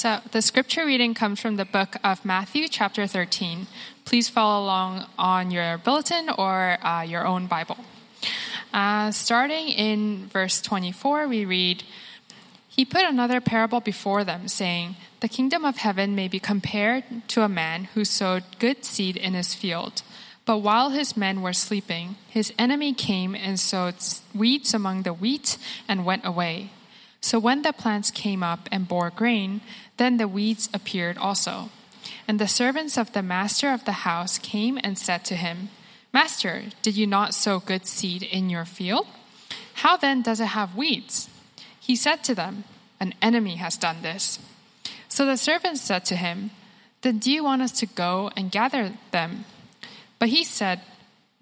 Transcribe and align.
So, 0.00 0.20
the 0.32 0.40
scripture 0.40 0.86
reading 0.86 1.12
comes 1.12 1.40
from 1.40 1.56
the 1.56 1.66
book 1.66 1.94
of 2.02 2.24
Matthew, 2.24 2.68
chapter 2.68 3.06
13. 3.06 3.66
Please 4.06 4.30
follow 4.30 4.64
along 4.64 5.04
on 5.18 5.50
your 5.50 5.76
bulletin 5.76 6.30
or 6.30 6.78
uh, 6.82 7.02
your 7.02 7.26
own 7.26 7.46
Bible. 7.46 7.76
Uh, 8.72 9.10
starting 9.10 9.68
in 9.68 10.26
verse 10.28 10.62
24, 10.62 11.28
we 11.28 11.44
read 11.44 11.84
He 12.66 12.86
put 12.86 13.04
another 13.04 13.42
parable 13.42 13.80
before 13.80 14.24
them, 14.24 14.48
saying, 14.48 14.96
The 15.20 15.28
kingdom 15.28 15.66
of 15.66 15.76
heaven 15.76 16.14
may 16.14 16.28
be 16.28 16.40
compared 16.40 17.04
to 17.28 17.42
a 17.42 17.48
man 17.50 17.84
who 17.92 18.06
sowed 18.06 18.58
good 18.58 18.86
seed 18.86 19.18
in 19.18 19.34
his 19.34 19.52
field. 19.52 20.00
But 20.46 20.60
while 20.60 20.88
his 20.88 21.14
men 21.14 21.42
were 21.42 21.52
sleeping, 21.52 22.16
his 22.26 22.54
enemy 22.58 22.94
came 22.94 23.34
and 23.34 23.60
sowed 23.60 23.96
weeds 24.34 24.72
among 24.72 25.02
the 25.02 25.12
wheat 25.12 25.58
and 25.86 26.06
went 26.06 26.24
away. 26.24 26.70
So 27.20 27.38
when 27.38 27.62
the 27.62 27.72
plants 27.72 28.10
came 28.10 28.42
up 28.42 28.68
and 28.72 28.88
bore 28.88 29.10
grain, 29.10 29.60
then 30.00 30.16
the 30.16 30.26
weeds 30.26 30.70
appeared 30.72 31.18
also. 31.18 31.68
And 32.26 32.38
the 32.38 32.48
servants 32.48 32.96
of 32.96 33.12
the 33.12 33.22
master 33.22 33.70
of 33.70 33.84
the 33.84 34.08
house 34.08 34.38
came 34.38 34.80
and 34.82 34.98
said 34.98 35.26
to 35.26 35.36
him, 35.36 35.68
Master, 36.10 36.62
did 36.80 36.96
you 36.96 37.06
not 37.06 37.34
sow 37.34 37.60
good 37.60 37.86
seed 37.86 38.22
in 38.22 38.48
your 38.48 38.64
field? 38.64 39.06
How 39.84 39.98
then 39.98 40.22
does 40.22 40.40
it 40.40 40.56
have 40.56 40.74
weeds? 40.74 41.28
He 41.78 41.94
said 41.96 42.24
to 42.24 42.34
them, 42.34 42.64
An 42.98 43.12
enemy 43.20 43.56
has 43.56 43.76
done 43.76 44.00
this. 44.00 44.38
So 45.10 45.26
the 45.26 45.36
servants 45.36 45.82
said 45.82 46.06
to 46.06 46.16
him, 46.16 46.50
Then 47.02 47.18
do 47.18 47.30
you 47.30 47.44
want 47.44 47.60
us 47.60 47.72
to 47.80 47.86
go 47.86 48.30
and 48.38 48.50
gather 48.50 48.94
them? 49.10 49.44
But 50.18 50.30
he 50.30 50.44
said, 50.44 50.80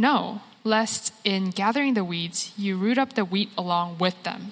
No, 0.00 0.42
lest 0.64 1.12
in 1.22 1.50
gathering 1.50 1.94
the 1.94 2.02
weeds 2.02 2.52
you 2.56 2.76
root 2.76 2.98
up 2.98 3.12
the 3.12 3.24
wheat 3.24 3.50
along 3.56 3.98
with 3.98 4.20
them. 4.24 4.50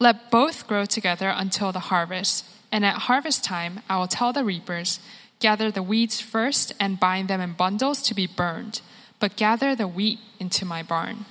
Let 0.00 0.32
both 0.32 0.66
grow 0.66 0.84
together 0.84 1.32
until 1.34 1.70
the 1.70 1.94
harvest, 1.94 2.44
and 2.76 2.84
at 2.84 3.08
harvest 3.08 3.42
time 3.42 3.80
I 3.88 3.96
will 3.96 4.06
tell 4.06 4.34
the 4.34 4.44
reapers, 4.44 5.00
Gather 5.38 5.70
the 5.70 5.82
weeds 5.82 6.20
first 6.20 6.74
and 6.78 7.00
bind 7.00 7.28
them 7.28 7.40
in 7.40 7.54
bundles 7.54 8.02
to 8.02 8.14
be 8.14 8.26
burned, 8.26 8.82
but 9.18 9.34
gather 9.34 9.74
the 9.74 9.88
wheat 9.88 10.18
into 10.38 10.66
my 10.66 10.82
barn. 10.82 11.24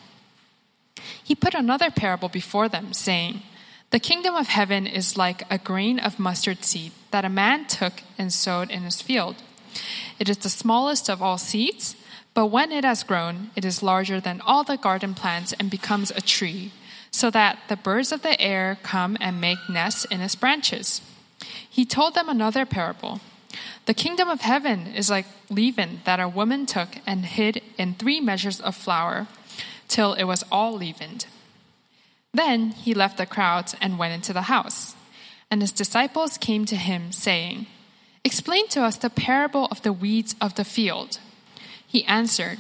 He 1.24 1.36
put 1.36 1.54
another 1.54 1.92
parable 1.92 2.30
before 2.30 2.68
them, 2.68 2.94
saying, 2.94 3.44
The 3.92 4.00
kingdom 4.00 4.34
of 4.34 4.48
heaven 4.48 4.88
is 4.88 5.18
like 5.18 5.44
a 5.52 5.60
grain 5.60 6.00
of 6.00 6.18
mustard 6.18 6.64
seed 6.66 6.94
that 7.12 7.26
a 7.26 7.30
man 7.30 7.68
took 7.68 8.02
and 8.18 8.34
sowed 8.34 8.72
in 8.72 8.82
his 8.82 9.04
field. 9.04 9.36
It 10.18 10.28
is 10.28 10.40
the 10.40 10.50
smallest 10.50 11.12
of 11.12 11.22
all 11.22 11.38
seeds, 11.38 11.96
but 12.34 12.48
when 12.48 12.72
it 12.72 12.84
has 12.84 13.04
grown, 13.04 13.52
it 13.56 13.64
is 13.64 13.84
larger 13.84 14.20
than 14.20 14.42
all 14.42 14.64
the 14.64 14.78
garden 14.78 15.14
plants 15.14 15.54
and 15.60 15.70
becomes 15.70 16.10
a 16.10 16.22
tree 16.22 16.72
so 17.12 17.30
that 17.30 17.60
the 17.70 17.78
birds 17.78 18.12
of 18.12 18.24
the 18.24 18.42
air 18.42 18.80
come 18.82 19.16
and 19.22 19.40
make 19.40 19.70
nests 19.70 20.06
in 20.06 20.22
its 20.22 20.34
branches. 20.34 21.02
He 21.76 21.84
told 21.84 22.14
them 22.14 22.30
another 22.30 22.66
parable. 22.66 23.20
The 23.86 23.94
kingdom 23.94 24.30
of 24.30 24.40
heaven 24.40 24.88
is 24.96 25.10
like 25.10 25.26
leaven 25.50 26.00
that 26.06 26.22
a 26.22 26.30
woman 26.30 26.66
took 26.66 27.00
and 27.06 27.26
hid 27.26 27.62
in 27.78 27.96
three 27.96 28.22
measures 28.22 28.62
of 28.62 28.78
flour 28.78 29.28
till 29.90 30.14
it 30.14 30.24
was 30.24 30.46
all 30.50 30.72
leavened. 30.72 31.26
Then 32.34 32.70
he 32.72 32.94
left 32.94 33.18
the 33.18 33.26
crowds 33.26 33.76
and 33.82 34.00
went 34.00 34.14
into 34.14 34.32
the 34.32 34.44
house. 34.44 34.96
And 35.52 35.62
his 35.62 35.74
disciples 35.74 36.38
came 36.38 36.64
to 36.64 36.78
him, 36.78 37.12
saying, 37.12 37.68
Explain 38.24 38.70
to 38.70 38.82
us 38.82 38.96
the 38.96 39.10
parable 39.10 39.66
of 39.66 39.82
the 39.82 39.92
weeds 39.92 40.34
of 40.40 40.56
the 40.56 40.64
field. 40.64 41.20
He 41.86 42.06
answered, 42.06 42.60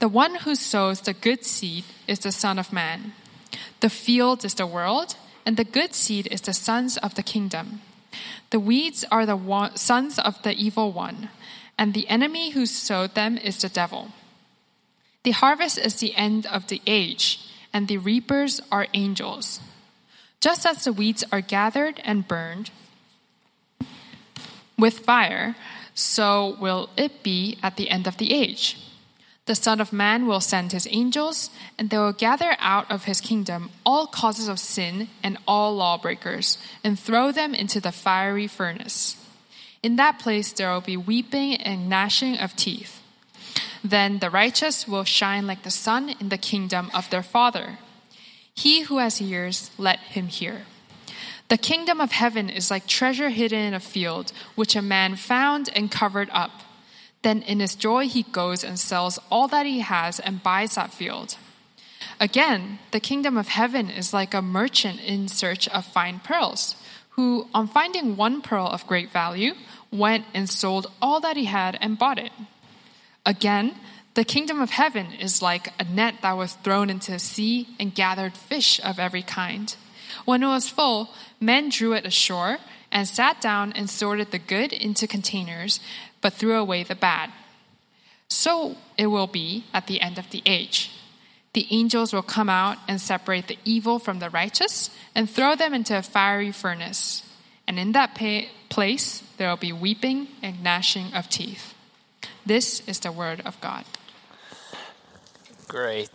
The 0.00 0.08
one 0.08 0.34
who 0.44 0.54
sows 0.54 1.00
the 1.00 1.14
good 1.14 1.46
seed 1.46 1.84
is 2.06 2.18
the 2.18 2.30
Son 2.30 2.58
of 2.58 2.74
Man. 2.74 3.14
The 3.80 3.88
field 3.88 4.44
is 4.44 4.52
the 4.52 4.66
world, 4.66 5.16
and 5.46 5.56
the 5.56 5.64
good 5.64 5.94
seed 5.94 6.28
is 6.30 6.42
the 6.42 6.52
sons 6.52 6.98
of 6.98 7.14
the 7.14 7.22
kingdom. 7.22 7.80
The 8.50 8.60
weeds 8.60 9.04
are 9.10 9.26
the 9.26 9.70
sons 9.74 10.18
of 10.18 10.42
the 10.42 10.54
evil 10.54 10.92
one, 10.92 11.30
and 11.78 11.92
the 11.92 12.08
enemy 12.08 12.50
who 12.50 12.66
sowed 12.66 13.14
them 13.14 13.36
is 13.38 13.60
the 13.60 13.68
devil. 13.68 14.12
The 15.24 15.32
harvest 15.32 15.78
is 15.78 15.96
the 15.96 16.14
end 16.14 16.46
of 16.46 16.68
the 16.68 16.82
age, 16.86 17.40
and 17.72 17.88
the 17.88 17.98
reapers 17.98 18.60
are 18.70 18.86
angels. 18.92 19.60
Just 20.40 20.66
as 20.66 20.84
the 20.84 20.92
weeds 20.92 21.24
are 21.32 21.40
gathered 21.40 22.00
and 22.04 22.28
burned 22.28 22.70
with 24.76 24.98
fire, 24.98 25.56
so 25.94 26.56
will 26.60 26.90
it 26.96 27.22
be 27.22 27.58
at 27.62 27.76
the 27.76 27.88
end 27.88 28.06
of 28.06 28.18
the 28.18 28.32
age. 28.32 28.83
The 29.46 29.54
Son 29.54 29.78
of 29.80 29.92
Man 29.92 30.26
will 30.26 30.40
send 30.40 30.72
his 30.72 30.88
angels, 30.90 31.50
and 31.78 31.90
they 31.90 31.98
will 31.98 32.12
gather 32.12 32.56
out 32.58 32.90
of 32.90 33.04
his 33.04 33.20
kingdom 33.20 33.70
all 33.84 34.06
causes 34.06 34.48
of 34.48 34.58
sin 34.58 35.08
and 35.22 35.36
all 35.46 35.76
lawbreakers, 35.76 36.56
and 36.82 36.98
throw 36.98 37.30
them 37.30 37.54
into 37.54 37.78
the 37.78 37.92
fiery 37.92 38.46
furnace. 38.46 39.16
In 39.82 39.96
that 39.96 40.18
place 40.18 40.50
there 40.50 40.72
will 40.72 40.80
be 40.80 40.96
weeping 40.96 41.56
and 41.56 41.90
gnashing 41.90 42.38
of 42.38 42.56
teeth. 42.56 43.02
Then 43.84 44.20
the 44.20 44.30
righteous 44.30 44.88
will 44.88 45.04
shine 45.04 45.46
like 45.46 45.62
the 45.62 45.70
sun 45.70 46.14
in 46.18 46.30
the 46.30 46.38
kingdom 46.38 46.90
of 46.94 47.10
their 47.10 47.22
Father. 47.22 47.78
He 48.54 48.84
who 48.84 48.96
has 48.96 49.20
ears, 49.20 49.70
let 49.76 49.98
him 49.98 50.28
hear. 50.28 50.62
The 51.48 51.58
kingdom 51.58 52.00
of 52.00 52.12
heaven 52.12 52.48
is 52.48 52.70
like 52.70 52.86
treasure 52.86 53.28
hidden 53.28 53.58
in 53.58 53.74
a 53.74 53.80
field, 53.80 54.32
which 54.54 54.74
a 54.74 54.80
man 54.80 55.16
found 55.16 55.68
and 55.76 55.90
covered 55.90 56.30
up. 56.32 56.62
Then 57.24 57.40
in 57.40 57.60
his 57.60 57.74
joy, 57.74 58.06
he 58.06 58.22
goes 58.22 58.62
and 58.62 58.78
sells 58.78 59.18
all 59.30 59.48
that 59.48 59.64
he 59.64 59.80
has 59.80 60.20
and 60.20 60.42
buys 60.42 60.74
that 60.74 60.92
field. 60.92 61.38
Again, 62.20 62.78
the 62.90 63.00
kingdom 63.00 63.38
of 63.38 63.48
heaven 63.48 63.88
is 63.88 64.12
like 64.12 64.34
a 64.34 64.42
merchant 64.42 65.00
in 65.00 65.28
search 65.28 65.66
of 65.68 65.86
fine 65.86 66.20
pearls, 66.20 66.76
who, 67.16 67.48
on 67.54 67.66
finding 67.66 68.18
one 68.18 68.42
pearl 68.42 68.66
of 68.66 68.86
great 68.86 69.10
value, 69.10 69.54
went 69.90 70.26
and 70.34 70.50
sold 70.50 70.86
all 71.00 71.18
that 71.20 71.38
he 71.38 71.46
had 71.46 71.78
and 71.80 71.98
bought 71.98 72.18
it. 72.18 72.32
Again, 73.24 73.74
the 74.12 74.24
kingdom 74.24 74.60
of 74.60 74.68
heaven 74.68 75.06
is 75.18 75.40
like 75.40 75.72
a 75.80 75.84
net 75.84 76.16
that 76.20 76.36
was 76.36 76.52
thrown 76.52 76.90
into 76.90 77.12
the 77.12 77.18
sea 77.18 77.68
and 77.80 77.94
gathered 77.94 78.36
fish 78.36 78.78
of 78.84 78.98
every 78.98 79.22
kind. 79.22 79.74
When 80.26 80.42
it 80.42 80.46
was 80.46 80.68
full, 80.68 81.08
men 81.40 81.70
drew 81.70 81.94
it 81.94 82.04
ashore 82.04 82.58
and 82.92 83.08
sat 83.08 83.40
down 83.40 83.72
and 83.72 83.88
sorted 83.88 84.30
the 84.30 84.38
good 84.38 84.72
into 84.72 85.08
containers, 85.08 85.80
but 86.24 86.32
threw 86.32 86.56
away 86.56 86.82
the 86.82 86.94
bad. 86.94 87.30
So 88.28 88.76
it 88.96 89.08
will 89.08 89.26
be 89.26 89.64
at 89.74 89.86
the 89.86 90.00
end 90.00 90.18
of 90.18 90.30
the 90.30 90.42
age. 90.46 90.90
The 91.52 91.66
angels 91.70 92.14
will 92.14 92.22
come 92.22 92.48
out 92.48 92.78
and 92.88 92.98
separate 92.98 93.46
the 93.46 93.58
evil 93.62 93.98
from 93.98 94.20
the 94.20 94.30
righteous 94.30 94.88
and 95.14 95.28
throw 95.28 95.54
them 95.54 95.74
into 95.74 95.98
a 95.98 96.00
fiery 96.00 96.50
furnace. 96.50 97.28
And 97.68 97.78
in 97.78 97.92
that 97.92 98.14
place 98.70 99.22
there 99.36 99.50
will 99.50 99.58
be 99.58 99.72
weeping 99.72 100.28
and 100.42 100.62
gnashing 100.62 101.12
of 101.12 101.28
teeth. 101.28 101.74
This 102.46 102.80
is 102.88 103.00
the 103.00 103.12
word 103.12 103.42
of 103.44 103.60
God. 103.60 103.84
Great. 105.68 106.08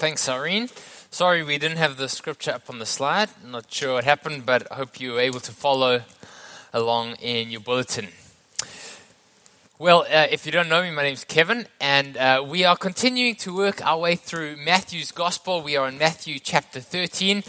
Thanks, 0.00 0.26
Irene. 0.26 0.70
Sorry 1.10 1.42
we 1.42 1.58
didn't 1.58 1.76
have 1.76 1.98
the 1.98 2.08
scripture 2.08 2.52
up 2.52 2.70
on 2.70 2.78
the 2.78 2.86
slide. 2.86 3.28
Not 3.44 3.70
sure 3.70 3.92
what 3.96 4.04
happened, 4.04 4.46
but 4.46 4.66
I 4.72 4.76
hope 4.76 5.00
you 5.00 5.12
were 5.12 5.20
able 5.20 5.40
to 5.40 5.52
follow 5.52 6.00
along 6.72 7.16
in 7.20 7.50
your 7.50 7.60
bulletin. 7.60 8.08
Well, 9.80 10.02
uh, 10.02 10.26
if 10.30 10.44
you 10.44 10.52
don't 10.52 10.68
know 10.68 10.82
me, 10.82 10.90
my 10.90 11.04
name 11.04 11.14
is 11.14 11.24
Kevin, 11.24 11.66
and 11.80 12.14
uh, 12.18 12.44
we 12.46 12.66
are 12.66 12.76
continuing 12.76 13.34
to 13.36 13.56
work 13.56 13.82
our 13.82 13.98
way 13.98 14.14
through 14.14 14.56
Matthew's 14.58 15.10
Gospel. 15.10 15.62
We 15.62 15.74
are 15.74 15.88
in 15.88 15.96
Matthew 15.96 16.38
chapter 16.38 16.80
13, 16.80 17.42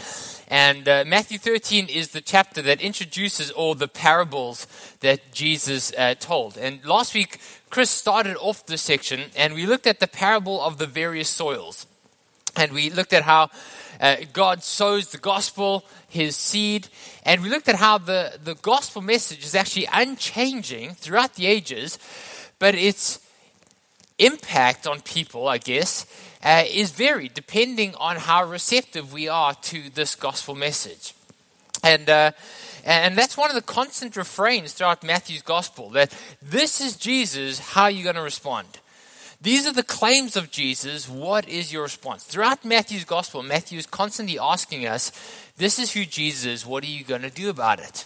and 0.48 0.88
uh, 0.88 1.04
Matthew 1.06 1.36
13 1.36 1.88
is 1.90 2.12
the 2.12 2.22
chapter 2.22 2.62
that 2.62 2.80
introduces 2.80 3.50
all 3.50 3.74
the 3.74 3.86
parables 3.86 4.66
that 5.00 5.30
Jesus 5.32 5.92
uh, 5.98 6.14
told. 6.14 6.56
And 6.56 6.82
last 6.86 7.12
week, 7.12 7.38
Chris 7.68 7.90
started 7.90 8.38
off 8.38 8.64
this 8.64 8.80
section, 8.80 9.24
and 9.36 9.52
we 9.52 9.66
looked 9.66 9.86
at 9.86 10.00
the 10.00 10.08
parable 10.08 10.58
of 10.62 10.78
the 10.78 10.86
various 10.86 11.28
soils. 11.28 11.86
And 12.56 12.72
we 12.72 12.90
looked 12.90 13.12
at 13.12 13.22
how 13.22 13.50
uh, 14.00 14.16
God 14.32 14.62
sows 14.62 15.10
the 15.10 15.18
gospel, 15.18 15.84
his 16.08 16.36
seed, 16.36 16.88
and 17.24 17.42
we 17.42 17.48
looked 17.48 17.68
at 17.68 17.76
how 17.76 17.98
the, 17.98 18.38
the 18.42 18.56
gospel 18.56 19.00
message 19.00 19.44
is 19.44 19.54
actually 19.54 19.88
unchanging 19.92 20.90
throughout 20.90 21.34
the 21.34 21.46
ages, 21.46 21.98
but 22.62 22.76
its 22.76 23.18
impact 24.20 24.86
on 24.86 25.00
people, 25.00 25.48
I 25.48 25.58
guess, 25.58 26.06
uh, 26.44 26.62
is 26.72 26.92
varied 26.92 27.34
depending 27.34 27.96
on 27.96 28.14
how 28.14 28.44
receptive 28.44 29.12
we 29.12 29.26
are 29.26 29.54
to 29.54 29.90
this 29.90 30.14
gospel 30.14 30.54
message. 30.54 31.12
And, 31.82 32.08
uh, 32.08 32.30
and 32.84 33.18
that's 33.18 33.36
one 33.36 33.50
of 33.50 33.56
the 33.56 33.62
constant 33.62 34.16
refrains 34.16 34.74
throughout 34.74 35.02
Matthew's 35.02 35.42
gospel 35.42 35.90
that 35.90 36.16
this 36.40 36.80
is 36.80 36.96
Jesus, 36.96 37.58
how 37.58 37.82
are 37.82 37.90
you 37.90 38.04
going 38.04 38.14
to 38.14 38.22
respond? 38.22 38.68
These 39.40 39.66
are 39.66 39.72
the 39.72 39.82
claims 39.82 40.36
of 40.36 40.52
Jesus. 40.52 41.08
What 41.08 41.48
is 41.48 41.72
your 41.72 41.82
response? 41.82 42.22
Throughout 42.22 42.64
Matthew's 42.64 43.04
gospel, 43.04 43.42
Matthew 43.42 43.80
is 43.80 43.86
constantly 43.86 44.38
asking 44.38 44.86
us, 44.86 45.10
This 45.56 45.80
is 45.80 45.94
who 45.94 46.04
Jesus 46.04 46.46
is. 46.46 46.64
What 46.64 46.84
are 46.84 46.94
you 46.94 47.02
going 47.02 47.22
to 47.22 47.30
do 47.30 47.50
about 47.50 47.80
it? 47.80 48.04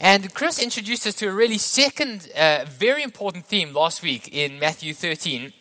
And 0.00 0.32
Chris 0.34 0.58
introduced 0.58 1.06
us 1.06 1.14
to 1.16 1.28
a 1.28 1.32
really 1.32 1.58
second, 1.58 2.30
uh, 2.36 2.64
very 2.68 3.02
important 3.02 3.46
theme 3.46 3.72
last 3.72 4.02
week 4.02 4.28
in 4.32 4.58
Matthew 4.58 4.92
13, 4.92 5.52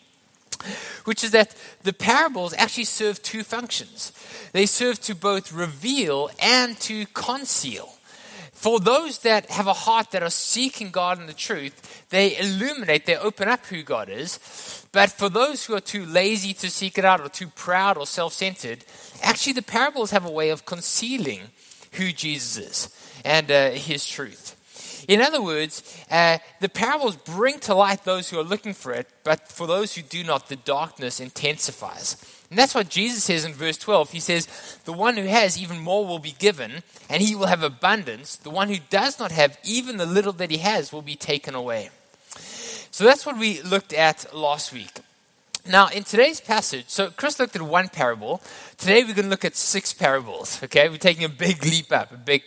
which 1.05 1.23
is 1.23 1.31
that 1.31 1.55
the 1.83 1.93
parables 1.93 2.53
actually 2.57 2.83
serve 2.85 3.21
two 3.21 3.43
functions. 3.43 4.11
They 4.51 4.65
serve 4.65 4.99
to 5.01 5.15
both 5.15 5.51
reveal 5.51 6.29
and 6.41 6.77
to 6.81 7.05
conceal 7.07 7.91
For 8.55 8.79
those 8.79 9.19
that 9.19 9.51
have 9.51 9.67
a 9.67 9.73
heart 9.73 10.11
that 10.11 10.23
are 10.23 10.29
seeking 10.29 10.89
God 10.89 11.19
and 11.19 11.27
the 11.29 11.33
truth, 11.33 12.05
they 12.09 12.37
illuminate, 12.37 13.05
they 13.05 13.17
open 13.17 13.49
up 13.49 13.65
who 13.65 13.83
God 13.83 14.09
is. 14.09 14.39
But 14.91 15.11
for 15.11 15.29
those 15.29 15.65
who 15.65 15.75
are 15.75 15.81
too 15.81 16.05
lazy 16.05 16.53
to 16.55 16.69
seek 16.71 16.97
it 16.97 17.05
out 17.05 17.19
or 17.19 17.29
too 17.29 17.49
proud 17.49 17.97
or 17.97 18.07
self 18.07 18.33
centered, 18.33 18.85
actually 19.21 19.53
the 19.53 19.61
parables 19.61 20.11
have 20.11 20.25
a 20.25 20.31
way 20.31 20.49
of 20.49 20.65
concealing 20.65 21.41
who 21.91 22.11
Jesus 22.11 22.57
is 22.57 23.04
and 23.25 23.51
uh, 23.51 23.71
his 23.71 24.05
truth. 24.05 24.55
In 25.07 25.21
other 25.21 25.41
words, 25.41 25.83
uh, 26.09 26.37
the 26.61 26.69
parables 26.69 27.15
bring 27.15 27.59
to 27.59 27.75
light 27.75 28.05
those 28.05 28.29
who 28.29 28.39
are 28.39 28.43
looking 28.43 28.73
for 28.73 28.91
it, 28.91 29.07
but 29.23 29.47
for 29.49 29.67
those 29.67 29.95
who 29.95 30.01
do 30.01 30.23
not, 30.23 30.47
the 30.47 30.55
darkness 30.55 31.19
intensifies. 31.19 32.17
And 32.49 32.57
that's 32.57 32.75
what 32.75 32.89
Jesus 32.89 33.23
says 33.23 33.45
in 33.45 33.53
verse 33.53 33.77
12. 33.77 34.11
He 34.11 34.19
says, 34.19 34.79
The 34.85 34.93
one 34.93 35.17
who 35.17 35.25
has, 35.25 35.61
even 35.61 35.79
more 35.79 36.05
will 36.05 36.19
be 36.19 36.35
given, 36.37 36.83
and 37.09 37.21
he 37.21 37.35
will 37.35 37.47
have 37.47 37.63
abundance. 37.63 38.35
The 38.35 38.49
one 38.49 38.69
who 38.69 38.77
does 38.89 39.19
not 39.19 39.31
have, 39.31 39.57
even 39.63 39.97
the 39.97 40.05
little 40.05 40.33
that 40.33 40.51
he 40.51 40.57
has, 40.57 40.93
will 40.93 41.01
be 41.01 41.15
taken 41.15 41.55
away. 41.55 41.89
So 42.91 43.03
that's 43.03 43.25
what 43.25 43.37
we 43.37 43.61
looked 43.61 43.93
at 43.93 44.33
last 44.33 44.71
week. 44.71 44.91
Now, 45.67 45.87
in 45.87 46.03
today's 46.03 46.39
passage, 46.39 46.85
so 46.89 47.09
Chris 47.09 47.39
looked 47.39 47.55
at 47.55 47.61
one 47.63 47.89
parable. 47.89 48.39
Today 48.77 49.03
we're 49.03 49.15
going 49.15 49.25
to 49.25 49.29
look 49.29 49.43
at 49.43 49.55
six 49.55 49.93
parables. 49.93 50.61
Okay, 50.61 50.89
we're 50.89 50.97
taking 50.97 51.23
a 51.23 51.29
big 51.29 51.63
leap 51.65 51.91
up, 51.91 52.11
a 52.11 52.17
big 52.17 52.43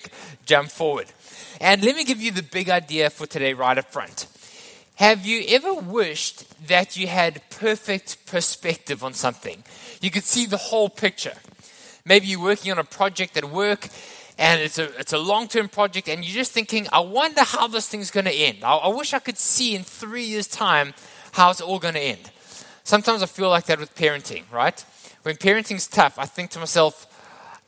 jump 0.46 0.70
forward. 0.70 1.06
And 1.60 1.82
let 1.82 1.96
me 1.96 2.04
give 2.04 2.22
you 2.22 2.30
the 2.30 2.44
big 2.44 2.70
idea 2.70 3.10
for 3.10 3.26
today 3.26 3.54
right 3.54 3.76
up 3.76 3.90
front. 3.90 4.28
Have 4.94 5.26
you 5.26 5.42
ever 5.48 5.74
wished 5.74 6.44
that 6.68 6.96
you 6.96 7.08
had 7.08 7.42
perfect 7.50 8.24
perspective 8.26 9.02
on 9.02 9.14
something? 9.14 9.64
You 10.00 10.12
could 10.12 10.24
see 10.24 10.46
the 10.46 10.56
whole 10.56 10.88
picture. 10.88 11.34
Maybe 12.04 12.28
you're 12.28 12.40
working 12.40 12.70
on 12.70 12.78
a 12.78 12.84
project 12.84 13.36
at 13.36 13.50
work 13.50 13.88
and 14.38 14.60
it's 14.60 14.78
a, 14.78 14.96
it's 14.96 15.12
a 15.12 15.18
long 15.18 15.48
term 15.48 15.68
project, 15.68 16.08
and 16.08 16.24
you're 16.24 16.36
just 16.36 16.52
thinking, 16.52 16.86
I 16.92 17.00
wonder 17.00 17.42
how 17.42 17.66
this 17.66 17.88
thing's 17.88 18.12
going 18.12 18.26
to 18.26 18.32
end. 18.32 18.58
I, 18.62 18.76
I 18.76 18.88
wish 18.94 19.12
I 19.12 19.18
could 19.18 19.38
see 19.38 19.74
in 19.74 19.82
three 19.82 20.22
years' 20.22 20.46
time 20.46 20.94
how 21.32 21.50
it's 21.50 21.60
all 21.60 21.80
going 21.80 21.94
to 21.94 22.00
end. 22.00 22.30
Sometimes 22.88 23.22
I 23.22 23.26
feel 23.26 23.50
like 23.50 23.66
that 23.66 23.78
with 23.78 23.94
parenting, 23.94 24.44
right? 24.50 24.82
When 25.20 25.36
parenting's 25.36 25.86
tough, 25.88 26.18
I 26.18 26.24
think 26.24 26.48
to 26.52 26.58
myself, 26.58 27.04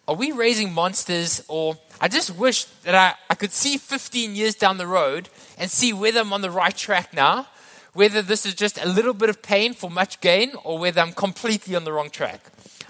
are 0.09 0.15
we 0.15 0.33
raising 0.33 0.73
monsters 0.73 1.45
or 1.47 1.77
I 2.01 2.09
just 2.09 2.35
wish 2.39 2.65
that 2.85 2.95
I, 2.95 3.13
I 3.29 3.35
could 3.35 3.53
see 3.53 3.77
15 3.77 4.35
years 4.35 4.55
down 4.55 4.79
the 4.79 4.87
road 4.87 5.29
and 5.59 5.71
see 5.71 5.93
whether 5.93 6.21
I'm 6.21 6.33
on 6.33 6.41
the 6.41 6.51
right 6.51 6.75
track 6.75 7.13
now, 7.13 7.49
whether 7.93 8.23
this 8.23 8.47
is 8.47 8.55
just 8.55 8.83
a 8.83 8.89
little 8.89 9.13
bit 9.13 9.29
of 9.29 9.43
pain 9.43 9.75
for 9.75 9.91
much 9.91 10.23
gain, 10.23 10.53
or 10.65 10.79
whether 10.79 11.03
I'm 11.03 11.13
completely 11.13 11.77
on 11.77 11.85
the 11.85 11.93
wrong 11.93 12.09
track. 12.09 12.41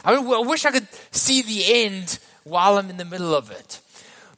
I, 0.05 0.15
mean, 0.15 0.33
I 0.33 0.39
wish 0.39 0.65
I 0.65 0.71
could 0.71 0.87
see 1.11 1.43
the 1.43 1.65
end 1.85 2.21
while 2.45 2.79
I'm 2.79 2.91
in 2.91 2.97
the 2.97 3.05
middle 3.05 3.35
of 3.35 3.51
it. 3.51 3.81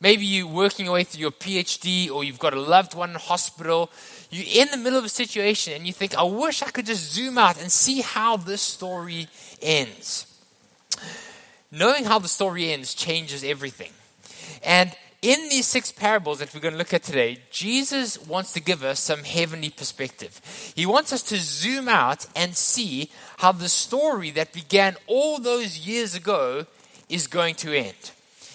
Maybe 0.01 0.25
you're 0.25 0.49
working 0.49 0.87
your 0.87 0.95
way 0.95 1.05
through 1.05 1.21
your 1.21 1.31
PhD 1.31 2.11
or 2.11 2.25
you've 2.25 2.39
got 2.39 2.55
a 2.55 2.61
loved 2.61 2.95
one 2.95 3.11
in 3.11 3.17
hospital. 3.17 3.91
You're 4.33 4.65
in 4.65 4.71
the 4.71 4.79
middle 4.79 4.99
of 4.99 5.05
a 5.05 5.11
situation 5.11 5.75
and 5.75 5.87
you 5.87 5.93
think, 5.93 6.17
I 6.17 6.23
wish 6.23 6.63
I 6.63 6.71
could 6.71 6.87
just 6.87 7.13
zoom 7.13 7.37
out 7.37 7.61
and 7.61 7.71
see 7.71 8.01
how 8.01 8.39
this 8.39 8.63
story 8.63 9.29
ends. 9.61 10.27
Knowing 11.71 12.05
how 12.05 12.19
the 12.19 12.29
story 12.29 12.73
ends 12.73 12.95
changes 12.95 13.45
everything. 13.45 13.91
And 14.65 14.91
in 15.21 15.51
these 15.51 15.67
six 15.67 15.93
parables 15.93 16.39
that 16.39 16.55
we're 16.55 16.61
going 16.61 16.73
to 16.73 16.79
look 16.79 16.95
at 16.95 17.03
today, 17.03 17.41
Jesus 17.51 18.19
wants 18.27 18.55
to 18.55 18.61
give 18.61 18.83
us 18.83 19.01
some 19.01 19.23
heavenly 19.23 19.69
perspective. 19.69 20.41
He 20.75 20.87
wants 20.87 21.13
us 21.13 21.23
to 21.25 21.37
zoom 21.37 21.87
out 21.87 22.27
and 22.35 22.57
see 22.57 23.11
how 23.37 23.53
the 23.53 23.69
story 23.69 24.31
that 24.31 24.55
began 24.55 24.97
all 25.07 25.41
those 25.41 25.87
years 25.87 26.15
ago 26.15 26.65
is 27.11 27.27
going 27.27 27.55
to 27.57 27.77
end. 27.77 28.13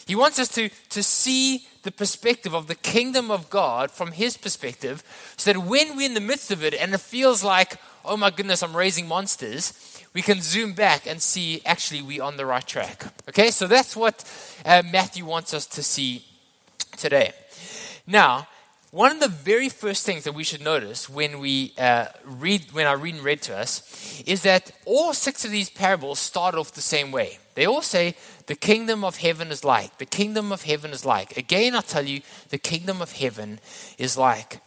He 0.07 0.15
wants 0.15 0.39
us 0.39 0.47
to, 0.55 0.69
to 0.89 1.03
see 1.03 1.67
the 1.87 1.91
perspective 1.91 2.53
of 2.53 2.67
the 2.67 2.75
kingdom 2.75 3.31
of 3.31 3.49
God 3.49 3.91
from 3.91 4.11
his 4.11 4.35
perspective, 4.35 5.01
so 5.37 5.53
that 5.53 5.59
when 5.61 5.95
we're 5.95 6.05
in 6.05 6.15
the 6.15 6.19
midst 6.19 6.51
of 6.51 6.61
it 6.61 6.73
and 6.73 6.93
it 6.93 6.99
feels 6.99 7.45
like, 7.45 7.79
oh 8.03 8.17
my 8.17 8.29
goodness, 8.29 8.61
I'm 8.61 8.75
raising 8.75 9.07
monsters, 9.07 9.71
we 10.13 10.21
can 10.21 10.41
zoom 10.41 10.73
back 10.73 11.07
and 11.07 11.21
see 11.21 11.61
actually 11.65 12.01
we're 12.01 12.23
on 12.23 12.35
the 12.35 12.45
right 12.45 12.67
track. 12.67 13.05
Okay, 13.29 13.51
so 13.51 13.67
that's 13.67 13.95
what 13.95 14.15
uh, 14.65 14.83
Matthew 14.91 15.23
wants 15.23 15.53
us 15.53 15.65
to 15.67 15.81
see 15.81 16.25
today. 16.97 17.31
Now, 18.05 18.47
one 18.91 19.11
of 19.11 19.19
the 19.21 19.29
very 19.29 19.69
first 19.69 20.05
things 20.05 20.25
that 20.25 20.33
we 20.33 20.43
should 20.43 20.61
notice 20.61 21.09
when 21.09 21.39
we 21.39 21.73
uh, 21.77 22.07
read, 22.25 22.65
when 22.73 22.87
I 22.87 22.93
read 22.93 23.15
and 23.15 23.23
read 23.23 23.41
to 23.43 23.55
us, 23.55 24.21
is 24.25 24.41
that 24.43 24.71
all 24.85 25.13
six 25.13 25.45
of 25.45 25.51
these 25.51 25.69
parables 25.69 26.19
start 26.19 26.55
off 26.55 26.73
the 26.73 26.81
same 26.81 27.11
way. 27.11 27.39
They 27.57 27.65
all 27.65 27.81
say, 27.81 28.13
"The 28.45 28.55
kingdom 28.55 29.03
of 29.03 29.17
heaven 29.17 29.49
is 29.49 29.63
like." 29.63 29.97
The 29.97 30.05
kingdom 30.05 30.51
of 30.51 30.61
heaven 30.61 30.91
is 30.91 31.03
like. 31.03 31.35
Again, 31.37 31.75
I 31.75 31.81
tell 31.81 32.05
you, 32.05 32.21
the 32.49 32.59
kingdom 32.59 33.01
of 33.01 33.13
heaven 33.13 33.59
is 33.97 34.15
like. 34.15 34.59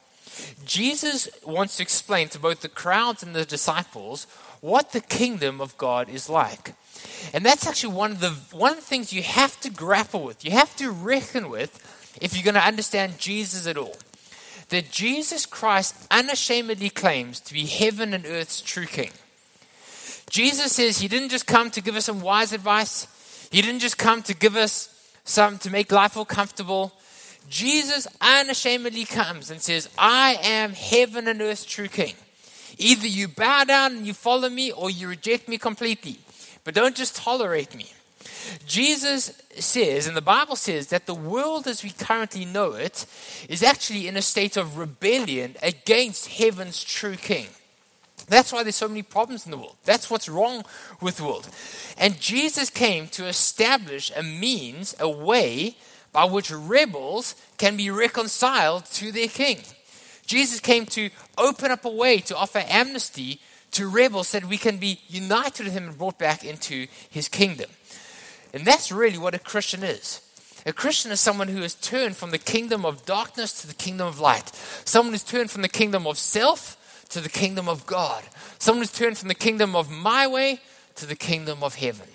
Jesus 0.65 1.29
wants 1.45 1.77
to 1.77 1.85
explain 1.85 2.29
to 2.31 2.41
both 2.41 2.63
the 2.63 2.69
crowds 2.69 3.23
and 3.23 3.33
the 3.33 3.45
disciples 3.45 4.27
what 4.61 4.91
the 4.91 5.01
kingdom 5.01 5.61
of 5.61 5.79
God 5.79 6.09
is 6.09 6.29
like. 6.29 6.75
And 7.33 7.47
that's 7.47 7.65
actually 7.65 7.95
one 7.95 8.11
of 8.11 8.21
the 8.21 8.35
one 8.51 8.81
things 8.81 9.13
you 9.13 9.23
have 9.23 9.61
to 9.61 9.71
grapple 9.71 10.25
with. 10.25 10.45
You 10.45 10.51
have 10.51 10.75
to 10.77 10.91
reckon 10.91 11.49
with 11.49 11.71
if 12.21 12.35
you're 12.35 12.43
going 12.43 12.55
to 12.55 12.71
understand 12.73 13.19
Jesus 13.19 13.69
at 13.69 13.79
all. 13.79 13.97
That 14.71 14.91
Jesus 14.91 15.47
Christ 15.47 15.95
unashamedly 16.11 16.91
claims 16.91 17.39
to 17.39 17.55
be 17.55 17.67
heaven 17.67 18.13
and 18.15 18.27
earth's 18.27 18.61
true 18.61 18.87
king. 18.87 19.13
Jesus 20.31 20.73
says 20.73 20.99
he 20.99 21.09
didn't 21.09 21.31
just 21.31 21.47
come 21.47 21.71
to 21.73 21.83
give 21.83 21.97
us 21.97 22.05
some 22.05 22.21
wise 22.21 22.53
advice. 22.53 23.49
He 23.51 23.61
didn't 23.61 23.81
just 23.81 23.99
come 23.99 24.23
to 24.23 24.35
give 24.35 24.55
us 24.55 24.89
some 25.25 25.59
to 25.59 25.71
make 25.71 25.91
life 25.91 26.17
all 26.17 26.25
comfortable. 26.25 26.93
Jesus 27.49 28.07
unashamedly 28.21 29.05
comes 29.07 29.51
and 29.51 29.61
says, 29.61 29.89
I 29.99 30.39
am 30.41 30.73
heaven 30.73 31.27
and 31.27 31.43
earth's 31.43 31.65
true 31.65 31.89
king. 31.89 32.15
Either 32.79 33.09
you 33.09 33.27
bow 33.27 33.65
down 33.65 33.97
and 33.97 34.07
you 34.07 34.15
follow 34.15 34.49
me 34.49 34.71
or 34.71 34.89
you 34.89 35.09
reject 35.09 35.49
me 35.49 35.59
completely. 35.59 36.21
But 36.63 36.75
don't 36.75 36.95
just 36.95 37.17
tolerate 37.17 37.75
me. 37.75 37.93
Jesus 38.67 39.43
says, 39.59 40.07
and 40.07 40.17
the 40.17 40.23
Bible 40.23 40.55
says, 40.55 40.89
that 40.89 41.07
the 41.07 41.15
world 41.15 41.67
as 41.67 41.83
we 41.83 41.91
currently 41.91 42.45
know 42.45 42.73
it 42.73 43.05
is 43.49 43.65
actually 43.65 44.07
in 44.07 44.17
a 44.17 44.23
state 44.23 44.57
of 44.57 44.79
rebellion 44.79 45.57
against 45.61 46.29
heaven's 46.29 46.85
true 46.85 47.17
king. 47.17 47.49
That's 48.31 48.53
why 48.53 48.63
there's 48.63 48.77
so 48.77 48.87
many 48.87 49.03
problems 49.03 49.45
in 49.45 49.51
the 49.51 49.59
world. 49.59 49.77
That's 49.85 50.09
what's 50.09 50.29
wrong 50.29 50.65
with 51.01 51.17
the 51.17 51.25
world. 51.25 51.49
And 51.99 52.21
Jesus 52.21 52.71
came 52.71 53.09
to 53.09 53.27
establish 53.27 54.13
a 54.15 54.23
means, 54.23 54.95
a 55.01 55.09
way 55.09 55.77
by 56.13 56.27
which 56.27 56.53
rebels 56.53 57.35
can 57.59 57.77
be 57.77 57.91
reconciled 57.91 58.85
to 58.87 59.11
their 59.11 59.27
king. 59.27 59.59
Jesus 60.27 60.61
came 60.61 60.87
to 60.87 61.11
open 61.37 61.73
up 61.73 61.85
a 61.85 61.91
way 61.91 62.19
to 62.19 62.37
offer 62.37 62.63
amnesty 62.69 63.41
to 63.73 63.89
rebels 63.89 64.31
that 64.31 64.45
we 64.45 64.59
can 64.59 64.77
be 64.77 65.01
united 65.09 65.65
with 65.65 65.73
him 65.73 65.89
and 65.89 65.99
brought 65.99 66.19
back 66.19 66.45
into 66.45 66.87
his 67.11 67.29
kingdom. 67.29 67.69
And 68.55 68.65
that's 68.65 68.93
really 68.93 69.19
what 69.19 69.35
a 69.35 69.41
Christian 69.41 69.83
is. 69.83 70.21
A 70.67 70.73
Christian 70.73 71.11
is 71.11 71.19
someone 71.19 71.49
who 71.49 71.63
has 71.63 71.75
turned 71.75 72.17
from 72.17 72.31
the 72.31 72.39
kingdom 72.39 72.85
of 72.85 73.05
darkness 73.07 73.61
to 73.61 73.67
the 73.67 73.75
kingdom 73.75 74.07
of 74.07 74.21
light. 74.21 74.55
Someone 74.85 75.15
who's 75.15 75.25
turned 75.25 75.51
from 75.51 75.63
the 75.63 75.69
kingdom 75.69 76.07
of 76.07 76.17
self 76.17 76.77
to 77.11 77.21
the 77.21 77.29
kingdom 77.29 77.69
of 77.69 77.87
God. 77.87 78.25
Someone 78.59 78.83
who's 78.83 78.93
turned 78.93 79.19
from 79.19 79.29
the 79.29 79.35
kingdom 79.35 79.77
of 79.77 79.91
my 79.91 80.27
way 80.27 80.61
to 80.97 81.07
the 81.07 81.17
kingdom 81.17 81.63
of 81.63 81.77
heaven. 81.77 82.07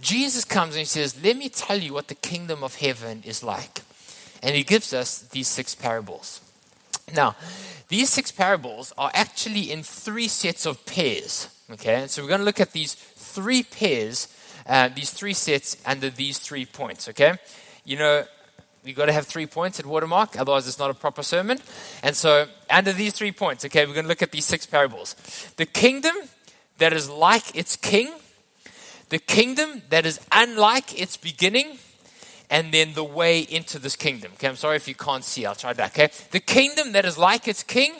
Jesus 0.00 0.44
comes 0.44 0.74
and 0.74 0.80
he 0.80 0.84
says, 0.84 1.22
Let 1.22 1.36
me 1.36 1.48
tell 1.48 1.78
you 1.78 1.92
what 1.92 2.08
the 2.08 2.14
kingdom 2.14 2.62
of 2.62 2.76
heaven 2.76 3.22
is 3.24 3.42
like. 3.42 3.82
And 4.42 4.54
he 4.54 4.62
gives 4.62 4.92
us 4.92 5.20
these 5.20 5.48
six 5.48 5.74
parables. 5.74 6.40
Now, 7.14 7.36
these 7.88 8.10
six 8.10 8.30
parables 8.30 8.92
are 8.98 9.10
actually 9.14 9.70
in 9.70 9.82
three 9.82 10.28
sets 10.28 10.66
of 10.66 10.84
pairs. 10.86 11.48
Okay, 11.70 12.06
so 12.08 12.22
we're 12.22 12.28
going 12.28 12.40
to 12.40 12.44
look 12.44 12.60
at 12.60 12.72
these 12.72 12.94
three 12.94 13.62
pairs, 13.62 14.28
uh, 14.66 14.88
these 14.88 15.10
three 15.10 15.32
sets 15.32 15.76
under 15.86 16.10
these 16.10 16.38
three 16.38 16.66
points. 16.66 17.08
Okay, 17.08 17.34
you 17.84 17.96
know, 17.96 18.24
you've 18.84 18.96
got 18.96 19.06
to 19.06 19.12
have 19.12 19.26
three 19.26 19.46
points 19.46 19.80
at 19.80 19.86
watermark, 19.86 20.38
otherwise, 20.38 20.68
it's 20.68 20.78
not 20.78 20.90
a 20.90 20.94
proper 20.94 21.22
sermon. 21.22 21.58
And 22.02 22.14
so, 22.14 22.46
under 22.70 22.92
these 22.92 23.12
three 23.14 23.32
points, 23.32 23.64
okay, 23.64 23.86
we're 23.86 23.94
going 23.94 24.04
to 24.04 24.08
look 24.08 24.22
at 24.22 24.32
these 24.32 24.46
six 24.46 24.66
parables. 24.66 25.14
The 25.56 25.66
kingdom 25.66 26.14
that 26.78 26.92
is 26.92 27.08
like 27.08 27.56
its 27.56 27.76
king, 27.76 28.12
the 29.08 29.18
kingdom 29.18 29.82
that 29.90 30.06
is 30.06 30.20
unlike 30.32 31.00
its 31.00 31.16
beginning, 31.16 31.78
and 32.50 32.72
then 32.72 32.92
the 32.92 33.04
way 33.04 33.40
into 33.40 33.78
this 33.78 33.96
kingdom. 33.96 34.32
Okay, 34.34 34.48
I'm 34.48 34.56
sorry 34.56 34.76
if 34.76 34.86
you 34.86 34.94
can't 34.94 35.24
see, 35.24 35.46
I'll 35.46 35.54
try 35.54 35.72
that. 35.72 35.92
Okay, 35.92 36.10
the 36.30 36.40
kingdom 36.40 36.92
that 36.92 37.04
is 37.04 37.16
like 37.16 37.48
its 37.48 37.62
king, 37.62 37.92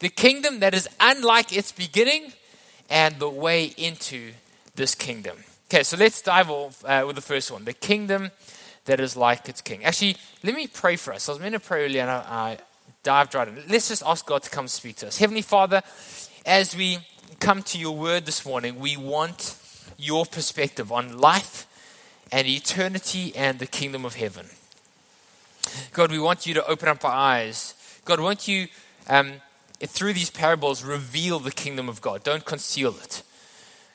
the 0.00 0.08
kingdom 0.08 0.60
that 0.60 0.74
is 0.74 0.88
unlike 0.98 1.56
its 1.56 1.72
beginning, 1.72 2.32
and 2.88 3.18
the 3.18 3.28
way 3.28 3.66
into 3.76 4.32
this 4.74 4.94
kingdom. 4.94 5.36
Okay, 5.68 5.82
so 5.82 5.96
let's 5.96 6.22
dive 6.22 6.48
off 6.50 6.84
uh, 6.84 7.04
with 7.06 7.16
the 7.16 7.22
first 7.22 7.50
one 7.50 7.64
the 7.64 7.72
kingdom 7.72 8.30
that 8.86 9.00
is 9.00 9.16
like 9.16 9.48
its 9.48 9.60
king. 9.60 9.84
Actually, 9.84 10.16
let 10.42 10.54
me 10.54 10.66
pray 10.66 10.96
for 10.96 11.12
us. 11.12 11.28
I 11.28 11.32
was 11.32 11.40
meant 11.40 11.54
to 11.54 11.60
pray 11.60 11.84
earlier 11.84 12.02
and 12.02 12.10
I, 12.10 12.24
I 12.28 12.58
dived 13.02 13.34
right 13.34 13.46
in. 13.46 13.62
Let's 13.68 13.88
just 13.88 14.02
ask 14.04 14.26
God 14.26 14.42
to 14.42 14.50
come 14.50 14.66
speak 14.68 14.96
to 14.96 15.08
us. 15.08 15.18
Heavenly 15.18 15.42
Father, 15.42 15.82
as 16.44 16.74
we 16.76 16.98
come 17.38 17.62
to 17.64 17.78
your 17.78 17.96
word 17.96 18.26
this 18.26 18.46
morning, 18.46 18.80
we 18.80 18.96
want 18.96 19.56
your 19.98 20.24
perspective 20.24 20.90
on 20.90 21.18
life 21.18 21.66
and 22.32 22.46
eternity 22.46 23.32
and 23.36 23.58
the 23.58 23.66
kingdom 23.66 24.04
of 24.04 24.16
heaven. 24.16 24.46
God, 25.92 26.10
we 26.10 26.18
want 26.18 26.46
you 26.46 26.54
to 26.54 26.66
open 26.66 26.88
up 26.88 27.04
our 27.04 27.12
eyes. 27.12 27.74
God, 28.04 28.20
won't 28.20 28.48
you, 28.48 28.68
um, 29.08 29.34
through 29.80 30.12
these 30.12 30.30
parables, 30.30 30.84
reveal 30.84 31.38
the 31.38 31.50
kingdom 31.50 31.88
of 31.88 32.00
God? 32.00 32.22
Don't 32.22 32.44
conceal 32.44 32.94
it. 33.02 33.22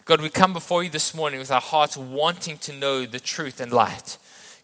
God, 0.05 0.21
we 0.21 0.29
come 0.29 0.51
before 0.51 0.83
you 0.83 0.89
this 0.89 1.13
morning 1.13 1.39
with 1.39 1.51
our 1.51 1.61
hearts 1.61 1.95
wanting 1.95 2.57
to 2.59 2.73
know 2.73 3.05
the 3.05 3.19
truth 3.19 3.61
and 3.61 3.71
light. 3.71 4.17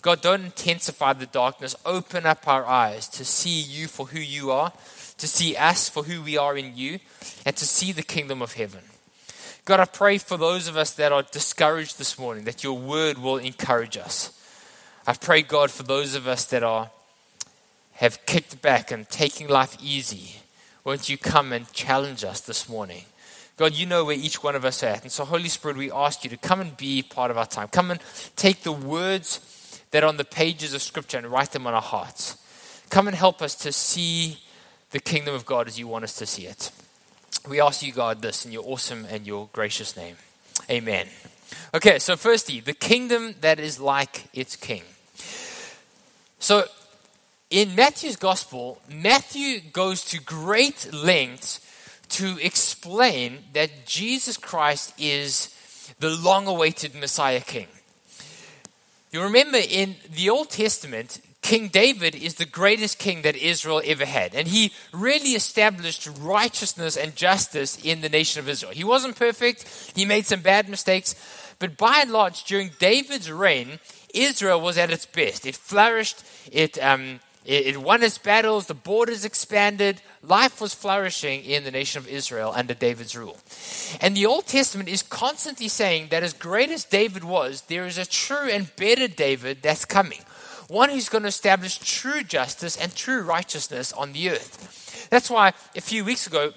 God, 0.08 0.22
don't 0.22 0.46
intensify 0.46 1.12
the 1.12 1.26
darkness. 1.26 1.76
Open 1.86 2.26
up 2.26 2.48
our 2.48 2.66
eyes 2.66 3.10
to 3.10 3.26
see 3.26 3.60
you 3.60 3.90
for 3.90 4.06
who 4.06 4.22
you 4.22 4.52
are, 4.52 4.72
to 5.18 5.28
see 5.28 5.58
us 5.58 5.90
for 5.90 6.04
who 6.04 6.22
we 6.22 6.38
are 6.38 6.58
in 6.58 6.78
you, 6.78 7.00
and 7.46 7.58
to 7.58 7.66
see 7.66 7.92
the 7.92 8.04
kingdom 8.04 8.42
of 8.42 8.54
heaven. 8.54 8.80
God, 9.66 9.82
I 9.82 9.84
pray 9.84 10.18
for 10.18 10.38
those 10.38 10.70
of 10.70 10.78
us 10.78 10.94
that 10.94 11.12
are 11.12 11.24
discouraged 11.24 12.00
this 12.00 12.18
morning 12.18 12.46
that 12.46 12.64
your 12.64 12.78
word 12.78 13.18
will 13.18 13.36
encourage 13.36 13.98
us. 13.98 14.32
I 15.06 15.12
pray, 15.12 15.42
God, 15.42 15.72
for 15.72 15.84
those 15.84 16.16
of 16.16 16.26
us 16.26 16.46
that 16.46 16.64
are 16.64 16.90
have 17.96 18.26
kicked 18.26 18.62
back 18.62 18.92
and 18.92 19.10
taking 19.10 19.50
life 19.50 19.76
easy. 19.84 20.38
Won't 20.86 21.10
you 21.10 21.18
come 21.18 21.52
and 21.52 21.70
challenge 21.74 22.24
us 22.24 22.40
this 22.40 22.70
morning? 22.70 23.04
God, 23.58 23.74
you 23.74 23.86
know 23.86 24.06
where 24.06 24.16
each 24.16 24.42
one 24.42 24.56
of 24.56 24.64
us 24.64 24.84
are 24.84 24.88
at. 24.88 25.02
And 25.02 25.12
so, 25.12 25.26
Holy 25.26 25.50
Spirit, 25.50 25.76
we 25.76 25.92
ask 25.92 26.24
you 26.24 26.30
to 26.30 26.38
come 26.38 26.62
and 26.62 26.78
be 26.78 27.02
part 27.02 27.30
of 27.30 27.38
our 27.38 27.46
time. 27.46 27.68
Come 27.68 27.92
and 27.92 28.00
take 28.38 28.64
the 28.64 28.72
words 28.72 29.57
that 29.92 30.04
on 30.04 30.18
the 30.18 30.26
pages 30.26 30.74
of 30.74 30.82
Scripture 30.82 31.18
and 31.18 31.28
write 31.28 31.52
them 31.52 31.68
on 31.68 31.74
our 31.74 31.82
hearts. 31.82 32.38
Come 32.90 33.08
and 33.08 33.16
help 33.16 33.42
us 33.42 33.56
to 33.56 33.72
see 33.72 34.40
the 34.92 35.00
kingdom 35.00 35.36
of 35.36 35.46
God 35.46 35.68
as 35.68 35.78
you 35.78 35.88
want 35.88 36.04
us 36.04 36.16
to 36.18 36.26
see 36.26 36.46
it. 36.46 36.72
We 37.48 37.62
ask 37.62 37.84
you, 37.84 37.92
God, 37.92 38.22
this 38.22 38.46
in 38.46 38.52
your 38.52 38.64
awesome 38.66 39.06
and 39.10 39.26
your 39.26 39.50
gracious 39.54 39.96
name. 39.96 40.16
Amen. 40.70 41.08
Okay, 41.74 42.00
so 42.00 42.16
firstly, 42.16 42.60
the 42.60 42.74
kingdom 42.74 43.36
that 43.42 43.60
is 43.60 43.80
like 43.80 44.26
its 44.34 44.56
king. 44.56 44.84
So 46.40 46.66
in 47.50 47.76
Matthew's 47.76 48.18
gospel, 48.18 48.82
Matthew 48.90 49.62
goes 49.72 50.04
to 50.06 50.22
great 50.22 50.94
lengths 50.94 51.62
to 52.10 52.38
explain 52.42 53.40
that 53.54 53.86
Jesus 53.86 54.38
Christ 54.38 54.94
is 54.98 55.54
the 56.00 56.10
long 56.10 56.48
awaited 56.48 56.96
Messiah 56.96 57.42
king. 57.42 57.68
You 59.18 59.24
remember 59.24 59.58
in 59.58 59.96
the 60.14 60.30
Old 60.30 60.52
Testament, 60.52 61.22
King 61.42 61.70
David 61.70 62.14
is 62.14 62.36
the 62.36 62.46
greatest 62.46 63.00
king 63.00 63.24
that 63.24 63.36
Israel 63.36 63.82
ever 63.84 64.06
had. 64.06 64.36
And 64.36 64.48
he 64.48 64.72
really 64.94 65.32
established 65.32 66.08
righteousness 66.20 66.96
and 66.96 67.16
justice 67.16 67.84
in 67.84 68.02
the 68.02 68.10
nation 68.10 68.42
of 68.42 68.48
Israel. 68.48 68.74
He 68.74 68.84
wasn't 68.84 69.16
perfect, 69.16 69.92
he 69.96 70.06
made 70.06 70.28
some 70.28 70.42
bad 70.42 70.70
mistakes, 70.70 71.16
but 71.58 71.78
by 71.78 72.02
and 72.04 72.12
large, 72.12 72.44
during 72.44 72.70
David's 72.78 73.32
reign, 73.32 73.80
Israel 74.14 74.62
was 74.62 74.78
at 74.78 74.92
its 74.92 75.08
best. 75.08 75.48
It 75.48 75.56
flourished, 75.56 76.24
it, 76.52 76.78
um, 76.78 77.20
it, 77.48 77.66
it 77.66 77.78
won 77.78 78.04
its 78.04 78.18
battles, 78.18 78.68
the 78.68 78.74
borders 78.74 79.24
expanded, 79.24 80.02
life 80.22 80.60
was 80.60 80.74
flourishing 80.74 81.44
in 81.44 81.64
the 81.64 81.72
nation 81.72 82.00
of 82.00 82.08
Israel 82.08 82.52
under 82.54 82.74
David's 82.74 83.16
rule. 83.16 83.38
And 84.02 84.16
the 84.16 84.26
Old 84.26 84.46
Testament 84.46 84.90
is 84.90 85.02
constantly 85.02 85.70
saying 85.70 86.10
that 86.10 86.24
as 86.24 86.34
great 86.34 86.70
as 86.70 86.84
David 86.84 87.24
was, 87.24 87.62
there 87.64 87.86
is 87.86 87.98
a 87.98 88.06
true 88.06 88.50
and 88.50 88.76
better 88.76 89.08
David 89.08 89.62
that's 89.62 89.86
coming 89.86 90.20
one 90.68 90.90
who's 90.90 91.08
going 91.08 91.22
to 91.22 91.30
establish 91.30 91.78
true 91.78 92.24
justice 92.24 92.76
and 92.76 92.94
true 92.94 93.22
righteousness 93.22 93.94
on 93.94 94.12
the 94.12 94.30
earth. 94.30 95.08
That's 95.10 95.30
why 95.30 95.54
a 95.76 95.82
few 95.82 96.04
weeks 96.04 96.28
ago, 96.28 96.52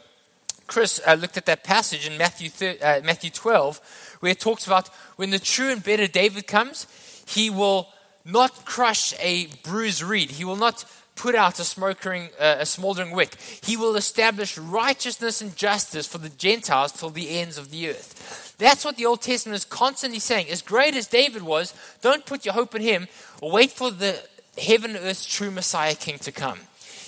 Chris 0.67 1.01
uh, 1.07 1.15
looked 1.15 1.37
at 1.37 1.47
that 1.47 1.65
passage 1.65 2.07
in 2.07 2.19
Matthew, 2.19 2.49
thir- 2.49 2.77
uh, 2.83 3.01
Matthew 3.05 3.31
12, 3.31 4.17
where 4.21 4.33
it 4.33 4.41
talks 4.41 4.67
about 4.67 4.89
when 5.17 5.31
the 5.31 5.39
true 5.39 5.71
and 5.71 5.83
better 5.83 6.07
David 6.07 6.47
comes, 6.47 6.87
he 7.27 7.51
will 7.51 7.89
not 8.25 8.65
crush 8.65 9.15
a 9.21 9.47
bruised 9.63 10.03
reed. 10.03 10.33
He 10.33 10.45
will 10.45 10.57
not 10.57 10.85
put 11.17 11.35
out 11.35 11.59
a 11.59 11.65
smoking, 11.65 12.31
uh, 12.39 12.57
a 12.61 12.67
smoldering 12.67 13.11
wick. 13.11 13.35
He 13.63 13.77
will 13.77 13.97
establish 13.97 14.57
righteousness 14.57 15.43
and 15.43 15.55
justice 15.55 16.07
for 16.07 16.19
the 16.19 16.31
Gentiles 16.31 16.93
till 16.93 17.11
the 17.11 17.39
ends 17.39 17.59
of 17.59 17.71
the 17.71 17.91
earth. 17.91 18.55
That's 18.59 18.85
what 18.85 18.97
the 18.97 19.07
Old 19.07 19.21
Testament 19.23 19.57
is 19.57 19.65
constantly 19.65 20.19
saying. 20.19 20.49
As 20.49 20.63
great 20.63 20.95
as 20.95 21.07
David 21.07 21.43
was, 21.43 21.75
don't 22.01 22.27
put 22.27 22.45
your 22.45 22.55
hope 22.55 22.75
in 22.75 22.83
him. 22.83 23.09
Wait 23.43 23.71
for 23.71 23.91
the 23.91 24.23
heaven 24.59 24.97
and 24.97 25.05
earth's 25.05 25.27
true 25.27 25.51
Messiah 25.51 25.95
King 25.95 26.19
to 26.19 26.33
come. 26.33 26.59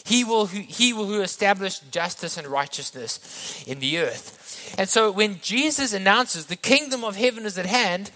He 0.05 0.25
will, 0.25 0.47
he 0.47 0.93
will 0.93 1.07
who 1.07 1.23
establish 1.23 1.79
justice 1.79 2.37
and 2.37 2.47
righteousness 2.47 3.65
in 3.67 3.79
the 3.79 3.99
earth. 3.99 4.75
And 4.79 4.89
so 4.89 5.11
when 5.11 5.41
Jesus 5.41 5.93
announces 5.93 6.47
the 6.47 6.57
kingdom 6.57 7.05
of 7.05 7.17
heaven 7.17 7.47
is 7.47 7.57
at 7.57 7.67
hand, 7.67 8.11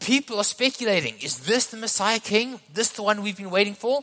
people 0.00 0.38
are 0.38 0.44
speculating 0.44 1.14
is 1.20 1.40
this 1.40 1.66
the 1.66 1.76
Messiah 1.76 2.20
King? 2.20 2.60
This 2.72 2.90
the 2.90 3.02
one 3.02 3.22
we've 3.22 3.36
been 3.36 3.50
waiting 3.50 3.74
for? 3.74 4.02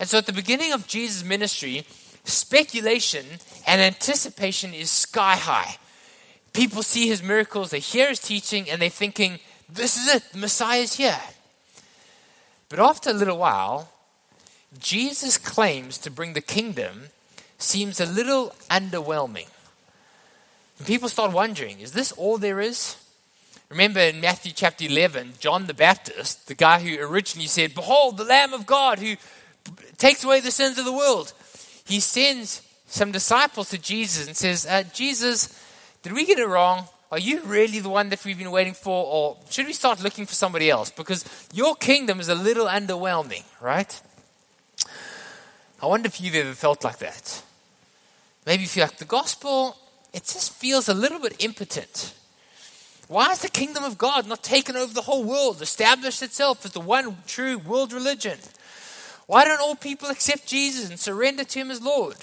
And 0.00 0.08
so 0.08 0.18
at 0.18 0.26
the 0.26 0.32
beginning 0.32 0.72
of 0.72 0.86
Jesus' 0.86 1.24
ministry, 1.24 1.86
speculation 2.24 3.24
and 3.66 3.80
anticipation 3.80 4.74
is 4.74 4.90
sky 4.90 5.36
high. 5.36 5.76
People 6.52 6.82
see 6.82 7.06
his 7.06 7.22
miracles, 7.22 7.70
they 7.70 7.80
hear 7.80 8.08
his 8.08 8.20
teaching, 8.20 8.68
and 8.70 8.80
they're 8.80 8.88
thinking, 8.88 9.38
this 9.68 9.96
is 9.96 10.14
it, 10.14 10.32
the 10.32 10.38
Messiah 10.38 10.80
is 10.80 10.94
here. 10.94 11.20
But 12.68 12.78
after 12.78 13.10
a 13.10 13.14
little 13.14 13.38
while, 13.38 13.90
Jesus' 14.78 15.38
claims 15.38 15.98
to 15.98 16.10
bring 16.10 16.32
the 16.32 16.40
kingdom 16.40 17.08
seems 17.58 18.00
a 18.00 18.06
little 18.06 18.54
underwhelming. 18.70 19.48
And 20.78 20.86
people 20.86 21.08
start 21.08 21.32
wondering, 21.32 21.80
is 21.80 21.92
this 21.92 22.12
all 22.12 22.38
there 22.38 22.60
is? 22.60 22.96
Remember 23.68 24.00
in 24.00 24.20
Matthew 24.20 24.52
chapter 24.52 24.84
11, 24.84 25.34
John 25.40 25.66
the 25.66 25.74
Baptist, 25.74 26.46
the 26.46 26.54
guy 26.54 26.78
who 26.78 27.02
originally 27.04 27.48
said, 27.48 27.74
Behold, 27.74 28.16
the 28.16 28.24
Lamb 28.24 28.54
of 28.54 28.64
God 28.64 29.00
who 29.00 29.16
takes 29.98 30.22
away 30.22 30.40
the 30.40 30.52
sins 30.52 30.78
of 30.78 30.84
the 30.84 30.92
world. 30.92 31.32
He 31.84 31.98
sends 31.98 32.62
some 32.86 33.10
disciples 33.10 33.70
to 33.70 33.78
Jesus 33.78 34.28
and 34.28 34.36
says, 34.36 34.66
uh, 34.66 34.84
Jesus, 34.92 35.60
did 36.02 36.12
we 36.12 36.24
get 36.24 36.38
it 36.38 36.46
wrong? 36.46 36.86
Are 37.10 37.18
you 37.18 37.40
really 37.42 37.80
the 37.80 37.88
one 37.88 38.08
that 38.10 38.24
we've 38.24 38.38
been 38.38 38.50
waiting 38.50 38.74
for? 38.74 39.04
Or 39.04 39.36
should 39.50 39.66
we 39.66 39.72
start 39.72 40.02
looking 40.02 40.26
for 40.26 40.34
somebody 40.34 40.70
else? 40.70 40.90
Because 40.90 41.24
your 41.52 41.74
kingdom 41.74 42.20
is 42.20 42.28
a 42.28 42.34
little 42.34 42.66
underwhelming, 42.66 43.44
right? 43.60 44.00
I 45.82 45.86
wonder 45.86 46.06
if 46.06 46.20
you've 46.20 46.34
ever 46.34 46.52
felt 46.52 46.84
like 46.84 46.98
that. 46.98 47.42
Maybe 48.44 48.64
if 48.64 48.76
you 48.76 48.82
like 48.82 48.98
the 48.98 49.04
gospel, 49.04 49.76
it 50.12 50.24
just 50.24 50.52
feels 50.52 50.88
a 50.88 50.94
little 50.94 51.20
bit 51.20 51.44
impotent. 51.44 52.14
Why 53.08 53.28
has 53.28 53.40
the 53.40 53.48
kingdom 53.48 53.84
of 53.84 53.98
God 53.98 54.26
not 54.26 54.42
taken 54.42 54.76
over 54.76 54.92
the 54.92 55.02
whole 55.02 55.22
world, 55.22 55.62
established 55.62 56.22
itself 56.22 56.64
as 56.64 56.72
the 56.72 56.80
one 56.80 57.18
true 57.26 57.58
world 57.58 57.92
religion? 57.92 58.38
Why 59.26 59.44
don't 59.44 59.60
all 59.60 59.76
people 59.76 60.08
accept 60.08 60.46
Jesus 60.46 60.90
and 60.90 60.98
surrender 60.98 61.44
to 61.44 61.58
Him 61.58 61.70
as 61.70 61.80
Lord? 61.80 62.16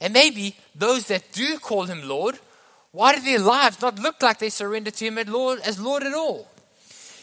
And 0.00 0.12
maybe 0.12 0.56
those 0.74 1.06
that 1.06 1.32
do 1.32 1.58
call 1.58 1.84
Him 1.84 2.08
Lord, 2.08 2.38
why 2.90 3.14
do 3.14 3.20
their 3.20 3.38
lives 3.38 3.80
not 3.80 3.98
look 3.98 4.22
like 4.22 4.38
they 4.38 4.50
surrender 4.50 4.90
to 4.90 5.04
Him 5.06 5.18
as 5.18 5.28
Lord, 5.28 5.60
as 5.60 5.80
Lord 5.80 6.02
at 6.02 6.14
all? 6.14 6.48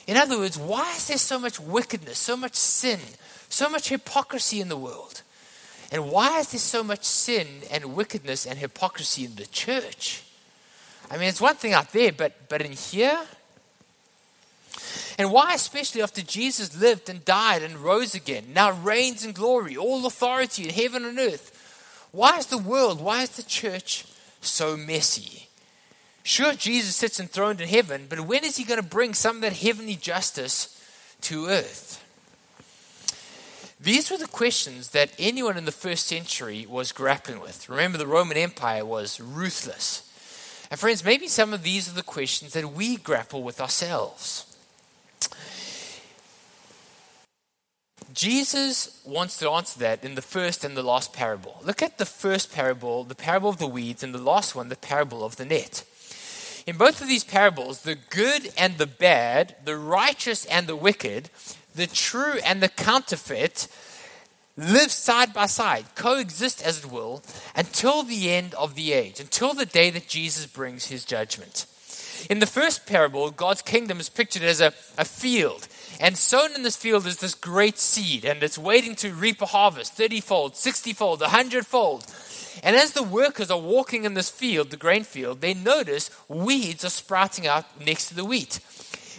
In 0.07 0.17
other 0.17 0.38
words, 0.38 0.57
why 0.57 0.95
is 0.95 1.07
there 1.07 1.17
so 1.17 1.38
much 1.38 1.59
wickedness, 1.59 2.17
so 2.17 2.36
much 2.36 2.55
sin, 2.55 3.00
so 3.50 3.69
much 3.69 3.89
hypocrisy 3.89 4.62
in 4.62 4.69
the 4.69 4.77
world? 4.77 5.21
And 5.91 6.09
why 6.09 6.39
is 6.39 6.51
there 6.51 6.59
so 6.59 6.83
much 6.83 7.03
sin 7.03 7.48
and 7.71 7.95
wickedness 7.95 8.45
and 8.45 8.57
hypocrisy 8.57 9.25
in 9.25 9.36
the 9.36 9.45
church? 9.48 10.24
I 11.10 11.18
mean, 11.18 11.28
it's 11.28 11.42
one 11.42 11.56
thing 11.56 11.74
out 11.74 11.92
there, 11.92 12.12
but, 12.12 12.50
but 12.50 12.62
in 12.62 12.72
here, 12.72 13.20
and 15.18 15.32
why, 15.32 15.54
especially 15.54 16.01
after 16.01 16.22
Jesus 16.22 16.80
lived 16.80 17.10
and 17.10 17.25
died 17.25 17.62
and 17.62 17.78
rose 17.78 18.16
again, 18.16 18.46
now 18.54 18.72
reigns 18.72 19.25
in 19.25 19.34
glory, 19.34 19.75
all 19.75 20.06
authority 20.06 20.63
in 20.63 20.70
heaven 20.70 21.04
and 21.04 21.20
earth? 21.20 22.08
Why 22.12 22.38
is 22.38 22.46
the 22.48 22.58
world, 22.58 23.01
why 23.01 23.24
is 23.24 23.30
the 23.32 23.44
church 23.44 24.06
so 24.42 24.78
messy? 24.78 25.48
Sure, 26.24 26.54
Jesus 26.54 26.96
sits 26.96 27.20
enthroned 27.20 27.60
in 27.60 27.68
heaven, 27.68 28.06
but 28.08 28.22
when 28.22 28.46
is 28.46 28.56
he 28.56 28.63
going 28.63 28.82
to 28.82 28.88
bring 28.88 29.13
some 29.13 29.38
of 29.38 29.42
that 29.42 29.54
heavenly 29.54 29.96
justice 29.96 30.82
to 31.22 31.48
earth? 31.48 32.06
These 33.82 34.12
were 34.12 34.18
the 34.18 34.28
questions 34.28 34.89
that 34.89 35.13
anyone 35.18 35.58
in 35.58 35.66
the 35.66 35.72
first 35.72 36.06
century 36.08 36.66
was 36.70 36.92
grappling 36.92 37.39
with. 37.39 37.70
Remember, 37.70 37.98
the 37.98 38.08
Roman 38.08 38.38
Empire 38.38 38.86
was 38.86 39.20
ruthless. 39.20 40.09
And, 40.71 40.79
friends, 40.79 41.03
maybe 41.03 41.27
some 41.27 41.53
of 41.53 41.63
these 41.63 41.89
are 41.89 41.95
the 41.95 42.03
questions 42.03 42.53
that 42.53 42.73
we 42.73 42.97
grapple 42.97 43.41
with 43.41 43.59
ourselves. 43.59 44.45
Jesus 48.13 49.01
wants 49.05 49.38
to 49.38 49.49
answer 49.49 49.79
that 49.79 50.03
in 50.03 50.15
the 50.15 50.21
first 50.21 50.63
and 50.63 50.75
the 50.75 50.83
last 50.83 51.13
parable. 51.13 51.61
Look 51.63 51.81
at 51.81 51.97
the 51.97 52.05
first 52.05 52.51
parable, 52.51 53.03
the 53.03 53.15
parable 53.15 53.49
of 53.49 53.57
the 53.57 53.67
weeds, 53.67 54.03
and 54.03 54.13
the 54.13 54.21
last 54.21 54.55
one, 54.55 54.69
the 54.69 54.75
parable 54.75 55.23
of 55.23 55.38
the 55.38 55.45
net. 55.45 55.85
In 56.67 56.77
both 56.77 57.01
of 57.01 57.07
these 57.07 57.23
parables, 57.23 57.81
the 57.81 57.95
good 57.95 58.51
and 58.57 58.77
the 58.77 58.88
bad, 58.88 59.55
the 59.63 59.77
righteous 59.77 60.45
and 60.45 60.67
the 60.67 60.75
wicked, 60.75 61.29
the 61.73 61.88
true 61.88 62.39
and 62.45 62.61
the 62.61 62.69
counterfeit 62.69 63.67
live 64.60 64.92
side 64.92 65.34
by 65.34 65.46
side, 65.46 65.86
coexist 65.96 66.62
as 66.62 66.80
it 66.80 66.92
will, 66.92 67.24
until 67.56 68.04
the 68.04 68.30
end 68.30 68.54
of 68.56 68.75
the 68.75 68.94
age, 68.94 69.20
until 69.20 69.54
the 69.54 69.66
day 69.66 69.89
that 69.89 70.08
Jesus 70.08 70.46
brings 70.46 70.88
his 70.88 71.06
judgment. 71.06 71.66
In 72.30 72.39
the 72.39 72.46
first 72.46 72.86
parable, 72.86 73.32
God's 73.32 73.62
kingdom 73.62 74.00
is 74.00 74.10
pictured 74.10 74.44
as 74.44 74.60
a, 74.60 74.74
a 74.98 75.06
field. 75.06 75.68
And 76.01 76.18
sown 76.18 76.54
in 76.54 76.63
this 76.63 76.75
field 76.75 77.06
is 77.06 77.18
this 77.18 77.34
great 77.34 77.78
seed, 77.78 78.25
and 78.25 78.44
it's 78.44 78.58
waiting 78.58 78.96
to 78.96 79.13
reap 79.13 79.42
a 79.42 79.46
harvest 79.46 79.94
30 79.94 80.20
fold, 80.20 80.56
60 80.56 80.94
fold, 80.94 81.22
100 81.22 81.66
fold. 81.66 82.06
And 82.62 82.75
as 82.75 82.92
the 82.92 83.04
workers 83.04 83.50
are 83.50 83.60
walking 83.60 84.04
in 84.04 84.16
this 84.16 84.30
field, 84.30 84.70
the 84.70 84.78
grain 84.78 85.04
field, 85.04 85.39
they 85.39 85.54
notice 85.54 86.12
weeds 86.28 86.84
are 86.84 86.89
sprouting 86.89 87.48
out 87.48 87.66
next 87.86 88.10
to 88.10 88.16
the 88.16 88.25
wheat. 88.25 88.60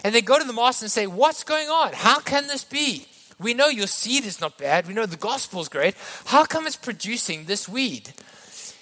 And 0.04 0.14
they 0.14 0.20
go 0.20 0.38
to 0.38 0.44
the 0.44 0.52
master 0.52 0.84
and 0.84 0.92
say, 0.92 1.06
What's 1.06 1.44
going 1.44 1.68
on? 1.68 1.92
How 1.92 2.20
can 2.20 2.46
this 2.46 2.64
be? 2.64 3.06
We 3.40 3.54
know 3.54 3.68
your 3.68 3.86
seed 3.86 4.26
is 4.26 4.40
not 4.40 4.58
bad. 4.58 4.86
We 4.86 4.92
know 4.92 5.06
the 5.06 5.16
gospel 5.16 5.62
is 5.62 5.68
great. 5.68 5.94
How 6.26 6.44
come 6.44 6.66
it's 6.66 6.76
producing 6.76 7.44
this 7.44 7.66
weed? 7.66 8.12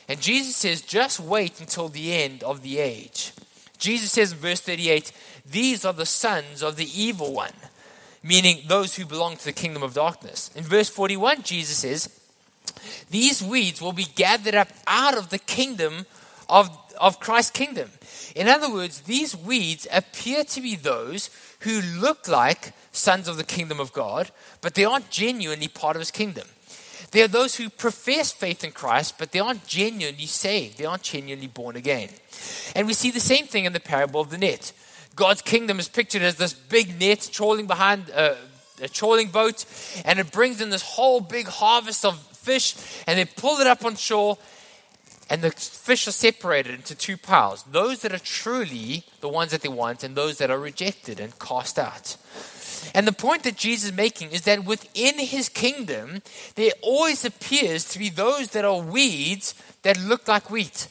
And 0.08 0.20
Jesus 0.20 0.56
says, 0.56 0.82
Just 0.82 1.20
wait 1.20 1.60
until 1.60 1.88
the 1.88 2.12
end 2.12 2.42
of 2.42 2.62
the 2.62 2.78
age. 2.78 3.32
Jesus 3.78 4.10
says 4.10 4.32
in 4.32 4.38
verse 4.38 4.60
38, 4.60 5.12
These 5.46 5.84
are 5.84 5.92
the 5.92 6.06
sons 6.06 6.62
of 6.62 6.74
the 6.74 6.88
evil 7.00 7.32
one, 7.32 7.52
meaning 8.24 8.64
those 8.66 8.96
who 8.96 9.06
belong 9.06 9.36
to 9.36 9.44
the 9.44 9.52
kingdom 9.52 9.84
of 9.84 9.94
darkness. 9.94 10.50
In 10.56 10.64
verse 10.64 10.88
41, 10.88 11.42
Jesus 11.42 11.76
says, 11.76 12.20
These 13.10 13.42
weeds 13.42 13.80
will 13.80 13.92
be 13.92 14.08
gathered 14.16 14.56
up 14.56 14.68
out 14.88 15.16
of 15.16 15.30
the 15.30 15.38
kingdom 15.38 16.06
of, 16.48 16.68
of 17.00 17.20
Christ's 17.20 17.52
kingdom. 17.52 17.90
In 18.34 18.48
other 18.48 18.72
words, 18.72 19.02
these 19.02 19.36
weeds 19.36 19.86
appear 19.92 20.42
to 20.42 20.60
be 20.60 20.74
those 20.74 21.30
who 21.60 21.80
look 21.80 22.28
like 22.28 22.72
sons 22.92 23.28
of 23.28 23.36
the 23.36 23.44
kingdom 23.44 23.80
of 23.80 23.92
God, 23.92 24.30
but 24.60 24.74
they 24.74 24.84
aren't 24.84 25.10
genuinely 25.10 25.68
part 25.68 25.96
of 25.96 26.00
his 26.00 26.10
kingdom. 26.10 26.46
There 27.10 27.24
are 27.24 27.28
those 27.28 27.56
who 27.56 27.70
profess 27.70 28.32
faith 28.32 28.64
in 28.64 28.72
Christ, 28.72 29.14
but 29.18 29.32
they 29.32 29.40
aren't 29.40 29.66
genuinely 29.66 30.26
saved. 30.26 30.78
They 30.78 30.84
aren't 30.84 31.02
genuinely 31.02 31.46
born 31.46 31.76
again. 31.76 32.10
And 32.76 32.86
we 32.86 32.92
see 32.92 33.10
the 33.10 33.20
same 33.20 33.46
thing 33.46 33.64
in 33.64 33.72
the 33.72 33.80
parable 33.80 34.20
of 34.20 34.30
the 34.30 34.38
net. 34.38 34.72
God's 35.16 35.42
kingdom 35.42 35.78
is 35.78 35.88
pictured 35.88 36.22
as 36.22 36.36
this 36.36 36.52
big 36.52 37.00
net 37.00 37.28
trawling 37.32 37.66
behind 37.66 38.10
a, 38.10 38.36
a 38.82 38.88
trawling 38.88 39.28
boat, 39.28 39.64
and 40.04 40.18
it 40.18 40.30
brings 40.30 40.60
in 40.60 40.70
this 40.70 40.82
whole 40.82 41.20
big 41.20 41.48
harvest 41.48 42.04
of 42.04 42.18
fish, 42.18 42.76
and 43.06 43.18
they 43.18 43.24
pull 43.24 43.58
it 43.58 43.66
up 43.66 43.84
on 43.84 43.96
shore, 43.96 44.38
and 45.30 45.42
the 45.42 45.50
fish 45.50 46.06
are 46.08 46.12
separated 46.12 46.74
into 46.74 46.94
two 46.94 47.16
piles 47.16 47.64
those 47.64 48.00
that 48.00 48.12
are 48.12 48.18
truly 48.18 49.04
the 49.20 49.28
ones 49.28 49.50
that 49.50 49.62
they 49.62 49.68
want, 49.68 50.02
and 50.02 50.14
those 50.14 50.38
that 50.38 50.50
are 50.50 50.58
rejected 50.58 51.20
and 51.20 51.38
cast 51.38 51.78
out. 51.78 52.16
And 52.94 53.06
the 53.06 53.12
point 53.12 53.42
that 53.42 53.56
Jesus 53.56 53.90
is 53.90 53.96
making 53.96 54.30
is 54.30 54.42
that 54.42 54.64
within 54.64 55.18
his 55.18 55.48
kingdom, 55.48 56.22
there 56.54 56.72
always 56.82 57.24
appears 57.24 57.84
to 57.90 57.98
be 57.98 58.08
those 58.08 58.50
that 58.50 58.64
are 58.64 58.80
weeds 58.80 59.54
that 59.82 60.00
look 60.00 60.28
like 60.28 60.50
wheat. 60.50 60.88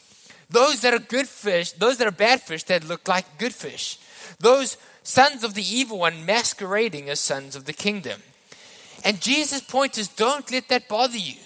Those 0.50 0.80
that 0.80 0.94
are 0.94 0.98
good 0.98 1.28
fish, 1.28 1.72
those 1.72 1.98
that 1.98 2.06
are 2.06 2.12
bad 2.12 2.40
fish 2.40 2.64
that 2.64 2.86
look 2.86 3.06
like 3.08 3.38
good 3.38 3.54
fish. 3.54 3.98
Those 4.38 4.76
sons 5.02 5.44
of 5.44 5.54
the 5.54 5.62
evil 5.62 5.98
one 5.98 6.24
masquerading 6.24 7.08
as 7.08 7.20
sons 7.20 7.56
of 7.56 7.64
the 7.64 7.72
kingdom. 7.72 8.22
And 9.04 9.20
Jesus' 9.20 9.60
point 9.60 9.98
is 9.98 10.08
don't 10.08 10.50
let 10.50 10.68
that 10.68 10.88
bother 10.88 11.18
you. 11.18 11.36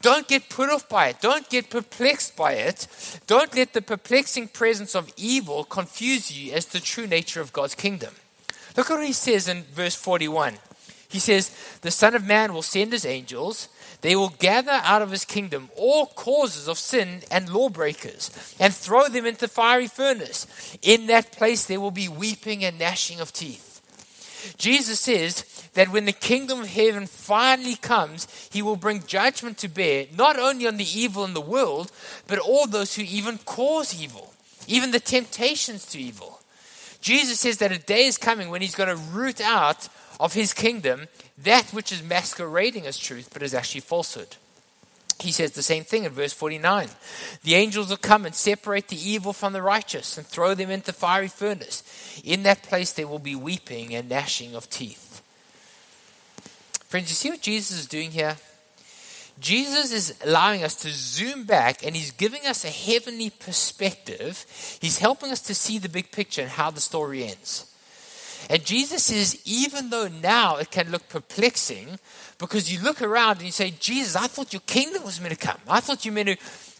Don't 0.00 0.28
get 0.28 0.48
put 0.48 0.70
off 0.70 0.88
by 0.88 1.08
it. 1.08 1.20
Don't 1.20 1.48
get 1.48 1.70
perplexed 1.70 2.36
by 2.36 2.52
it. 2.52 2.86
Don't 3.26 3.54
let 3.54 3.72
the 3.72 3.82
perplexing 3.82 4.48
presence 4.48 4.94
of 4.94 5.12
evil 5.16 5.64
confuse 5.64 6.30
you 6.30 6.52
as 6.52 6.66
to 6.66 6.74
the 6.74 6.80
true 6.80 7.06
nature 7.06 7.40
of 7.40 7.52
God's 7.52 7.74
kingdom. 7.74 8.14
Look 8.76 8.90
at 8.90 8.96
what 8.96 9.06
he 9.06 9.12
says 9.12 9.48
in 9.48 9.64
verse 9.64 9.96
41. 9.96 10.54
He 11.08 11.18
says, 11.18 11.50
The 11.80 11.90
Son 11.90 12.14
of 12.14 12.26
Man 12.26 12.52
will 12.52 12.62
send 12.62 12.92
his 12.92 13.06
angels. 13.06 13.68
They 14.02 14.14
will 14.14 14.28
gather 14.28 14.80
out 14.84 15.02
of 15.02 15.10
his 15.10 15.24
kingdom 15.24 15.70
all 15.74 16.06
causes 16.06 16.68
of 16.68 16.78
sin 16.78 17.22
and 17.30 17.48
lawbreakers 17.48 18.54
and 18.60 18.72
throw 18.72 19.08
them 19.08 19.26
into 19.26 19.40
the 19.40 19.48
fiery 19.48 19.88
furnace. 19.88 20.78
In 20.82 21.08
that 21.08 21.32
place 21.32 21.66
there 21.66 21.80
will 21.80 21.90
be 21.90 22.08
weeping 22.08 22.64
and 22.64 22.78
gnashing 22.78 23.18
of 23.20 23.32
teeth. 23.32 23.67
Jesus 24.56 25.00
says 25.00 25.42
that 25.74 25.90
when 25.90 26.04
the 26.04 26.12
kingdom 26.12 26.60
of 26.60 26.68
heaven 26.68 27.06
finally 27.06 27.76
comes, 27.76 28.26
he 28.50 28.62
will 28.62 28.76
bring 28.76 29.06
judgment 29.06 29.58
to 29.58 29.68
bear, 29.68 30.06
not 30.16 30.38
only 30.38 30.66
on 30.66 30.76
the 30.76 30.98
evil 30.98 31.24
in 31.24 31.34
the 31.34 31.40
world, 31.40 31.90
but 32.26 32.38
all 32.38 32.66
those 32.66 32.94
who 32.94 33.02
even 33.02 33.38
cause 33.38 34.00
evil, 34.00 34.32
even 34.66 34.90
the 34.90 35.00
temptations 35.00 35.86
to 35.86 35.98
evil. 35.98 36.40
Jesus 37.00 37.40
says 37.40 37.58
that 37.58 37.72
a 37.72 37.78
day 37.78 38.06
is 38.06 38.18
coming 38.18 38.50
when 38.50 38.60
he's 38.60 38.74
going 38.74 38.88
to 38.88 39.02
root 39.12 39.40
out 39.40 39.88
of 40.18 40.34
his 40.34 40.52
kingdom 40.52 41.06
that 41.38 41.66
which 41.70 41.92
is 41.92 42.02
masquerading 42.02 42.86
as 42.86 42.98
truth, 42.98 43.30
but 43.32 43.42
is 43.42 43.54
actually 43.54 43.80
falsehood. 43.80 44.36
He 45.20 45.32
says 45.32 45.52
the 45.52 45.62
same 45.62 45.82
thing 45.82 46.04
in 46.04 46.12
verse 46.12 46.32
49. 46.32 46.88
The 47.42 47.54
angels 47.54 47.90
will 47.90 47.96
come 47.96 48.24
and 48.24 48.34
separate 48.34 48.88
the 48.88 49.10
evil 49.10 49.32
from 49.32 49.52
the 49.52 49.62
righteous 49.62 50.16
and 50.16 50.26
throw 50.26 50.54
them 50.54 50.70
into 50.70 50.86
the 50.86 50.92
fiery 50.92 51.28
furnace. 51.28 51.82
In 52.24 52.44
that 52.44 52.62
place 52.62 52.92
there 52.92 53.08
will 53.08 53.18
be 53.18 53.34
weeping 53.34 53.94
and 53.94 54.08
gnashing 54.08 54.54
of 54.54 54.70
teeth. 54.70 55.22
Friends, 56.88 57.10
you 57.10 57.16
see 57.16 57.30
what 57.30 57.42
Jesus 57.42 57.80
is 57.80 57.86
doing 57.86 58.12
here? 58.12 58.36
Jesus 59.40 59.92
is 59.92 60.18
allowing 60.24 60.64
us 60.64 60.74
to 60.76 60.88
zoom 60.88 61.44
back 61.44 61.84
and 61.84 61.94
he's 61.94 62.10
giving 62.10 62.46
us 62.46 62.64
a 62.64 62.68
heavenly 62.68 63.30
perspective. 63.30 64.46
He's 64.80 64.98
helping 64.98 65.30
us 65.30 65.40
to 65.42 65.54
see 65.54 65.78
the 65.78 65.88
big 65.88 66.10
picture 66.10 66.42
and 66.42 66.50
how 66.50 66.70
the 66.70 66.80
story 66.80 67.24
ends. 67.24 67.64
And 68.48 68.64
Jesus 68.64 69.04
says, 69.04 69.40
even 69.44 69.90
though 69.90 70.08
now 70.08 70.56
it 70.56 70.70
can 70.70 70.90
look 70.90 71.08
perplexing, 71.08 71.98
because 72.38 72.72
you 72.72 72.80
look 72.80 73.02
around 73.02 73.38
and 73.38 73.46
you 73.46 73.52
say, 73.52 73.70
Jesus, 73.70 74.16
I 74.16 74.28
thought 74.28 74.52
your 74.52 74.62
kingdom 74.66 75.04
was 75.04 75.20
meant 75.20 75.38
to 75.38 75.46
come. 75.46 75.58
I 75.68 75.80
thought 75.80 76.04
you 76.04 76.12
meant 76.12 76.28
to 76.28 76.36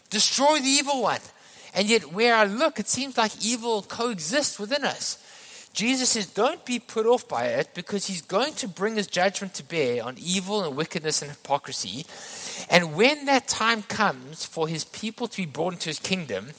destroy 0.09 0.59
the 0.59 0.67
evil 0.67 1.01
one. 1.01 1.19
And 1.73 1.87
yet, 1.87 2.13
where 2.13 2.35
I 2.35 2.45
look, 2.45 2.79
it 2.79 2.87
seems 2.87 3.17
like 3.17 3.45
evil 3.45 3.83
coexists 3.83 4.57
within 4.57 4.83
us. 4.83 5.23
Jesus 5.73 6.09
says, 6.09 6.25
Don't 6.25 6.65
be 6.65 6.79
put 6.79 7.05
off 7.05 7.27
by 7.27 7.45
it 7.45 7.69
because 7.75 8.07
he's 8.07 8.21
going 8.21 8.53
to 8.55 8.67
bring 8.67 8.95
his 8.95 9.07
judgment 9.07 9.53
to 9.55 9.63
bear 9.63 10.03
on 10.03 10.15
evil 10.17 10.63
and 10.63 10.75
wickedness 10.75 11.21
and 11.21 11.29
hypocrisy. 11.29 12.05
And 12.69 12.95
when 12.95 13.25
that 13.25 13.47
time 13.47 13.83
comes 13.83 14.45
for 14.45 14.67
his 14.67 14.85
people 14.85 15.27
to 15.27 15.37
be 15.37 15.45
brought 15.45 15.73
into 15.73 15.89
his 15.89 15.99
kingdom, 15.99 16.49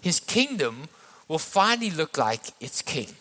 his 0.00 0.20
kingdom 0.20 0.88
will 1.26 1.38
finally 1.38 1.90
look 1.90 2.18
like 2.18 2.52
its 2.60 2.82
king. 2.82 3.14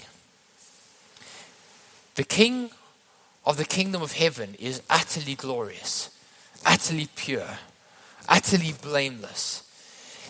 The 2.16 2.24
king 2.24 2.72
of 3.46 3.58
the 3.58 3.66
kingdom 3.66 4.02
of 4.02 4.14
heaven 4.14 4.56
is 4.60 4.82
utterly 4.90 5.36
glorious, 5.36 6.10
utterly 6.66 7.08
pure, 7.16 7.58
utterly 8.28 8.74
blameless. 8.74 9.64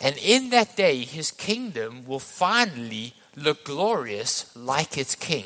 And 0.02 0.18
in 0.18 0.50
that 0.52 0.78
day, 0.78 1.00
his 1.00 1.32
kingdom 1.32 2.06
will 2.06 2.20
finally 2.20 3.14
look 3.36 3.66
glorious 3.66 4.56
like 4.56 4.98
its 4.98 5.16
king. 5.16 5.46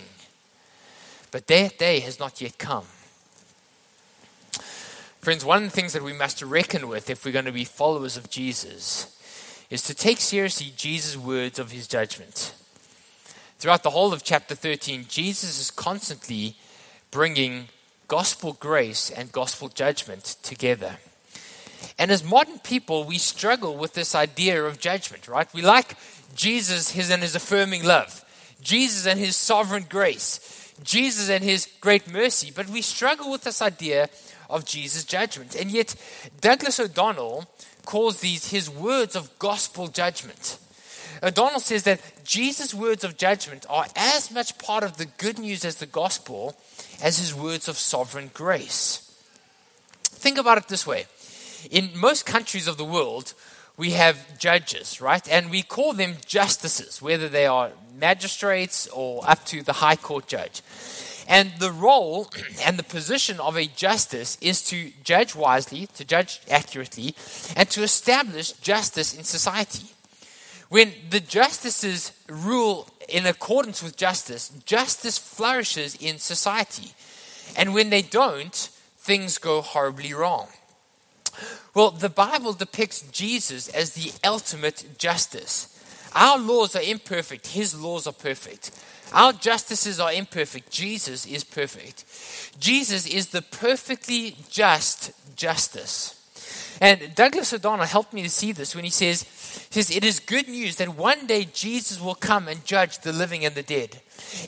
But 1.32 1.47
that 1.47 1.80
day 1.80 1.99
has 2.02 2.19
not 2.19 2.41
yet 2.41 2.58
come. 2.58 2.86
Friends, 5.19 5.45
one 5.45 5.63
of 5.63 5.69
the 5.69 5.76
things 5.76 5.93
that 5.93 6.04
we 6.04 6.13
must 6.13 6.41
reckon 6.41 6.88
with 6.88 7.10
if 7.10 7.23
we're 7.23 7.32
going 7.32 7.45
to 7.45 7.52
be 7.52 7.63
followers 7.63 8.17
of 8.17 8.30
Jesus 8.30 9.10
is 9.69 9.82
to 9.84 9.95
take 9.95 10.19
seriously 10.19 10.71
Jesus' 10.76 11.17
words 11.17 11.58
of 11.58 11.71
his 11.71 11.88
judgment. 11.88 12.54
Throughout 13.58 13.84
the 13.84 13.91
whole 13.91 14.12
of 14.12 14.23
chapter 14.23 14.54
13, 14.54 15.06
Jesus 15.08 15.60
is 15.60 15.71
constantly 15.71 16.58
bringing 17.13 17.67
gospel 18.08 18.54
grace 18.54 19.12
and 19.12 19.32
gospel 19.32 19.69
judgment 19.69 20.36
together. 20.41 20.97
And 21.99 22.10
as 22.10 22.23
modern 22.23 22.58
people, 22.58 23.04
we 23.04 23.19
struggle 23.19 23.78
with 23.78 23.93
this 23.93 24.15
idea 24.15 24.63
of 24.63 24.80
judgment, 24.80 25.28
right? 25.28 25.47
We 25.54 25.62
like 25.62 25.95
Jesus 26.34 26.89
his 26.89 27.12
and 27.12 27.21
his 27.21 27.36
affirming 27.36 27.84
love, 27.84 28.26
Jesus 28.62 29.06
and 29.06 29.19
his 29.19 29.36
sovereign 29.36 29.86
grace, 29.88 30.73
Jesus 30.84 31.30
and 31.30 31.43
his 31.43 31.67
great 31.82 32.12
mercy, 32.12 32.52
but 32.54 32.67
we 32.67 32.82
struggle 32.82 33.30
with 33.30 33.43
this 33.43 33.62
idea 33.62 34.10
of 34.49 34.65
Jesus' 34.65 35.04
judgment. 35.04 35.54
And 35.54 35.69
yet, 35.69 35.93
Douglas 36.41 36.80
O'Donnell 36.80 37.45
calls 37.86 38.21
these 38.21 38.49
his 38.49 38.71
words 38.71 39.15
of 39.15 39.38
gospel 39.38 39.88
judgment. 39.88 40.58
O'Donnell 41.21 41.60
says 41.60 41.84
that 41.84 42.02
Jesus' 42.26 42.73
words 42.73 43.04
of 43.04 43.17
judgment 43.17 43.67
are 43.69 43.86
as 43.95 44.32
much 44.32 44.58
part 44.58 44.84
of 44.84 44.97
the 44.97 45.06
good 45.06 45.38
news 45.38 45.63
as 45.63 45.76
the 45.76 45.86
gospel 45.86 46.56
as 47.01 47.17
his 47.17 47.34
words 47.34 47.67
of 47.67 47.77
sovereign 47.77 48.32
grace. 48.34 48.99
Think 50.03 50.38
about 50.38 50.58
it 50.58 50.67
this 50.67 50.88
way 50.88 51.06
in 51.69 51.91
most 51.95 52.25
countries 52.25 52.67
of 52.67 52.77
the 52.77 52.86
world, 52.86 53.34
we 53.77 53.91
have 53.91 54.38
judges, 54.38 55.01
right? 55.01 55.27
And 55.29 55.49
we 55.49 55.63
call 55.63 55.93
them 55.93 56.17
justices, 56.25 57.01
whether 57.01 57.27
they 57.27 57.45
are 57.45 57.71
magistrates 57.97 58.88
or 58.88 59.27
up 59.27 59.45
to 59.45 59.63
the 59.63 59.73
high 59.73 59.95
court 59.95 60.27
judge. 60.27 60.62
And 61.27 61.53
the 61.60 61.71
role 61.71 62.29
and 62.65 62.77
the 62.77 62.84
position 62.84 63.39
of 63.39 63.58
a 63.58 63.65
justice 63.65 64.38
is 64.41 64.63
to 64.65 64.91
judge 65.03 65.36
wisely, 65.36 65.88
to 65.95 66.06
judge 66.06 66.41
accurately, 66.49 67.15
and 67.56 67.69
to 67.71 67.84
establish 67.84 68.51
justice 68.53 69.15
in 69.15 69.23
society. 69.23 69.88
When 70.73 70.91
the 71.12 71.19
justices 71.19 72.13
rule 72.27 72.88
in 73.07 73.27
accordance 73.27 73.83
with 73.83 73.95
justice, 73.95 74.49
justice 74.65 75.19
flourishes 75.19 75.93
in 75.93 76.17
society. 76.17 76.93
And 77.55 77.75
when 77.75 77.91
they 77.91 78.01
don't, 78.01 78.55
things 78.97 79.38
go 79.38 79.62
horribly 79.62 80.15
wrong. 80.15 80.47
Well, 81.75 81.91
the 81.91 82.09
Bible 82.09 82.53
depicts 82.53 83.03
Jesus 83.12 83.67
as 83.67 83.93
the 83.93 84.13
ultimate 84.27 84.97
justice. 84.97 85.69
Our 86.15 86.39
laws 86.39 86.75
are 86.75 86.81
imperfect, 86.81 87.45
His 87.49 87.79
laws 87.79 88.07
are 88.07 88.12
perfect. 88.12 88.71
Our 89.13 89.31
justices 89.31 89.99
are 89.99 90.12
imperfect, 90.12 90.71
Jesus 90.71 91.27
is 91.27 91.43
perfect. 91.43 92.03
Jesus 92.59 93.05
is 93.05 93.27
the 93.27 93.43
perfectly 93.43 94.38
just 94.49 95.12
justice. 95.36 96.22
And 96.83 97.15
Douglas 97.15 97.53
O'Donnell 97.53 97.85
helped 97.85 98.11
me 98.11 98.23
to 98.23 98.29
see 98.29 98.51
this 98.51 98.75
when 98.75 98.83
he 98.83 98.89
says, 98.89 99.23
he 99.71 99.81
says, 99.81 99.95
It 99.95 100.03
is 100.03 100.19
good 100.19 100.49
news 100.49 100.75
that 100.75 100.97
one 100.97 101.25
day 101.27 101.45
Jesus 101.45 102.01
will 102.01 102.13
come 102.13 102.49
and 102.49 102.65
judge 102.65 102.99
the 102.99 103.13
living 103.13 103.45
and 103.45 103.55
the 103.55 103.63
dead. 103.63 104.01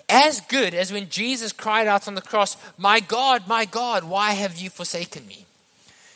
As 0.09 0.41
good 0.41 0.73
as 0.73 0.91
when 0.91 1.07
Jesus 1.07 1.53
cried 1.53 1.87
out 1.87 2.09
on 2.09 2.15
the 2.15 2.21
cross, 2.21 2.57
My 2.77 2.99
God, 2.99 3.47
my 3.47 3.63
God, 3.63 4.03
why 4.03 4.31
have 4.31 4.57
you 4.57 4.69
forsaken 4.69 5.25
me? 5.25 5.45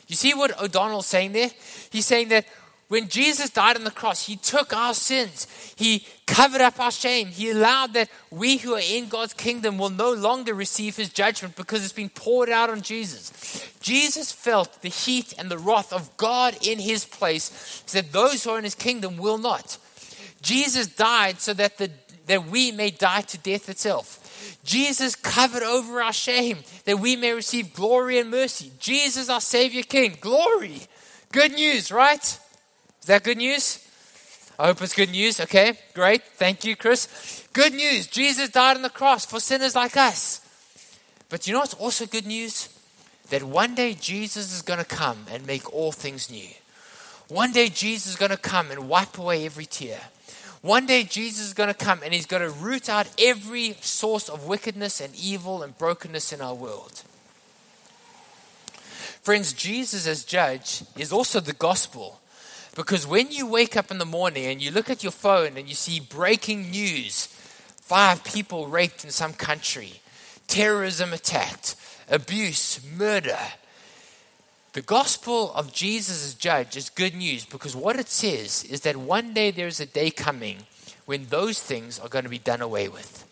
You 0.09 0.17
see 0.17 0.33
what 0.33 0.61
O'Donnell's 0.61 1.05
saying 1.05 1.31
there? 1.31 1.51
He's 1.89 2.05
saying 2.05 2.27
that 2.29 2.45
when 2.89 3.07
Jesus 3.07 3.51
died 3.51 3.77
on 3.77 3.83
the 3.83 3.91
cross, 3.91 4.25
he 4.25 4.35
took 4.35 4.75
our 4.75 4.95
sins. 4.95 5.45
He 5.75 6.07
covered 6.25 6.59
up 6.59 6.79
our 6.79 6.89
shame. 6.91 7.27
He 7.27 7.51
allowed 7.51 7.93
that 7.93 8.09
we 8.31 8.57
who 8.57 8.73
are 8.73 8.81
in 8.81 9.09
God's 9.09 9.33
kingdom 9.33 9.77
will 9.77 9.91
no 9.91 10.11
longer 10.11 10.55
receive 10.55 10.97
his 10.97 11.09
judgment 11.09 11.55
because 11.55 11.83
it's 11.83 11.93
been 11.93 12.09
poured 12.09 12.49
out 12.49 12.71
on 12.71 12.81
Jesus. 12.81 13.31
Jesus 13.79 14.31
felt 14.31 14.81
the 14.81 14.89
heat 14.89 15.35
and 15.37 15.51
the 15.51 15.59
wrath 15.59 15.93
of 15.93 16.17
God 16.17 16.57
in 16.65 16.79
his 16.79 17.05
place, 17.05 17.83
so 17.85 18.01
that 18.01 18.11
those 18.11 18.43
who 18.43 18.49
are 18.49 18.57
in 18.57 18.63
his 18.63 18.73
kingdom 18.73 19.17
will 19.17 19.37
not. 19.37 19.77
Jesus 20.41 20.87
died 20.87 21.39
so 21.39 21.53
that, 21.53 21.77
the, 21.77 21.91
that 22.25 22.47
we 22.47 22.71
may 22.71 22.89
die 22.89 23.21
to 23.21 23.37
death 23.37 23.69
itself. 23.69 24.57
Jesus 24.63 25.15
covered 25.15 25.63
over 25.63 26.01
our 26.01 26.13
shame 26.13 26.57
that 26.85 26.99
we 26.99 27.15
may 27.15 27.33
receive 27.33 27.71
glory 27.71 28.17
and 28.17 28.31
mercy. 28.31 28.71
Jesus, 28.79 29.29
our 29.29 29.41
Savior 29.41 29.83
King, 29.83 30.17
glory. 30.19 30.81
Good 31.31 31.53
news, 31.53 31.91
right? 31.91 32.39
Is 33.01 33.07
that 33.07 33.23
good 33.23 33.37
news? 33.37 33.85
I 34.59 34.67
hope 34.67 34.81
it's 34.81 34.93
good 34.93 35.11
news. 35.11 35.39
Okay, 35.39 35.73
great. 35.93 36.21
Thank 36.23 36.65
you, 36.65 36.75
Chris. 36.75 37.47
Good 37.53 37.73
news. 37.73 38.07
Jesus 38.07 38.49
died 38.49 38.75
on 38.75 38.81
the 38.81 38.89
cross 38.89 39.25
for 39.25 39.39
sinners 39.39 39.75
like 39.75 39.95
us. 39.95 40.41
But 41.29 41.47
you 41.47 41.53
know 41.53 41.59
what's 41.59 41.75
also 41.75 42.05
good 42.05 42.25
news? 42.25 42.67
That 43.29 43.43
one 43.43 43.73
day 43.75 43.93
Jesus 43.93 44.53
is 44.53 44.61
going 44.61 44.79
to 44.79 44.85
come 44.85 45.27
and 45.31 45.47
make 45.47 45.73
all 45.73 45.91
things 45.91 46.29
new. 46.29 46.49
One 47.29 47.51
day 47.51 47.69
Jesus 47.69 48.11
is 48.11 48.15
going 48.17 48.31
to 48.31 48.37
come 48.37 48.71
and 48.71 48.89
wipe 48.89 49.17
away 49.17 49.45
every 49.45 49.65
tear. 49.65 49.99
One 50.61 50.85
day 50.85 51.03
Jesus 51.03 51.47
is 51.47 51.53
going 51.53 51.69
to 51.69 51.73
come 51.73 52.01
and 52.03 52.13
he's 52.13 52.25
going 52.25 52.41
to 52.41 52.49
root 52.49 52.89
out 52.89 53.07
every 53.17 53.77
source 53.79 54.27
of 54.27 54.45
wickedness 54.45 54.99
and 54.99 55.15
evil 55.15 55.63
and 55.63 55.77
brokenness 55.77 56.33
in 56.33 56.41
our 56.41 56.55
world. 56.55 57.03
Friends, 59.21 59.53
Jesus 59.53 60.07
as 60.07 60.25
judge 60.25 60.83
is 60.97 61.13
also 61.13 61.39
the 61.39 61.53
gospel 61.53 62.19
because 62.75 63.05
when 63.07 63.31
you 63.31 63.45
wake 63.47 63.75
up 63.75 63.91
in 63.91 63.97
the 63.97 64.05
morning 64.05 64.45
and 64.45 64.61
you 64.61 64.71
look 64.71 64.89
at 64.89 65.03
your 65.03 65.11
phone 65.11 65.57
and 65.57 65.67
you 65.67 65.75
see 65.75 65.99
breaking 65.99 66.71
news 66.71 67.27
five 67.89 68.23
people 68.23 68.67
raped 68.67 69.03
in 69.03 69.09
some 69.09 69.33
country, 69.33 69.93
terrorism 70.47 71.11
attacked, 71.11 71.75
abuse, 72.07 72.79
murder. 72.95 73.39
The 74.73 74.83
gospel 74.83 75.51
of 75.53 75.73
Jesus 75.73 76.23
as 76.23 76.35
judge 76.35 76.77
is 76.77 76.91
good 76.91 77.15
news 77.15 77.45
because 77.45 77.75
what 77.75 77.97
it 77.97 78.07
says 78.07 78.63
is 78.63 78.81
that 78.81 78.95
one 78.95 79.33
day 79.33 79.49
there's 79.49 79.79
a 79.79 79.87
day 79.87 80.11
coming 80.11 80.57
when 81.07 81.25
those 81.25 81.59
things 81.59 81.97
are 81.97 82.07
going 82.07 82.25
to 82.25 82.29
be 82.29 82.37
done 82.37 82.61
away 82.61 82.87
with. 82.87 83.25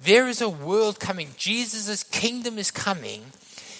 There 0.00 0.26
is 0.26 0.40
a 0.40 0.48
world 0.48 0.98
coming. 0.98 1.28
Jesus' 1.36 2.02
kingdom 2.02 2.58
is 2.58 2.72
coming. 2.72 3.26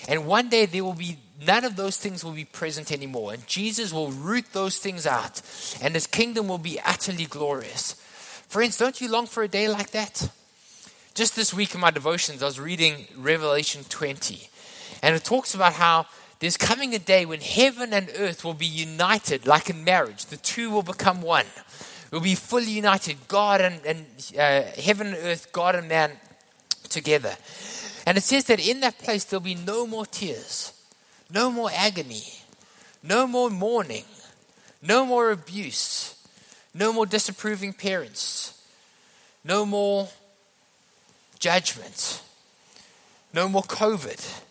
And 0.08 0.26
one 0.26 0.48
day 0.48 0.66
there 0.66 0.84
will 0.84 0.94
be 0.94 1.18
none 1.44 1.64
of 1.64 1.76
those 1.76 1.96
things 1.96 2.24
will 2.24 2.32
be 2.32 2.44
present 2.44 2.92
anymore. 2.92 3.34
And 3.34 3.46
Jesus 3.46 3.92
will 3.92 4.10
root 4.10 4.46
those 4.52 4.78
things 4.78 5.06
out, 5.06 5.42
and 5.82 5.94
his 5.94 6.06
kingdom 6.06 6.48
will 6.48 6.58
be 6.58 6.80
utterly 6.80 7.26
glorious. 7.26 7.92
Friends, 8.48 8.78
don't 8.78 9.00
you 9.00 9.10
long 9.10 9.26
for 9.26 9.42
a 9.42 9.48
day 9.48 9.68
like 9.68 9.90
that? 9.90 10.30
Just 11.14 11.34
this 11.34 11.52
week 11.52 11.74
in 11.74 11.80
my 11.80 11.90
devotions, 11.90 12.42
I 12.42 12.46
was 12.46 12.60
reading 12.60 13.06
Revelation 13.16 13.84
20, 13.88 14.48
and 15.02 15.14
it 15.14 15.24
talks 15.24 15.54
about 15.54 15.74
how 15.74 16.06
there's 16.38 16.56
coming 16.56 16.94
a 16.94 16.98
day 16.98 17.24
when 17.24 17.40
heaven 17.40 17.92
and 17.92 18.10
earth 18.18 18.44
will 18.44 18.54
be 18.54 18.66
united 18.66 19.46
like 19.46 19.70
in 19.70 19.84
marriage. 19.84 20.26
The 20.26 20.36
two 20.36 20.70
will 20.70 20.82
become 20.82 21.22
one. 21.22 21.46
Will 22.12 22.20
be 22.20 22.34
fully 22.34 22.70
united, 22.70 23.16
God 23.26 23.60
and, 23.60 23.84
and 23.84 24.06
uh, 24.38 24.62
heaven 24.80 25.08
and 25.08 25.16
earth, 25.16 25.50
God 25.52 25.74
and 25.74 25.88
man 25.88 26.12
together. 26.88 27.34
And 28.06 28.16
it 28.16 28.22
says 28.22 28.44
that 28.44 28.66
in 28.66 28.80
that 28.80 28.98
place 28.98 29.24
there'll 29.24 29.42
be 29.42 29.54
no 29.54 29.86
more 29.86 30.06
tears 30.06 30.75
no 31.30 31.50
more 31.50 31.70
agony. 31.74 32.24
No 33.02 33.26
more 33.26 33.50
mourning. 33.50 34.04
No 34.82 35.04
more 35.06 35.30
abuse. 35.30 36.14
No 36.74 36.92
more 36.92 37.06
disapproving 37.06 37.72
parents. 37.72 38.60
No 39.44 39.64
more 39.64 40.08
judgment. 41.38 42.22
No 43.32 43.48
more 43.48 43.62
COVID. 43.62 44.42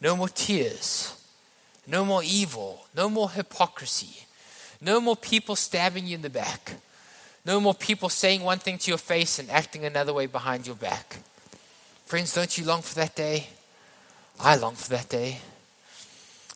No 0.00 0.16
more 0.16 0.28
tears. 0.28 1.16
No 1.86 2.04
more 2.04 2.22
evil. 2.24 2.86
No 2.96 3.08
more 3.08 3.30
hypocrisy. 3.30 4.26
No 4.80 5.00
more 5.00 5.16
people 5.16 5.56
stabbing 5.56 6.06
you 6.06 6.16
in 6.16 6.22
the 6.22 6.30
back. 6.30 6.74
No 7.44 7.60
more 7.60 7.74
people 7.74 8.08
saying 8.08 8.42
one 8.42 8.58
thing 8.58 8.78
to 8.78 8.90
your 8.90 8.98
face 8.98 9.38
and 9.38 9.50
acting 9.50 9.84
another 9.84 10.12
way 10.12 10.26
behind 10.26 10.66
your 10.66 10.76
back. 10.76 11.18
Friends, 12.06 12.34
don't 12.34 12.56
you 12.56 12.64
long 12.64 12.82
for 12.82 12.94
that 12.96 13.14
day? 13.14 13.48
I 14.40 14.56
long 14.56 14.74
for 14.74 14.90
that 14.90 15.08
day. 15.08 15.40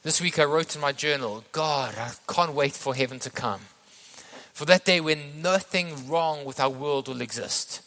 This 0.09 0.23
week 0.23 0.39
I 0.39 0.45
wrote 0.45 0.75
in 0.75 0.81
my 0.81 0.93
journal, 0.93 1.45
God, 1.53 1.95
I 1.99 2.13
can't 2.33 2.55
wait 2.55 2.73
for 2.73 2.95
heaven 2.95 3.19
to 3.19 3.29
come. 3.29 3.61
For 4.55 4.65
that 4.65 4.87
day 4.87 5.03
when 5.03 5.43
nothing 5.43 6.09
wrong 6.09 6.47
with 6.47 6.59
our 6.59 6.71
world 6.71 7.09
will 7.09 7.21
exist. 7.21 7.83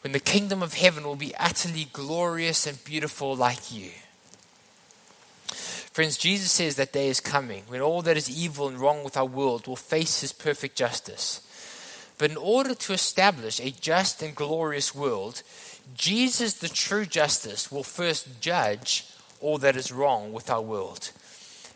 When 0.00 0.14
the 0.14 0.20
kingdom 0.20 0.62
of 0.62 0.72
heaven 0.72 1.04
will 1.04 1.16
be 1.16 1.36
utterly 1.36 1.88
glorious 1.92 2.66
and 2.66 2.82
beautiful 2.82 3.36
like 3.36 3.70
you. 3.70 3.90
Friends, 5.48 6.16
Jesus 6.16 6.50
says 6.50 6.76
that 6.76 6.94
day 6.94 7.08
is 7.08 7.20
coming 7.20 7.64
when 7.68 7.82
all 7.82 8.00
that 8.00 8.16
is 8.16 8.30
evil 8.30 8.66
and 8.66 8.78
wrong 8.78 9.04
with 9.04 9.18
our 9.18 9.26
world 9.26 9.66
will 9.66 9.76
face 9.76 10.22
his 10.22 10.32
perfect 10.32 10.76
justice. 10.76 11.42
But 12.16 12.30
in 12.30 12.38
order 12.38 12.74
to 12.74 12.94
establish 12.94 13.60
a 13.60 13.70
just 13.70 14.22
and 14.22 14.34
glorious 14.34 14.94
world, 14.94 15.42
Jesus, 15.94 16.54
the 16.54 16.70
true 16.70 17.04
justice, 17.04 17.70
will 17.70 17.82
first 17.82 18.40
judge 18.40 19.04
all 19.40 19.58
that 19.58 19.76
is 19.76 19.92
wrong 19.92 20.32
with 20.32 20.50
our 20.50 20.62
world. 20.62 21.10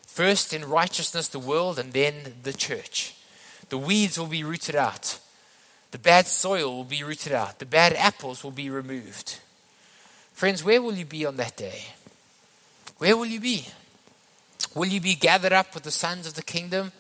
First 0.07 0.53
in 0.53 0.65
righteousness, 0.65 1.29
the 1.29 1.39
world, 1.39 1.79
and 1.79 1.93
then 1.93 2.35
the 2.43 2.53
church. 2.53 3.15
The 3.71 3.79
weeds 3.79 4.19
will 4.19 4.27
be 4.27 4.45
rooted 4.45 4.77
out. 4.77 5.19
The 5.91 5.99
bad 5.99 6.27
soil 6.27 6.75
will 6.75 6.85
be 6.85 7.03
rooted 7.03 7.33
out. 7.33 7.59
The 7.59 7.67
bad 7.67 7.95
apples 7.95 8.45
will 8.45 8.51
be 8.51 8.69
removed. 8.69 9.41
Friends, 10.33 10.65
where 10.65 10.83
will 10.83 10.95
you 10.95 11.05
be 11.05 11.25
on 11.25 11.37
that 11.37 11.57
day? 11.57 11.85
Where 12.99 13.17
will 13.17 13.27
you 13.27 13.41
be? 13.41 13.69
Will 14.75 14.89
you 14.89 15.01
be 15.01 15.15
gathered 15.15 15.53
up 15.53 15.75
with 15.75 15.83
the 15.83 15.91
sons 15.91 16.27
of 16.27 16.35
the 16.35 16.43
kingdom? 16.43 16.93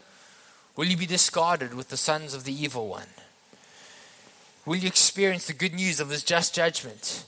Will 0.76 0.86
you 0.86 0.96
be 0.96 1.06
discarded 1.06 1.74
with 1.74 1.88
the 1.88 1.96
sons 1.96 2.34
of 2.34 2.44
the 2.44 2.52
evil 2.52 2.88
one? 2.88 3.08
Will 4.64 4.76
you 4.76 4.86
experience 4.86 5.46
the 5.46 5.52
good 5.52 5.74
news 5.74 6.00
of 6.00 6.08
this 6.08 6.22
just 6.22 6.54
judgment? 6.54 7.24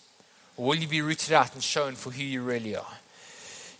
Or 0.56 0.66
will 0.66 0.76
you 0.76 0.88
be 0.88 1.02
rooted 1.02 1.32
out 1.32 1.54
and 1.54 1.62
shown 1.62 1.94
for 1.94 2.10
who 2.10 2.22
you 2.22 2.42
really 2.42 2.76
are? 2.76 2.94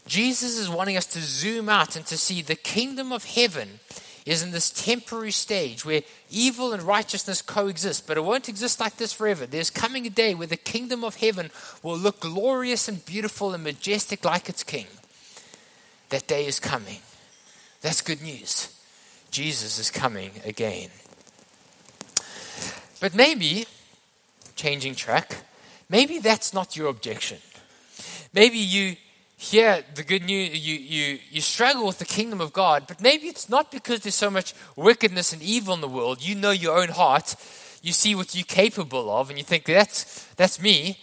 Jesus 0.07 0.59
is 0.59 0.69
wanting 0.69 0.97
us 0.97 1.07
to 1.07 1.21
zoom 1.21 1.69
out 1.69 1.97
and 1.97 2.05
to 2.07 2.17
see 2.17 2.43
the 2.43 2.57
kingdom 2.57 3.13
of 3.13 3.25
heaven 3.25 3.81
is 4.27 4.43
in 4.43 4.53
this 4.53 4.71
temporary 4.71 5.31
stage 5.31 5.85
where 5.85 6.03
evil 6.31 6.73
and 6.73 6.83
righteousness 6.83 7.43
coexist, 7.43 8.07
but 8.07 8.17
it 8.17 8.25
won't 8.25 8.49
exist 8.49 8.81
like 8.81 8.97
this 8.97 9.13
forever. 9.13 9.47
There's 9.47 9.71
coming 9.71 10.07
a 10.07 10.11
day 10.11 10.35
where 10.35 10.47
the 10.47 10.57
kingdom 10.57 11.05
of 11.05 11.17
heaven 11.17 11.51
will 11.83 11.99
look 11.99 12.21
glorious 12.21 12.89
and 12.89 13.05
beautiful 13.05 13.53
and 13.53 13.63
majestic 13.63 14.25
like 14.25 14.49
its 14.49 14.63
king. 14.63 14.87
That 16.09 16.27
day 16.27 16.47
is 16.47 16.59
coming. 16.59 17.01
That's 17.83 18.01
good 18.01 18.23
news. 18.23 18.71
Jesus 19.31 19.79
is 19.79 19.91
coming 19.91 20.31
again. 20.45 20.89
But 23.01 23.15
maybe, 23.15 23.67
changing 24.57 24.95
track, 24.95 25.37
maybe 25.91 26.19
that's 26.19 26.55
not 26.55 26.77
your 26.77 26.89
objection. 26.89 27.39
Maybe 28.33 28.57
you 28.59 28.97
hear 29.45 29.85
the 29.95 30.03
good 30.03 30.25
news, 30.25 30.67
you, 30.67 30.75
you, 30.75 31.19
you 31.31 31.41
struggle 31.41 31.87
with 31.87 31.99
the 31.99 32.05
kingdom 32.05 32.41
of 32.41 32.53
God, 32.53 32.85
but 32.89 33.01
maybe 33.01 33.27
it's 33.27 33.49
not 33.49 33.71
because 33.71 34.01
there's 34.01 34.15
so 34.15 34.31
much 34.31 34.55
wickedness 34.77 35.33
and 35.33 35.43
evil 35.43 35.75
in 35.75 35.81
the 35.81 35.89
world. 35.89 36.23
You 36.23 36.35
know 36.35 36.51
your 36.51 36.79
own 36.79 36.89
heart, 36.89 37.37
you 37.83 37.93
see 37.93 38.15
what 38.15 38.35
you're 38.35 38.45
capable 38.45 39.11
of, 39.11 39.29
and 39.29 39.39
you 39.39 39.45
think 39.45 39.65
that's, 39.65 40.25
that's 40.37 40.61
me. 40.61 40.99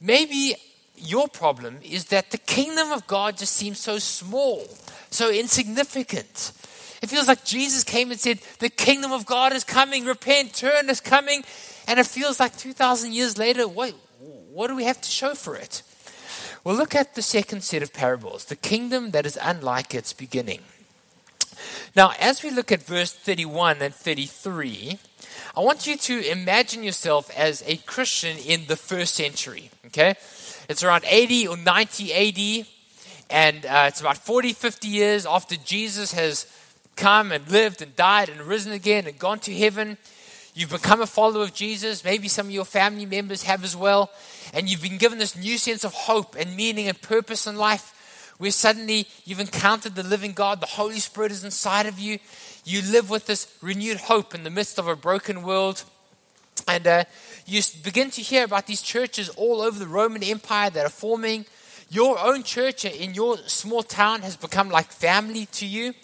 Maybe 0.00 0.54
your 0.96 1.28
problem 1.28 1.78
is 1.82 2.06
that 2.06 2.30
the 2.30 2.38
kingdom 2.38 2.92
of 2.92 3.06
God 3.06 3.38
just 3.38 3.54
seems 3.54 3.78
so 3.78 3.98
small, 3.98 4.66
so 5.10 5.30
insignificant. 5.30 6.52
It 7.00 7.08
feels 7.08 7.28
like 7.28 7.44
Jesus 7.44 7.84
came 7.84 8.10
and 8.10 8.20
said, 8.20 8.40
The 8.58 8.68
kingdom 8.68 9.12
of 9.12 9.24
God 9.24 9.52
is 9.52 9.64
coming, 9.64 10.04
repent, 10.04 10.54
turn 10.54 10.90
is 10.90 11.00
coming. 11.00 11.44
And 11.86 11.98
it 11.98 12.06
feels 12.06 12.38
like 12.38 12.56
2,000 12.58 13.12
years 13.12 13.38
later, 13.38 13.66
what, 13.66 13.94
what 14.18 14.66
do 14.66 14.76
we 14.76 14.84
have 14.84 15.00
to 15.00 15.10
show 15.10 15.34
for 15.34 15.56
it? 15.56 15.82
Well, 16.68 16.76
look 16.76 16.94
at 16.94 17.14
the 17.14 17.22
second 17.22 17.62
set 17.62 17.82
of 17.82 17.94
parables 17.94 18.44
the 18.44 18.54
kingdom 18.54 19.12
that 19.12 19.24
is 19.24 19.38
unlike 19.40 19.94
its 19.94 20.12
beginning. 20.12 20.60
Now, 21.96 22.12
as 22.20 22.42
we 22.42 22.50
look 22.50 22.70
at 22.70 22.82
verse 22.82 23.10
31 23.10 23.78
and 23.80 23.94
33, 23.94 24.98
I 25.56 25.60
want 25.60 25.86
you 25.86 25.96
to 25.96 26.30
imagine 26.30 26.82
yourself 26.82 27.30
as 27.34 27.64
a 27.66 27.76
Christian 27.76 28.36
in 28.36 28.66
the 28.66 28.76
first 28.76 29.14
century. 29.14 29.70
Okay? 29.86 30.16
It's 30.68 30.84
around 30.84 31.04
80 31.06 31.48
or 31.48 31.56
90 31.56 32.12
AD, 32.12 32.66
and 33.30 33.64
uh, 33.64 33.84
it's 33.88 34.02
about 34.02 34.18
40, 34.18 34.52
50 34.52 34.88
years 34.88 35.24
after 35.24 35.56
Jesus 35.56 36.12
has 36.12 36.46
come 36.96 37.32
and 37.32 37.48
lived 37.48 37.80
and 37.80 37.96
died 37.96 38.28
and 38.28 38.42
risen 38.42 38.72
again 38.72 39.06
and 39.06 39.18
gone 39.18 39.38
to 39.38 39.54
heaven. 39.54 39.96
You've 40.58 40.70
become 40.70 41.00
a 41.00 41.06
follower 41.06 41.44
of 41.44 41.54
Jesus. 41.54 42.02
Maybe 42.02 42.26
some 42.26 42.46
of 42.46 42.52
your 42.52 42.64
family 42.64 43.06
members 43.06 43.44
have 43.44 43.62
as 43.62 43.76
well. 43.76 44.10
And 44.52 44.68
you've 44.68 44.82
been 44.82 44.98
given 44.98 45.20
this 45.20 45.36
new 45.36 45.56
sense 45.56 45.84
of 45.84 45.92
hope 45.92 46.34
and 46.36 46.56
meaning 46.56 46.88
and 46.88 47.00
purpose 47.00 47.46
in 47.46 47.54
life 47.54 48.34
where 48.38 48.50
suddenly 48.50 49.06
you've 49.24 49.38
encountered 49.38 49.94
the 49.94 50.02
living 50.02 50.32
God, 50.32 50.60
the 50.60 50.66
Holy 50.66 50.98
Spirit 50.98 51.30
is 51.30 51.44
inside 51.44 51.86
of 51.86 52.00
you. 52.00 52.18
You 52.64 52.82
live 52.82 53.08
with 53.08 53.26
this 53.26 53.56
renewed 53.62 53.98
hope 53.98 54.34
in 54.34 54.42
the 54.42 54.50
midst 54.50 54.80
of 54.80 54.88
a 54.88 54.96
broken 54.96 55.44
world. 55.44 55.84
And 56.66 56.84
uh, 56.88 57.04
you 57.46 57.62
begin 57.84 58.10
to 58.10 58.20
hear 58.20 58.42
about 58.42 58.66
these 58.66 58.82
churches 58.82 59.28
all 59.28 59.62
over 59.62 59.78
the 59.78 59.86
Roman 59.86 60.24
Empire 60.24 60.70
that 60.70 60.84
are 60.84 60.88
forming. 60.88 61.46
Your 61.88 62.18
own 62.18 62.42
church 62.42 62.84
in 62.84 63.14
your 63.14 63.36
small 63.46 63.84
town 63.84 64.22
has 64.22 64.36
become 64.36 64.70
like 64.70 64.90
family 64.90 65.46
to 65.52 65.66
you. 65.66 65.94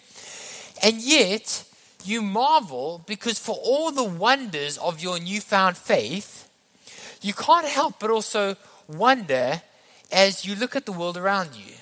And 0.80 1.00
yet, 1.00 1.64
you 2.06 2.22
marvel 2.22 3.02
because 3.06 3.38
for 3.38 3.56
all 3.56 3.90
the 3.92 4.04
wonders 4.04 4.78
of 4.78 5.00
your 5.00 5.18
newfound 5.18 5.76
faith, 5.76 6.48
you 7.22 7.32
can't 7.32 7.66
help 7.66 8.00
but 8.00 8.10
also 8.10 8.56
wonder 8.88 9.62
as 10.12 10.44
you 10.44 10.54
look 10.54 10.76
at 10.76 10.86
the 10.86 10.92
world 10.92 11.16
around 11.16 11.54
you. 11.54 11.74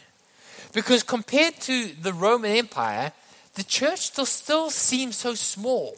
Because 0.72 1.02
compared 1.02 1.56
to 1.62 1.86
the 2.00 2.12
Roman 2.12 2.52
Empire, 2.52 3.12
the 3.54 3.62
church 3.62 4.00
still, 4.00 4.26
still 4.26 4.70
seems 4.70 5.16
so 5.16 5.34
small, 5.34 5.94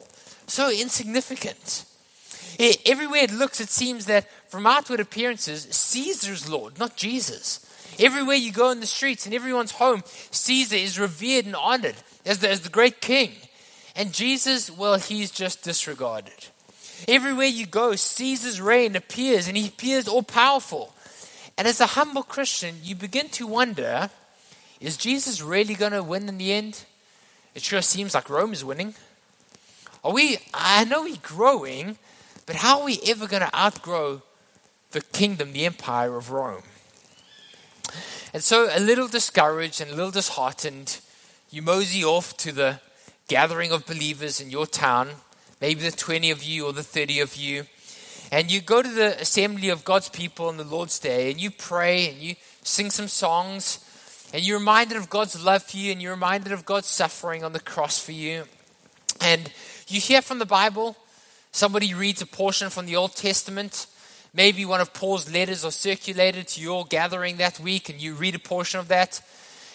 so 0.47 0.69
insignificant. 0.69 1.85
Everywhere 2.85 3.23
it 3.23 3.31
looks, 3.31 3.61
it 3.61 3.69
seems 3.69 4.05
that 4.05 4.29
from 4.49 4.65
outward 4.65 4.99
appearances, 4.99 5.63
Caesar's 5.63 6.49
Lord, 6.49 6.79
not 6.79 6.97
Jesus. 6.97 7.61
Everywhere 7.99 8.35
you 8.35 8.51
go 8.51 8.71
in 8.71 8.81
the 8.81 8.85
streets, 8.85 9.25
and 9.25 9.33
everyone's 9.33 9.71
home, 9.71 10.03
Caesar 10.31 10.75
is 10.75 10.99
revered 10.99 11.45
and 11.45 11.55
honored 11.55 11.95
as 12.25 12.39
the, 12.39 12.49
as 12.49 12.61
the 12.61 12.69
great 12.69 12.99
king. 12.99 13.31
And 13.95 14.13
Jesus, 14.13 14.69
well, 14.69 14.97
he's 14.97 15.31
just 15.31 15.63
disregarded. 15.63 16.47
Everywhere 17.07 17.47
you 17.47 17.65
go, 17.65 17.95
Caesar's 17.95 18.59
reign 18.59 18.95
appears, 18.95 19.47
and 19.47 19.55
he 19.55 19.67
appears 19.67 20.07
all 20.07 20.23
powerful. 20.23 20.93
And 21.57 21.67
as 21.67 21.79
a 21.79 21.85
humble 21.85 22.23
Christian, 22.23 22.75
you 22.83 22.95
begin 22.95 23.29
to 23.29 23.47
wonder 23.47 24.09
is 24.81 24.97
Jesus 24.97 25.41
really 25.41 25.73
going 25.73 25.93
to 25.93 26.03
win 26.03 26.27
in 26.27 26.37
the 26.37 26.51
end? 26.51 26.83
It 27.55 27.61
sure 27.63 27.81
seems 27.81 28.13
like 28.13 28.29
Rome 28.29 28.51
is 28.51 28.65
winning. 28.65 28.93
Are 30.03 30.11
we, 30.11 30.37
I 30.53 30.83
know 30.83 31.03
we're 31.03 31.15
growing, 31.23 31.97
but 32.45 32.57
how 32.57 32.79
are 32.79 32.85
we 32.85 32.99
ever 33.07 33.25
going 33.25 33.41
to 33.41 33.57
outgrow 33.57 34.21
the 34.91 35.01
kingdom, 35.01 35.53
the 35.53 35.65
empire 35.65 36.17
of 36.17 36.29
Rome? 36.29 36.63
And 38.33 38.43
so, 38.43 38.67
a 38.69 38.79
little 38.79 39.07
discouraged 39.07 39.79
and 39.79 39.89
a 39.89 39.95
little 39.95 40.11
disheartened, 40.11 40.99
you 41.49 41.61
mosey 41.61 42.03
off 42.03 42.35
to 42.37 42.51
the 42.51 42.81
gathering 43.27 43.71
of 43.71 43.85
believers 43.85 44.39
in 44.39 44.49
your 44.49 44.67
town, 44.67 45.09
maybe 45.61 45.81
the 45.81 45.91
20 45.91 46.31
of 46.31 46.43
you 46.43 46.65
or 46.65 46.73
the 46.73 46.83
30 46.83 47.19
of 47.19 47.35
you, 47.35 47.65
and 48.31 48.51
you 48.51 48.61
go 48.61 48.81
to 48.81 48.89
the 48.89 49.19
assembly 49.21 49.69
of 49.69 49.85
God's 49.85 50.09
people 50.09 50.47
on 50.47 50.57
the 50.57 50.63
Lord's 50.63 50.99
Day 50.99 51.31
and 51.31 51.39
you 51.39 51.51
pray 51.51 52.09
and 52.09 52.17
you 52.17 52.35
sing 52.63 52.89
some 52.89 53.07
songs 53.07 53.79
and 54.33 54.45
you're 54.45 54.57
reminded 54.57 54.97
of 54.97 55.09
God's 55.09 55.41
love 55.43 55.63
for 55.63 55.77
you 55.77 55.91
and 55.91 56.01
you're 56.01 56.13
reminded 56.13 56.51
of 56.51 56.65
God's 56.65 56.87
suffering 56.87 57.43
on 57.43 57.53
the 57.53 57.59
cross 57.59 57.99
for 57.99 58.11
you. 58.11 58.45
And 59.21 59.51
you 59.87 60.01
hear 60.01 60.21
from 60.21 60.39
the 60.39 60.45
Bible, 60.45 60.97
somebody 61.51 61.93
reads 61.93 62.21
a 62.21 62.25
portion 62.25 62.69
from 62.69 62.87
the 62.87 62.95
Old 62.95 63.15
Testament. 63.15 63.87
Maybe 64.33 64.65
one 64.65 64.81
of 64.81 64.93
Paul's 64.93 65.31
letters 65.31 65.63
are 65.63 65.71
circulated 65.71 66.47
to 66.49 66.61
your 66.61 66.85
gathering 66.85 67.37
that 67.37 67.59
week 67.59 67.89
and 67.89 68.01
you 68.01 68.15
read 68.15 68.35
a 68.35 68.39
portion 68.39 68.79
of 68.79 68.87
that. 68.87 69.21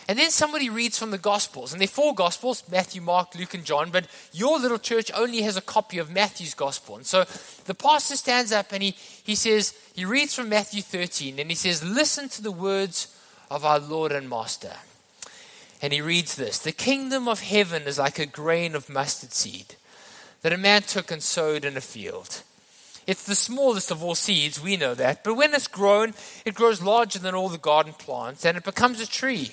And 0.09 0.19
then 0.19 0.31
somebody 0.31 0.69
reads 0.69 0.99
from 0.99 1.11
the 1.11 1.19
Gospels. 1.19 1.73
And 1.73 1.81
there 1.81 1.87
are 1.87 1.89
four 1.89 2.15
Gospels 2.15 2.65
Matthew, 2.71 3.01
Mark, 3.01 3.35
Luke, 3.35 3.55
and 3.55 3.65
John. 3.65 3.91
But 3.91 4.07
your 4.33 4.59
little 4.59 4.79
church 4.79 5.11
only 5.15 5.43
has 5.43 5.57
a 5.57 5.63
copy 5.63 5.99
of 5.99 6.11
Matthew's 6.11 6.55
Gospel. 6.55 6.97
And 6.97 7.07
so 7.07 7.25
the 7.65 7.75
pastor 7.75 8.17
stands 8.17 8.53
up 8.53 8.73
and 8.73 8.83
he, 8.83 8.91
he 9.23 9.35
says, 9.35 9.75
he 9.95 10.05
reads 10.05 10.35
from 10.35 10.49
Matthew 10.49 10.83
13 10.83 11.39
and 11.39 11.51
he 11.51 11.55
says, 11.55 11.85
Listen 11.85 12.29
to 12.31 12.43
the 12.43 12.53
words 12.53 13.17
of 13.51 13.65
our 13.65 13.79
Lord 13.79 14.13
and 14.13 14.29
Master. 14.29 14.73
And 15.83 15.93
he 15.93 16.01
reads 16.01 16.37
this 16.37 16.59
The 16.59 16.73
kingdom 16.73 17.29
of 17.29 17.41
heaven 17.41 17.83
is 17.83 17.99
like 17.99 18.19
a 18.19 18.27
grain 18.27 18.75
of 18.75 18.89
mustard 18.89 19.33
seed 19.33 19.77
that 20.43 20.53
a 20.53 20.59
man 20.59 20.83
took 20.83 21.11
and 21.11 21.23
sowed 21.23 21.65
in 21.65 21.77
a 21.77 21.81
field. 21.81 22.43
It's 23.07 23.25
the 23.25 23.35
smallest 23.35 23.91
of 23.91 24.05
all 24.05 24.15
seeds, 24.15 24.63
we 24.63 24.77
know 24.77 24.95
that, 24.95 25.25
but 25.25 25.35
when 25.35 25.55
it's 25.55 25.67
grown, 25.67 26.15
it 26.45 26.55
grows 26.55 26.83
larger 26.83 27.19
than 27.19 27.35
all 27.35 27.49
the 27.49 27.59
garden 27.59 27.93
plants 27.93 28.45
and 28.45 28.57
it 28.57 28.65
becomes 28.65 29.01
a 29.01 29.07
tree. 29.07 29.53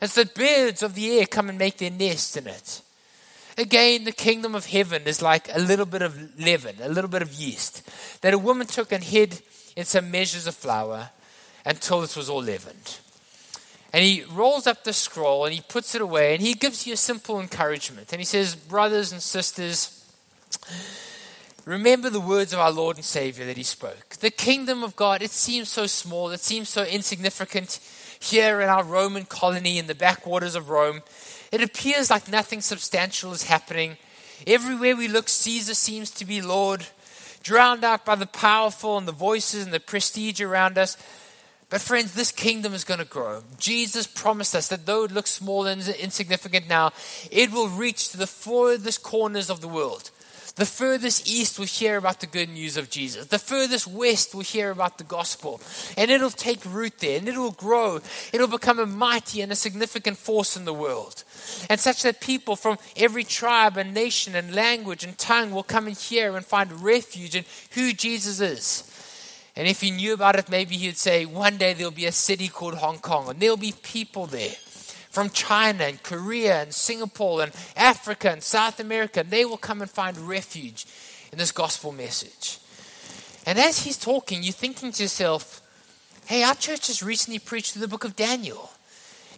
And 0.00 0.10
so 0.10 0.24
birds 0.24 0.82
of 0.82 0.94
the 0.94 1.18
air 1.18 1.26
come 1.26 1.48
and 1.48 1.58
make 1.58 1.78
their 1.78 1.90
nest 1.90 2.36
in 2.36 2.46
it. 2.46 2.82
Again, 3.56 4.04
the 4.04 4.12
kingdom 4.12 4.54
of 4.54 4.66
heaven 4.66 5.02
is 5.06 5.20
like 5.20 5.48
a 5.52 5.58
little 5.58 5.86
bit 5.86 6.02
of 6.02 6.38
leaven, 6.38 6.76
a 6.80 6.88
little 6.88 7.10
bit 7.10 7.22
of 7.22 7.32
yeast, 7.32 7.82
that 8.20 8.32
a 8.32 8.38
woman 8.38 8.68
took 8.68 8.92
and 8.92 9.02
hid 9.02 9.42
in 9.76 9.84
some 9.84 10.10
measures 10.12 10.46
of 10.46 10.54
flour 10.54 11.10
until 11.66 12.02
it 12.02 12.16
was 12.16 12.30
all 12.30 12.42
leavened. 12.42 12.98
And 13.92 14.04
he 14.04 14.22
rolls 14.30 14.66
up 14.68 14.84
the 14.84 14.92
scroll 14.92 15.44
and 15.44 15.54
he 15.54 15.60
puts 15.60 15.94
it 15.94 16.00
away 16.00 16.34
and 16.34 16.42
he 16.42 16.54
gives 16.54 16.86
you 16.86 16.92
a 16.92 16.96
simple 16.96 17.40
encouragement. 17.40 18.12
And 18.12 18.20
he 18.20 18.24
says, 18.24 18.54
Brothers 18.54 19.12
and 19.12 19.20
sisters, 19.20 20.04
remember 21.64 22.10
the 22.10 22.20
words 22.20 22.52
of 22.52 22.60
our 22.60 22.70
Lord 22.70 22.96
and 22.96 23.04
Savior 23.04 23.46
that 23.46 23.56
he 23.56 23.62
spoke. 23.62 24.10
The 24.20 24.30
kingdom 24.30 24.84
of 24.84 24.94
God, 24.94 25.20
it 25.20 25.30
seems 25.30 25.68
so 25.68 25.86
small, 25.86 26.30
it 26.30 26.40
seems 26.40 26.68
so 26.68 26.84
insignificant 26.84 27.80
here 28.20 28.60
in 28.60 28.68
our 28.68 28.84
Roman 28.84 29.24
colony 29.24 29.78
in 29.78 29.86
the 29.86 29.94
backwaters 29.94 30.54
of 30.54 30.70
Rome. 30.70 31.02
It 31.52 31.62
appears 31.62 32.10
like 32.10 32.30
nothing 32.30 32.60
substantial 32.60 33.32
is 33.32 33.44
happening. 33.44 33.96
Everywhere 34.46 34.96
we 34.96 35.08
look, 35.08 35.28
Caesar 35.28 35.74
seems 35.74 36.10
to 36.12 36.24
be 36.24 36.42
Lord, 36.42 36.86
drowned 37.42 37.84
out 37.84 38.04
by 38.04 38.14
the 38.14 38.26
powerful 38.26 38.98
and 38.98 39.08
the 39.08 39.12
voices 39.12 39.64
and 39.64 39.72
the 39.72 39.80
prestige 39.80 40.40
around 40.40 40.78
us. 40.78 40.96
But, 41.70 41.82
friends, 41.82 42.14
this 42.14 42.32
kingdom 42.32 42.72
is 42.72 42.84
going 42.84 43.00
to 43.00 43.04
grow. 43.04 43.42
Jesus 43.58 44.06
promised 44.06 44.54
us 44.54 44.68
that 44.68 44.86
though 44.86 45.04
it 45.04 45.12
looks 45.12 45.30
small 45.30 45.66
and 45.66 45.86
insignificant 45.86 46.66
now, 46.66 46.92
it 47.30 47.52
will 47.52 47.68
reach 47.68 48.08
to 48.10 48.16
the 48.16 48.26
furthest 48.26 49.02
corners 49.02 49.50
of 49.50 49.60
the 49.60 49.68
world. 49.68 50.10
The 50.58 50.66
furthest 50.66 51.28
east 51.28 51.56
will 51.56 51.66
hear 51.66 51.96
about 51.96 52.18
the 52.18 52.26
good 52.26 52.48
news 52.48 52.76
of 52.76 52.90
Jesus. 52.90 53.28
The 53.28 53.38
furthest 53.38 53.86
west 53.86 54.34
will 54.34 54.42
hear 54.42 54.72
about 54.72 54.98
the 54.98 55.04
gospel. 55.04 55.60
And 55.96 56.10
it'll 56.10 56.30
take 56.30 56.64
root 56.64 56.98
there 56.98 57.18
and 57.18 57.28
it'll 57.28 57.52
grow. 57.52 58.00
It'll 58.32 58.48
become 58.48 58.80
a 58.80 58.86
mighty 58.86 59.40
and 59.40 59.52
a 59.52 59.54
significant 59.54 60.16
force 60.16 60.56
in 60.56 60.64
the 60.64 60.74
world. 60.74 61.22
And 61.70 61.78
such 61.78 62.02
that 62.02 62.20
people 62.20 62.56
from 62.56 62.78
every 62.96 63.22
tribe 63.22 63.76
and 63.76 63.94
nation 63.94 64.34
and 64.34 64.52
language 64.52 65.04
and 65.04 65.16
tongue 65.16 65.52
will 65.52 65.62
come 65.62 65.86
and 65.86 65.96
hear 65.96 66.36
and 66.36 66.44
find 66.44 66.82
refuge 66.82 67.36
in 67.36 67.44
who 67.74 67.92
Jesus 67.92 68.40
is. 68.40 68.82
And 69.54 69.68
if 69.68 69.80
he 69.80 69.92
knew 69.92 70.12
about 70.12 70.36
it, 70.40 70.50
maybe 70.50 70.76
he'd 70.76 70.96
say, 70.96 71.24
one 71.24 71.56
day 71.56 71.72
there'll 71.72 71.92
be 71.92 72.06
a 72.06 72.12
city 72.12 72.48
called 72.48 72.74
Hong 72.74 72.98
Kong, 72.98 73.30
and 73.30 73.38
there'll 73.38 73.56
be 73.56 73.74
people 73.82 74.26
there 74.26 74.54
from 75.18 75.30
China 75.30 75.82
and 75.82 76.00
Korea 76.04 76.62
and 76.62 76.72
Singapore 76.72 77.42
and 77.42 77.52
Africa 77.76 78.30
and 78.30 78.40
South 78.40 78.78
America. 78.78 79.18
And 79.20 79.30
they 79.32 79.44
will 79.44 79.56
come 79.56 79.82
and 79.82 79.90
find 79.90 80.16
refuge 80.16 80.86
in 81.32 81.38
this 81.38 81.50
gospel 81.50 81.90
message. 81.90 82.60
And 83.44 83.58
as 83.58 83.80
he's 83.80 83.98
talking, 83.98 84.44
you're 84.44 84.52
thinking 84.52 84.92
to 84.92 85.02
yourself, 85.02 85.60
hey, 86.26 86.44
our 86.44 86.54
church 86.54 86.86
has 86.86 87.02
recently 87.02 87.40
preached 87.40 87.72
through 87.72 87.80
the 87.80 87.88
book 87.88 88.04
of 88.04 88.14
Daniel. 88.14 88.70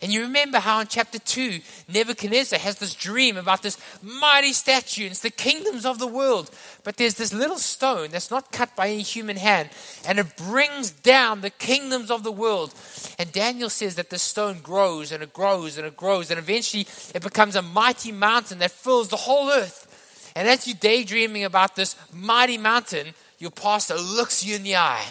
And 0.03 0.11
you 0.13 0.23
remember 0.23 0.59
how 0.59 0.81
in 0.81 0.87
chapter 0.87 1.19
2, 1.19 1.61
Nebuchadnezzar 1.89 2.59
has 2.59 2.79
this 2.79 2.95
dream 2.95 3.37
about 3.37 3.63
this 3.63 3.79
mighty 4.03 4.53
statue, 4.53 5.03
and 5.03 5.11
it's 5.11 5.21
the 5.21 5.31
kingdoms 5.31 5.85
of 5.85 5.99
the 5.99 6.07
world. 6.07 6.51
But 6.85 6.97
there's 6.97 7.17
this 7.17 7.35
little 7.35 7.59
stone 7.59 8.11
that's 8.11 8.31
not 8.31 8.51
cut 8.51 8.75
by 8.75 8.89
any 8.89 9.03
human 9.03 9.37
hand, 9.37 9.69
and 10.07 10.19
it 10.19 10.37
brings 10.37 10.91
down 10.91 11.43
the 11.43 11.51
kingdoms 11.51 12.11
of 12.11 12.23
the 12.23 12.33
world. 12.33 12.75
And 13.19 13.31
Daniel 13.31 13.69
says 13.69 13.97
that 13.97 14.09
the 14.09 14.19
stone 14.19 14.61
grows 14.63 15.13
and 15.13 15.23
it 15.23 15.35
grows 15.35 15.77
and 15.77 15.87
it 15.87 15.97
grows, 15.97 16.31
and 16.31 16.39
eventually 16.39 16.87
it 17.15 17.23
becomes 17.23 17.55
a 17.55 17.63
mighty 17.63 18.13
mountain 18.13 18.59
that 18.61 18.71
fills 18.71 19.09
the 19.09 19.17
whole 19.17 19.51
earth. 19.51 19.87
And 20.35 20.49
as 20.49 20.67
you're 20.67 20.77
daydreaming 20.81 21.45
about 21.45 21.77
this 21.77 21.97
mighty 22.13 22.57
mountain, 22.57 23.09
your 23.39 23.51
pastor 23.51 23.97
looks 23.97 24.45
you 24.45 24.57
in 24.57 24.63
the 24.63 24.77
eye 24.77 25.05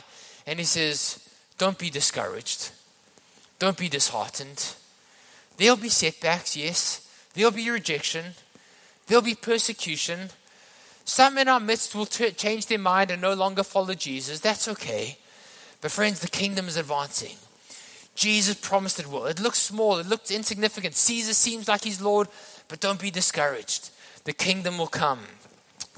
and 0.47 0.57
he 0.57 0.65
says, 0.65 1.19
Don't 1.57 1.77
be 1.77 1.89
discouraged. 1.89 2.71
Don't 3.59 3.77
be 3.77 3.89
disheartened. 3.89 4.73
There'll 5.57 5.75
be 5.75 5.89
setbacks, 5.89 6.55
yes. 6.55 7.07
There'll 7.33 7.51
be 7.51 7.69
rejection. 7.69 8.33
There'll 9.07 9.21
be 9.21 9.35
persecution. 9.35 10.29
Some 11.03 11.37
in 11.37 11.47
our 11.47 11.59
midst 11.59 11.93
will 11.93 12.05
t- 12.05 12.31
change 12.31 12.67
their 12.67 12.79
mind 12.79 13.11
and 13.11 13.21
no 13.21 13.33
longer 13.33 13.63
follow 13.63 13.93
Jesus. 13.93 14.39
That's 14.39 14.67
okay. 14.69 15.17
But, 15.81 15.91
friends, 15.91 16.19
the 16.19 16.29
kingdom 16.29 16.67
is 16.67 16.77
advancing. 16.77 17.35
Jesus 18.15 18.55
promised 18.55 18.99
it 18.99 19.07
will. 19.07 19.25
It 19.25 19.39
looks 19.39 19.59
small, 19.59 19.97
it 19.97 20.07
looks 20.07 20.29
insignificant. 20.29 20.95
Caesar 20.95 21.33
seems 21.33 21.67
like 21.67 21.83
he's 21.83 22.01
Lord, 22.01 22.27
but 22.67 22.81
don't 22.81 22.99
be 22.99 23.11
discouraged. 23.11 23.91
The 24.25 24.33
kingdom 24.33 24.77
will 24.77 24.87
come. 24.87 25.19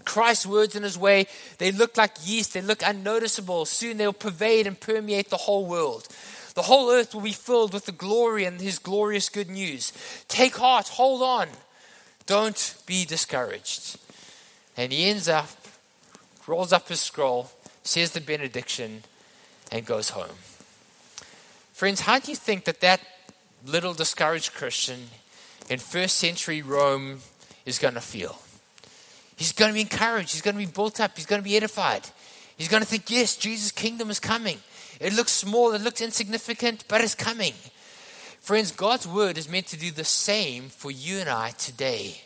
Christ's 0.06 0.46
words 0.46 0.76
in 0.76 0.84
his 0.84 0.98
way, 0.98 1.28
they 1.58 1.72
look 1.72 1.98
like 1.98 2.12
yeast, 2.24 2.54
they 2.54 2.62
look 2.62 2.82
unnoticeable. 2.86 3.66
Soon 3.66 3.98
they'll 3.98 4.14
pervade 4.14 4.68
and 4.68 4.80
permeate 4.80 5.30
the 5.30 5.38
whole 5.38 5.66
world. 5.66 6.08
The 6.54 6.64
whole 6.64 6.92
earth 6.92 7.14
will 7.14 7.22
be 7.22 7.32
filled 7.32 7.74
with 7.74 7.86
the 7.86 7.92
glory 7.92 8.46
and 8.46 8.60
his 8.60 8.80
glorious 8.80 9.30
good 9.30 9.50
news. 9.50 9.94
Take 10.28 10.58
heart, 10.58 10.90
hold 10.90 11.22
on. 11.22 11.48
Don't 12.26 12.76
be 12.86 13.06
discouraged. 13.06 13.98
And 14.76 14.92
he 14.92 15.06
ends 15.06 15.30
up, 15.30 15.50
rolls 16.48 16.74
up 16.74 16.90
his 16.90 17.00
scroll, 17.00 17.52
says 17.84 18.12
the 18.12 18.22
benediction, 18.22 19.04
and 19.72 19.86
goes 19.86 20.10
home. 20.10 20.36
Friends, 21.74 22.02
how 22.02 22.20
do 22.20 22.32
you 22.32 22.36
think 22.36 22.66
that 22.66 22.82
that 22.82 23.02
little 23.66 23.94
discouraged 23.94 24.54
Christian 24.54 25.10
in 25.70 25.80
first 25.80 26.18
century 26.18 26.62
Rome 26.62 27.20
is 27.66 27.80
going 27.80 27.96
to 27.96 28.02
feel? 28.02 28.40
He's 29.36 29.54
going 29.54 29.70
to 29.70 29.74
be 29.74 29.82
encouraged. 29.82 30.34
He's 30.34 30.42
going 30.42 30.56
to 30.56 30.66
be 30.66 30.72
built 30.72 31.00
up. 31.00 31.16
He's 31.16 31.26
going 31.26 31.42
to 31.42 31.48
be 31.48 31.56
edified. 31.56 32.04
He's 32.58 32.68
going 32.68 32.84
to 32.84 32.88
think, 32.88 33.10
yes, 33.10 33.36
Jesus' 33.36 33.72
kingdom 33.72 34.12
is 34.12 34.20
coming. 34.20 34.60
It 35.02 35.14
looks 35.14 35.32
small, 35.32 35.74
it 35.74 35.82
looks 35.82 36.00
insignificant, 36.00 36.86
but 36.88 37.02
it's 37.02 37.16
coming. 37.16 37.54
Friends, 38.40 38.72
God's 38.72 39.08
word 39.08 39.38
is 39.38 39.50
meant 39.50 39.66
to 39.68 39.78
do 39.78 39.90
the 39.90 40.04
same 40.04 40.70
for 40.70 40.92
you 40.92 41.18
and 41.18 41.28
I 41.28 41.52
today. 41.52 42.22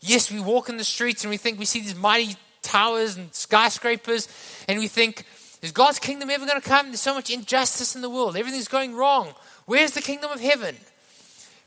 Yes, 0.00 0.30
we 0.30 0.38
walk 0.38 0.68
in 0.68 0.76
the 0.76 0.84
streets 0.84 1.24
and 1.24 1.30
we 1.30 1.36
think 1.36 1.58
we 1.58 1.64
see 1.64 1.80
these 1.80 1.96
mighty 1.96 2.36
towers 2.62 3.16
and 3.16 3.34
skyscrapers, 3.34 4.28
and 4.68 4.78
we 4.78 4.86
think, 4.86 5.24
is 5.60 5.72
God's 5.72 5.98
kingdom 5.98 6.30
ever 6.30 6.46
going 6.46 6.60
to 6.60 6.68
come? 6.68 6.86
There's 6.86 7.00
so 7.00 7.14
much 7.14 7.30
injustice 7.30 7.96
in 7.96 8.02
the 8.02 8.10
world. 8.10 8.36
Everything's 8.36 8.68
going 8.68 8.94
wrong. 8.94 9.34
Where's 9.66 9.92
the 9.92 10.00
kingdom 10.00 10.30
of 10.30 10.40
heaven? 10.40 10.76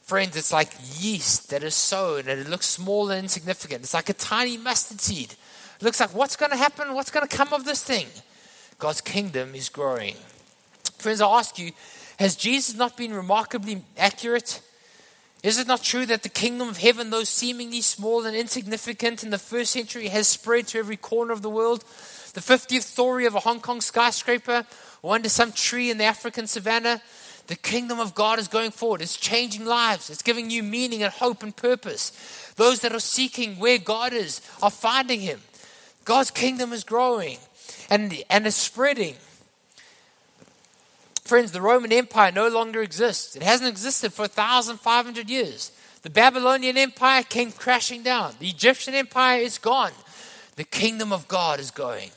Friends, 0.03 0.38
it's 0.38 0.53
like 0.53 0.71
yeast 0.97 1.49
that 1.49 1.63
is 1.63 1.75
sown 1.75 2.29
and 2.29 2.39
it 2.39 2.47
looks 2.47 2.67
small 2.67 3.10
and 3.12 3.23
insignificant. 3.23 3.81
It's 3.81 3.93
like 3.93 4.10
a 4.10 4.13
tiny 4.13 4.55
mustard 4.57 5.01
seed. 5.01 5.33
It 5.79 5.83
looks 5.83 5.99
like 5.99 6.13
what's 6.15 6.38
going 6.38 6.51
to 6.51 6.57
happen? 6.57 6.93
What's 6.93 7.12
going 7.12 7.27
to 7.27 7.36
come 7.36 7.53
of 7.53 7.65
this 7.65 7.83
thing? 7.83 8.07
God's 8.79 9.01
kingdom 9.01 9.53
is 9.53 9.67
growing. 9.67 10.15
Friends, 10.97 11.21
I 11.21 11.27
ask 11.27 11.57
you, 11.60 11.71
has 12.19 12.36
Jesus 12.36 12.75
not 12.75 12.97
been 12.97 13.13
remarkably 13.13 13.83
accurate? 13.97 14.62
Is 15.43 15.60
it 15.60 15.67
not 15.67 15.83
true 15.83 16.05
that 16.07 16.23
the 16.23 16.29
kingdom 16.29 16.67
of 16.67 16.77
heaven, 16.77 17.10
though 17.10 17.23
seemingly 17.23 17.81
small 17.81 18.25
and 18.25 18.36
insignificant 18.36 19.23
in 19.23 19.29
the 19.29 19.38
first 19.38 19.71
century, 19.71 20.07
has 20.07 20.27
spread 20.27 20.67
to 20.67 20.79
every 20.79 20.97
corner 20.97 21.31
of 21.31 21.41
the 21.41 21.49
world? 21.49 21.83
The 22.33 22.41
50th 22.41 22.81
story 22.81 23.25
of 23.25 23.36
a 23.36 23.39
Hong 23.39 23.60
Kong 23.60 23.81
skyscraper 23.81 24.65
or 25.01 25.15
under 25.15 25.29
some 25.29 25.51
tree 25.51 25.91
in 25.91 25.97
the 25.97 26.05
African 26.05 26.47
savannah 26.47 27.01
the 27.47 27.55
kingdom 27.55 27.99
of 27.99 28.13
God 28.13 28.39
is 28.39 28.49
going 28.49 28.71
forward. 28.71 29.01
It's 29.01 29.15
changing 29.15 29.65
lives. 29.65 30.10
It's 30.10 30.21
giving 30.21 30.49
you 30.49 30.63
meaning 30.63 31.01
and 31.01 31.12
hope 31.12 31.43
and 31.43 31.55
purpose. 31.55 32.12
Those 32.57 32.81
that 32.81 32.93
are 32.93 32.99
seeking 32.99 33.57
where 33.57 33.77
God 33.77 34.13
is 34.13 34.41
are 34.62 34.69
finding 34.69 35.21
Him. 35.21 35.39
God's 36.03 36.29
kingdom 36.29 36.73
is 36.73 36.83
growing 36.83 37.38
and, 37.89 38.13
and 38.29 38.45
is 38.45 38.55
spreading. 38.55 39.15
Friends, 41.27 41.51
the 41.51 41.61
Roman 41.61 41.91
Empire 41.91 42.31
no 42.31 42.47
longer 42.47 42.81
exists. 42.81 43.35
It 43.35 43.43
hasn't 43.43 43.69
existed 43.69 44.13
for 44.13 44.23
1,500 44.23 45.29
years. 45.29 45.71
The 46.01 46.09
Babylonian 46.09 46.77
Empire 46.77 47.23
came 47.23 47.51
crashing 47.51 48.03
down. 48.03 48.35
The 48.39 48.47
Egyptian 48.47 48.93
Empire 48.93 49.39
is 49.39 49.57
gone. 49.57 49.91
The 50.55 50.63
kingdom 50.63 51.11
of 51.11 51.27
God 51.27 51.59
is 51.59 51.71
going 51.71 52.11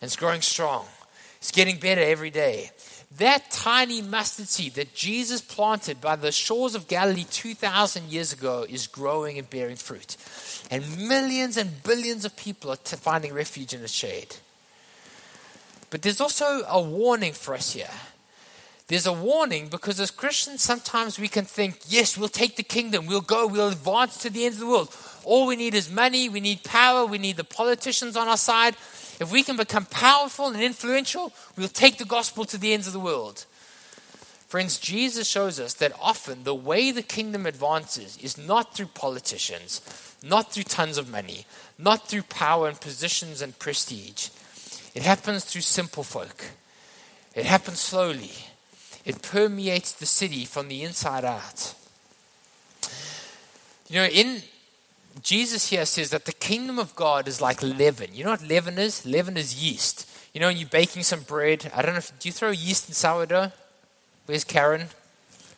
and 0.00 0.08
it's 0.08 0.16
growing 0.16 0.42
strong. 0.42 0.86
It's 1.38 1.52
getting 1.52 1.78
better 1.78 2.00
every 2.00 2.30
day. 2.30 2.70
That 3.16 3.50
tiny 3.50 4.02
mustard 4.02 4.48
seed 4.48 4.74
that 4.74 4.94
Jesus 4.94 5.40
planted 5.40 6.00
by 6.00 6.16
the 6.16 6.30
shores 6.30 6.74
of 6.74 6.88
Galilee 6.88 7.24
2,000 7.30 8.10
years 8.10 8.32
ago 8.32 8.66
is 8.68 8.86
growing 8.86 9.38
and 9.38 9.48
bearing 9.48 9.76
fruit. 9.76 10.16
And 10.70 11.08
millions 11.08 11.56
and 11.56 11.82
billions 11.82 12.24
of 12.24 12.36
people 12.36 12.70
are 12.70 12.76
finding 12.76 13.32
refuge 13.32 13.72
in 13.72 13.82
its 13.82 13.92
shade. 13.92 14.36
But 15.90 16.02
there's 16.02 16.20
also 16.20 16.64
a 16.68 16.82
warning 16.82 17.32
for 17.32 17.54
us 17.54 17.72
here. 17.72 17.88
There's 18.88 19.06
a 19.06 19.12
warning 19.12 19.68
because 19.68 20.00
as 20.00 20.10
Christians, 20.10 20.62
sometimes 20.62 21.18
we 21.18 21.28
can 21.28 21.44
think, 21.44 21.80
yes, 21.86 22.16
we'll 22.16 22.28
take 22.28 22.56
the 22.56 22.62
kingdom, 22.62 23.06
we'll 23.06 23.20
go, 23.20 23.46
we'll 23.46 23.68
advance 23.68 24.16
to 24.18 24.30
the 24.30 24.44
ends 24.44 24.56
of 24.56 24.60
the 24.60 24.66
world. 24.66 24.96
All 25.24 25.46
we 25.46 25.56
need 25.56 25.74
is 25.74 25.90
money, 25.90 26.28
we 26.28 26.40
need 26.40 26.64
power, 26.64 27.04
we 27.04 27.18
need 27.18 27.36
the 27.36 27.44
politicians 27.44 28.16
on 28.16 28.28
our 28.28 28.38
side, 28.38 28.76
if 29.20 29.32
we 29.32 29.42
can 29.42 29.56
become 29.56 29.84
powerful 29.86 30.48
and 30.48 30.62
influential, 30.62 31.32
we'll 31.56 31.68
take 31.68 31.98
the 31.98 32.04
gospel 32.04 32.44
to 32.46 32.58
the 32.58 32.72
ends 32.72 32.86
of 32.86 32.92
the 32.92 33.00
world. 33.00 33.46
Friends, 34.46 34.78
Jesus 34.78 35.28
shows 35.28 35.60
us 35.60 35.74
that 35.74 35.92
often 36.00 36.44
the 36.44 36.54
way 36.54 36.90
the 36.90 37.02
kingdom 37.02 37.44
advances 37.44 38.16
is 38.18 38.38
not 38.38 38.74
through 38.74 38.86
politicians, 38.86 39.82
not 40.22 40.52
through 40.52 40.62
tons 40.62 40.96
of 40.96 41.10
money, 41.10 41.44
not 41.76 42.08
through 42.08 42.22
power 42.22 42.68
and 42.68 42.80
positions 42.80 43.42
and 43.42 43.58
prestige. 43.58 44.28
It 44.94 45.02
happens 45.02 45.44
through 45.44 45.60
simple 45.62 46.02
folk. 46.02 46.44
It 47.34 47.44
happens 47.44 47.80
slowly. 47.80 48.32
It 49.08 49.22
permeates 49.22 49.92
the 49.92 50.04
city 50.04 50.44
from 50.44 50.68
the 50.68 50.82
inside 50.82 51.24
out. 51.24 51.74
You 53.88 54.02
know, 54.02 54.06
in 54.06 54.42
Jesus 55.22 55.70
here 55.70 55.86
says 55.86 56.10
that 56.10 56.26
the 56.26 56.32
kingdom 56.32 56.78
of 56.78 56.94
God 56.94 57.26
is 57.26 57.40
like 57.40 57.62
leaven. 57.62 58.10
You 58.12 58.24
know 58.24 58.32
what 58.32 58.46
leaven 58.46 58.76
is? 58.78 59.06
Leaven 59.06 59.38
is 59.38 59.64
yeast. 59.64 60.06
You 60.34 60.42
know, 60.42 60.50
you're 60.50 60.68
baking 60.68 61.04
some 61.04 61.22
bread. 61.22 61.72
I 61.74 61.80
don't 61.80 61.92
know 61.92 61.98
if, 61.98 62.18
do 62.18 62.28
you 62.28 62.34
throw 62.34 62.50
yeast 62.50 62.88
in 62.88 62.94
sourdough? 62.94 63.50
Where's 64.26 64.44
Karen? 64.44 64.88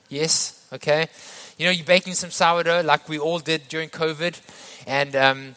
Yes? 0.08 0.64
Okay. 0.72 1.08
You 1.58 1.66
know, 1.66 1.72
you're 1.72 1.84
baking 1.84 2.14
some 2.14 2.30
sourdough 2.30 2.82
like 2.82 3.08
we 3.08 3.18
all 3.18 3.40
did 3.40 3.66
during 3.66 3.88
COVID. 3.88 4.40
And 4.86 5.16
um, 5.16 5.56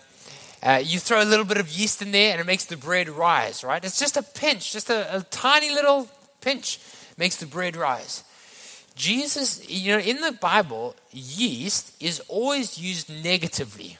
uh, 0.63 0.81
you 0.83 0.97
throw 0.97 1.21
a 1.21 1.29
little 1.29 1.45
bit 1.45 1.57
of 1.57 1.69
yeast 1.69 2.01
in 2.01 2.11
there 2.11 2.31
and 2.31 2.41
it 2.41 2.47
makes 2.47 2.65
the 2.65 2.75
bread 2.75 3.07
rise, 3.07 3.63
right? 3.63 3.85
It's 3.85 3.99
just 3.99 4.17
a 4.17 4.23
pinch, 4.23 4.73
just 4.73 4.89
a, 4.89 5.17
a 5.17 5.21
tiny 5.21 5.69
little 5.69 6.09
pinch 6.41 6.79
makes 7.17 7.37
the 7.37 7.45
bread 7.45 7.75
rise. 7.75 8.23
Jesus, 8.95 9.67
you 9.69 9.93
know, 9.93 9.99
in 9.99 10.21
the 10.21 10.33
Bible, 10.33 10.95
yeast 11.11 11.95
is 12.01 12.19
always 12.27 12.77
used 12.77 13.09
negatively. 13.23 13.97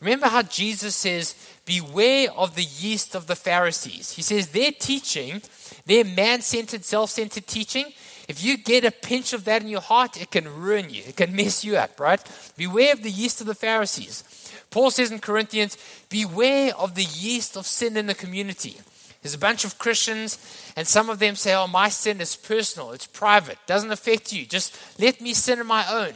Remember 0.00 0.26
how 0.26 0.42
Jesus 0.42 0.96
says, 0.96 1.34
Beware 1.64 2.30
of 2.32 2.54
the 2.54 2.64
yeast 2.64 3.14
of 3.14 3.26
the 3.26 3.36
Pharisees. 3.36 4.12
He 4.12 4.22
says 4.22 4.48
their 4.48 4.72
teaching, 4.72 5.42
their 5.86 6.04
man 6.04 6.40
centered, 6.40 6.84
self 6.84 7.10
centered 7.10 7.46
teaching, 7.46 7.92
if 8.28 8.44
you 8.44 8.58
get 8.58 8.84
a 8.84 8.90
pinch 8.90 9.32
of 9.32 9.44
that 9.46 9.62
in 9.62 9.68
your 9.68 9.80
heart, 9.80 10.20
it 10.20 10.30
can 10.30 10.46
ruin 10.46 10.90
you, 10.90 11.02
it 11.06 11.16
can 11.16 11.34
mess 11.34 11.64
you 11.64 11.78
up, 11.78 11.98
right? 11.98 12.22
Beware 12.58 12.92
of 12.92 13.02
the 13.02 13.10
yeast 13.10 13.40
of 13.40 13.46
the 13.46 13.54
Pharisees. 13.54 14.52
Paul 14.70 14.90
says 14.90 15.10
in 15.10 15.18
Corinthians, 15.18 15.78
Beware 16.10 16.74
of 16.76 16.94
the 16.94 17.04
yeast 17.04 17.56
of 17.56 17.66
sin 17.66 17.96
in 17.96 18.06
the 18.06 18.14
community. 18.14 18.76
There's 19.22 19.34
a 19.34 19.38
bunch 19.38 19.64
of 19.64 19.78
Christians, 19.78 20.38
and 20.76 20.86
some 20.86 21.10
of 21.10 21.18
them 21.18 21.34
say, 21.34 21.54
Oh, 21.54 21.66
my 21.66 21.88
sin 21.88 22.20
is 22.20 22.36
personal, 22.36 22.92
it's 22.92 23.06
private, 23.06 23.58
doesn't 23.66 23.90
affect 23.90 24.32
you. 24.32 24.46
Just 24.46 24.76
let 25.00 25.20
me 25.20 25.34
sin 25.34 25.58
on 25.58 25.66
my 25.66 25.84
own. 25.90 26.14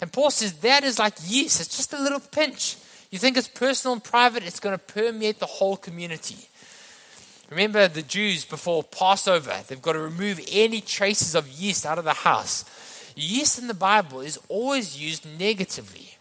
And 0.00 0.12
Paul 0.12 0.30
says 0.30 0.54
that 0.58 0.84
is 0.84 0.98
like 0.98 1.14
yeast, 1.26 1.60
it's 1.60 1.76
just 1.76 1.92
a 1.92 2.00
little 2.00 2.20
pinch. 2.20 2.76
You 3.10 3.18
think 3.18 3.36
it's 3.36 3.48
personal 3.48 3.94
and 3.94 4.04
private, 4.04 4.46
it's 4.46 4.60
going 4.60 4.76
to 4.78 4.84
permeate 4.94 5.38
the 5.38 5.46
whole 5.46 5.76
community. 5.76 6.48
Remember 7.50 7.86
the 7.86 8.02
Jews 8.02 8.44
before 8.44 8.82
Passover, 8.82 9.54
they've 9.66 9.80
got 9.80 9.92
to 9.92 10.00
remove 10.00 10.40
any 10.50 10.80
traces 10.80 11.34
of 11.34 11.48
yeast 11.48 11.86
out 11.86 11.98
of 11.98 12.04
the 12.04 12.12
house. 12.12 12.64
Yeast 13.14 13.58
in 13.58 13.68
the 13.68 13.74
Bible 13.74 14.20
is 14.20 14.38
always 14.48 15.00
used 15.00 15.26
negatively. 15.38 16.18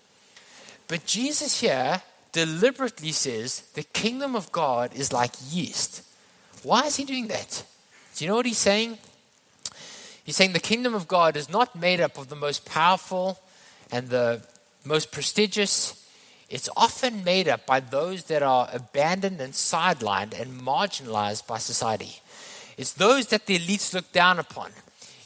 But 0.87 1.05
Jesus 1.05 1.61
here 1.61 2.01
deliberately 2.31 3.11
says 3.11 3.61
the 3.73 3.83
kingdom 3.83 4.35
of 4.35 4.51
God 4.51 4.93
is 4.93 5.11
like 5.11 5.31
yeast. 5.49 6.03
Why 6.65 6.87
is 6.87 6.95
he 6.95 7.05
doing 7.05 7.27
that? 7.27 7.63
Do 8.15 8.25
you 8.25 8.29
know 8.29 8.37
what 8.37 8.47
he's 8.47 8.57
saying? 8.57 8.97
He's 10.23 10.35
saying 10.35 10.53
the 10.53 10.59
kingdom 10.59 10.95
of 10.95 11.07
God 11.07 11.37
is 11.37 11.47
not 11.47 11.75
made 11.75 12.01
up 12.01 12.17
of 12.17 12.29
the 12.29 12.35
most 12.35 12.65
powerful 12.65 13.39
and 13.91 14.09
the 14.09 14.41
most 14.83 15.11
prestigious. 15.11 16.03
It's 16.49 16.67
often 16.75 17.23
made 17.23 17.47
up 17.47 17.67
by 17.67 17.81
those 17.81 18.23
that 18.25 18.41
are 18.41 18.67
abandoned 18.73 19.39
and 19.41 19.53
sidelined 19.53 20.39
and 20.41 20.59
marginalized 20.59 21.45
by 21.45 21.59
society. 21.59 22.19
It's 22.77 22.93
those 22.93 23.27
that 23.27 23.45
the 23.45 23.59
elites 23.59 23.93
look 23.93 24.11
down 24.11 24.39
upon. 24.39 24.71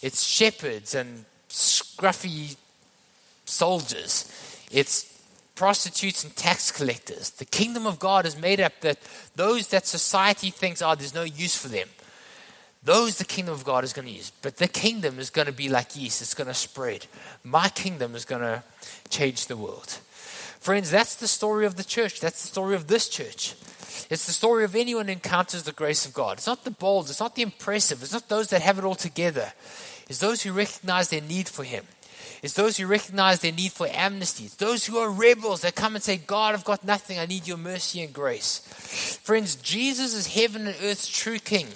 It's 0.02 0.24
shepherds 0.24 0.94
and 0.94 1.24
scruffy 1.48 2.58
soldiers. 3.46 4.30
It's 4.72 5.09
prostitutes 5.60 6.24
and 6.24 6.34
tax 6.38 6.72
collectors. 6.72 7.32
The 7.32 7.44
kingdom 7.44 7.86
of 7.86 8.00
God 8.00 8.26
is 8.26 8.40
made 8.40 8.62
up 8.62 8.80
that 8.80 8.98
those 9.36 9.68
that 9.68 9.86
society 9.86 10.52
thinks, 10.52 10.82
oh, 10.82 10.96
there's 10.96 11.14
no 11.14 11.24
use 11.24 11.54
for 11.54 11.68
them. 11.68 11.90
Those 12.82 13.18
the 13.18 13.26
kingdom 13.26 13.56
of 13.56 13.66
God 13.66 13.84
is 13.84 13.92
going 13.92 14.08
to 14.08 14.14
use. 14.14 14.32
But 14.42 14.56
the 14.56 14.70
kingdom 14.70 15.20
is 15.20 15.30
going 15.30 15.48
to 15.48 15.52
be 15.52 15.68
like 15.68 15.98
yeast, 15.98 16.22
it's 16.22 16.34
going 16.34 16.48
to 16.48 16.54
spread. 16.54 17.08
My 17.44 17.68
kingdom 17.68 18.16
is 18.16 18.24
going 18.24 18.42
to 18.42 18.64
change 19.10 19.48
the 19.48 19.58
world. 19.58 20.00
Friends, 20.62 20.90
that's 20.92 21.16
the 21.16 21.28
story 21.28 21.66
of 21.66 21.76
the 21.76 21.84
church. 21.84 22.22
That's 22.22 22.42
the 22.42 22.48
story 22.48 22.76
of 22.76 22.88
this 22.88 23.10
church. 23.10 23.54
It's 24.10 24.28
the 24.28 24.32
story 24.32 24.64
of 24.64 24.78
anyone 24.78 25.08
who 25.08 25.12
encounters 25.12 25.64
the 25.64 25.74
grace 25.74 26.06
of 26.06 26.14
God. 26.14 26.38
It's 26.38 26.48
not 26.48 26.64
the 26.64 26.72
bold, 26.72 27.10
it's 27.10 27.20
not 27.20 27.36
the 27.36 27.42
impressive, 27.42 28.02
it's 28.02 28.14
not 28.14 28.30
those 28.30 28.48
that 28.52 28.62
have 28.62 28.80
it 28.80 28.86
all 28.86 28.96
together. 28.96 29.52
It's 30.08 30.20
those 30.20 30.42
who 30.42 30.54
recognize 30.54 31.10
their 31.10 31.20
need 31.20 31.50
for 31.50 31.66
Him. 31.66 31.84
It's 32.42 32.54
those 32.54 32.78
who 32.78 32.88
recognize 32.88 33.40
their 33.40 33.52
need 33.52 33.72
for 33.72 33.88
amnesty. 33.88 34.46
It's 34.46 34.56
those 34.56 34.86
who 34.86 34.98
are 34.98 35.10
rebels 35.10 35.62
that 35.62 35.76
come 35.76 35.96
and 35.96 36.04
say, 36.04 36.18
God, 36.18 36.54
I've 36.54 36.64
got 36.64 36.84
nothing. 36.84 37.20
I 37.20 37.26
need 37.26 37.48
your 37.48 37.58
mercy 37.58 38.02
and 38.02 38.14
grace. 38.14 38.60
Friends, 39.24 39.56
Jesus 39.56 40.14
is 40.14 40.36
heaven 40.36 40.68
and 40.68 40.76
earth's 40.84 41.08
true 41.08 41.40
king. 41.40 41.68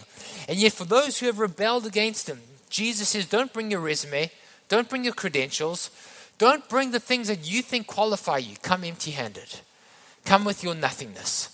And 0.48 0.58
yet, 0.58 0.74
for 0.74 0.86
those 0.86 1.20
who 1.20 1.26
have 1.26 1.40
rebelled 1.40 1.86
against 1.86 2.30
him, 2.30 2.40
Jesus 2.70 3.10
says, 3.10 3.26
don't 3.26 3.54
bring 3.54 3.72
your 3.72 3.80
resume, 3.80 4.32
don't 4.68 4.90
bring 4.90 5.04
your 5.04 5.14
credentials, 5.14 5.90
don't 6.38 6.68
bring 6.68 6.92
the 6.92 7.00
things 7.00 7.28
that 7.28 7.50
you 7.50 7.62
think 7.62 7.88
qualify 7.88 8.38
you. 8.38 8.56
Come 8.62 8.84
empty 8.84 9.12
handed. 9.12 9.60
Come 10.26 10.46
with 10.46 10.64
your 10.64 10.76
nothingness. 10.76 11.50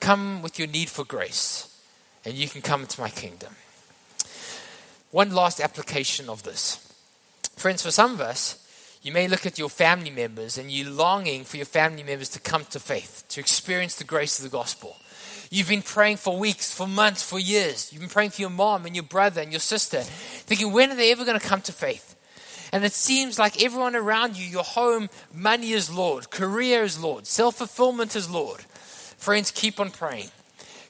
Come 0.00 0.42
with 0.42 0.58
your 0.58 0.68
need 0.68 0.90
for 0.90 1.04
grace, 1.04 1.80
and 2.24 2.34
you 2.34 2.46
can 2.46 2.60
come 2.60 2.82
into 2.82 3.00
my 3.00 3.08
kingdom. 3.08 3.56
One 5.10 5.30
last 5.30 5.60
application 5.60 6.28
of 6.28 6.42
this. 6.42 6.83
Friends, 7.56 7.82
for 7.82 7.90
some 7.90 8.12
of 8.12 8.20
us, 8.20 8.60
you 9.02 9.12
may 9.12 9.28
look 9.28 9.44
at 9.46 9.58
your 9.58 9.68
family 9.68 10.10
members 10.10 10.56
and 10.58 10.70
you're 10.70 10.90
longing 10.90 11.44
for 11.44 11.56
your 11.56 11.66
family 11.66 12.02
members 12.02 12.30
to 12.30 12.40
come 12.40 12.64
to 12.66 12.80
faith, 12.80 13.24
to 13.28 13.40
experience 13.40 13.96
the 13.96 14.04
grace 14.04 14.38
of 14.38 14.44
the 14.44 14.56
gospel. 14.56 14.96
You've 15.50 15.68
been 15.68 15.82
praying 15.82 16.16
for 16.16 16.38
weeks, 16.38 16.74
for 16.74 16.88
months, 16.88 17.22
for 17.22 17.38
years. 17.38 17.92
You've 17.92 18.00
been 18.00 18.08
praying 18.08 18.30
for 18.30 18.40
your 18.40 18.50
mom 18.50 18.86
and 18.86 18.96
your 18.96 19.04
brother 19.04 19.40
and 19.40 19.52
your 19.52 19.60
sister, 19.60 20.00
thinking, 20.00 20.72
when 20.72 20.90
are 20.90 20.96
they 20.96 21.12
ever 21.12 21.24
going 21.24 21.38
to 21.38 21.46
come 21.46 21.60
to 21.62 21.72
faith? 21.72 22.16
And 22.72 22.84
it 22.84 22.92
seems 22.92 23.38
like 23.38 23.62
everyone 23.62 23.94
around 23.94 24.36
you, 24.36 24.46
your 24.46 24.64
home, 24.64 25.08
money 25.32 25.72
is 25.72 25.94
Lord, 25.94 26.30
career 26.30 26.82
is 26.82 27.00
Lord, 27.00 27.26
self 27.26 27.56
fulfillment 27.56 28.16
is 28.16 28.28
Lord. 28.28 28.62
Friends, 28.62 29.50
keep 29.50 29.78
on 29.78 29.90
praying. 29.90 30.30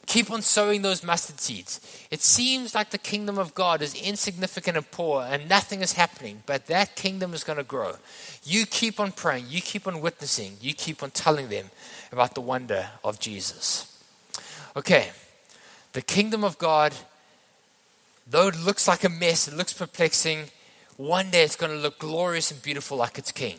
Keep 0.07 0.31
on 0.31 0.43
sowing 0.43 0.83
those 0.83 1.03
mustard 1.03 1.41
seeds. 1.41 1.81
It 2.11 2.21
seems 2.21 2.75
like 2.75 2.91
the 2.91 2.99
kingdom 2.99 3.39
of 3.39 3.55
God 3.55 3.81
is 3.81 3.95
insignificant 3.95 4.77
and 4.77 4.91
poor 4.91 5.23
and 5.23 5.49
nothing 5.49 5.81
is 5.81 5.95
happening, 5.95 6.43
but 6.47 6.67
that 6.67 6.97
kingdom 6.97 7.33
is 7.33 7.45
going 7.45 7.57
to 7.57 7.65
grow. 7.65 7.95
You 8.45 8.67
keep 8.67 9.01
on 9.01 9.13
praying, 9.13 9.47
you 9.49 9.61
keep 9.61 9.87
on 9.87 10.01
witnessing, 10.01 10.59
you 10.61 10.75
keep 10.75 11.03
on 11.03 11.11
telling 11.11 11.49
them 11.49 11.71
about 12.13 12.35
the 12.35 12.41
wonder 12.41 12.91
of 13.03 13.19
Jesus. 13.19 13.91
Okay, 14.77 15.11
the 15.93 16.03
kingdom 16.03 16.45
of 16.45 16.59
God, 16.59 16.93
though 18.29 18.49
it 18.49 18.59
looks 18.59 18.87
like 18.87 19.05
a 19.05 19.09
mess, 19.09 19.49
it 19.49 19.55
looks 19.55 19.73
perplexing, 19.73 20.51
one 20.97 21.31
day 21.31 21.43
it's 21.43 21.57
going 21.57 21.73
to 21.73 21.79
look 21.79 21.99
glorious 21.99 22.51
and 22.51 22.63
beautiful 22.63 22.97
like 22.97 23.19
its 23.19 23.33
king. 23.33 23.59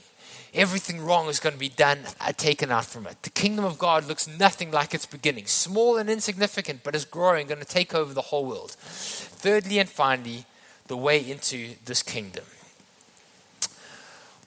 Everything 0.56 1.02
wrong 1.02 1.28
is 1.28 1.42
going 1.42 1.52
to 1.52 1.60
be 1.60 1.68
done, 1.68 2.00
uh, 2.22 2.32
taken 2.32 2.72
out 2.72 2.86
from 2.86 3.06
it. 3.08 3.22
The 3.24 3.30
kingdom 3.30 3.66
of 3.66 3.78
God 3.78 4.08
looks 4.08 4.26
nothing 4.26 4.72
like 4.72 4.94
its 4.94 5.06
beginning. 5.06 5.48
Small 5.48 5.98
and 5.98 6.10
insignificant, 6.10 6.82
but 6.82 6.96
is 6.96 7.04
growing, 7.04 7.48
going 7.48 7.60
to 7.60 7.66
take 7.66 7.94
over 7.94 8.14
the 8.14 8.22
whole 8.22 8.46
world. 8.46 8.72
Thirdly 8.72 9.80
and 9.80 9.90
finally, 9.90 10.46
the 10.88 10.96
way 10.96 11.20
into 11.20 11.76
this 11.84 12.02
kingdom. 12.02 12.46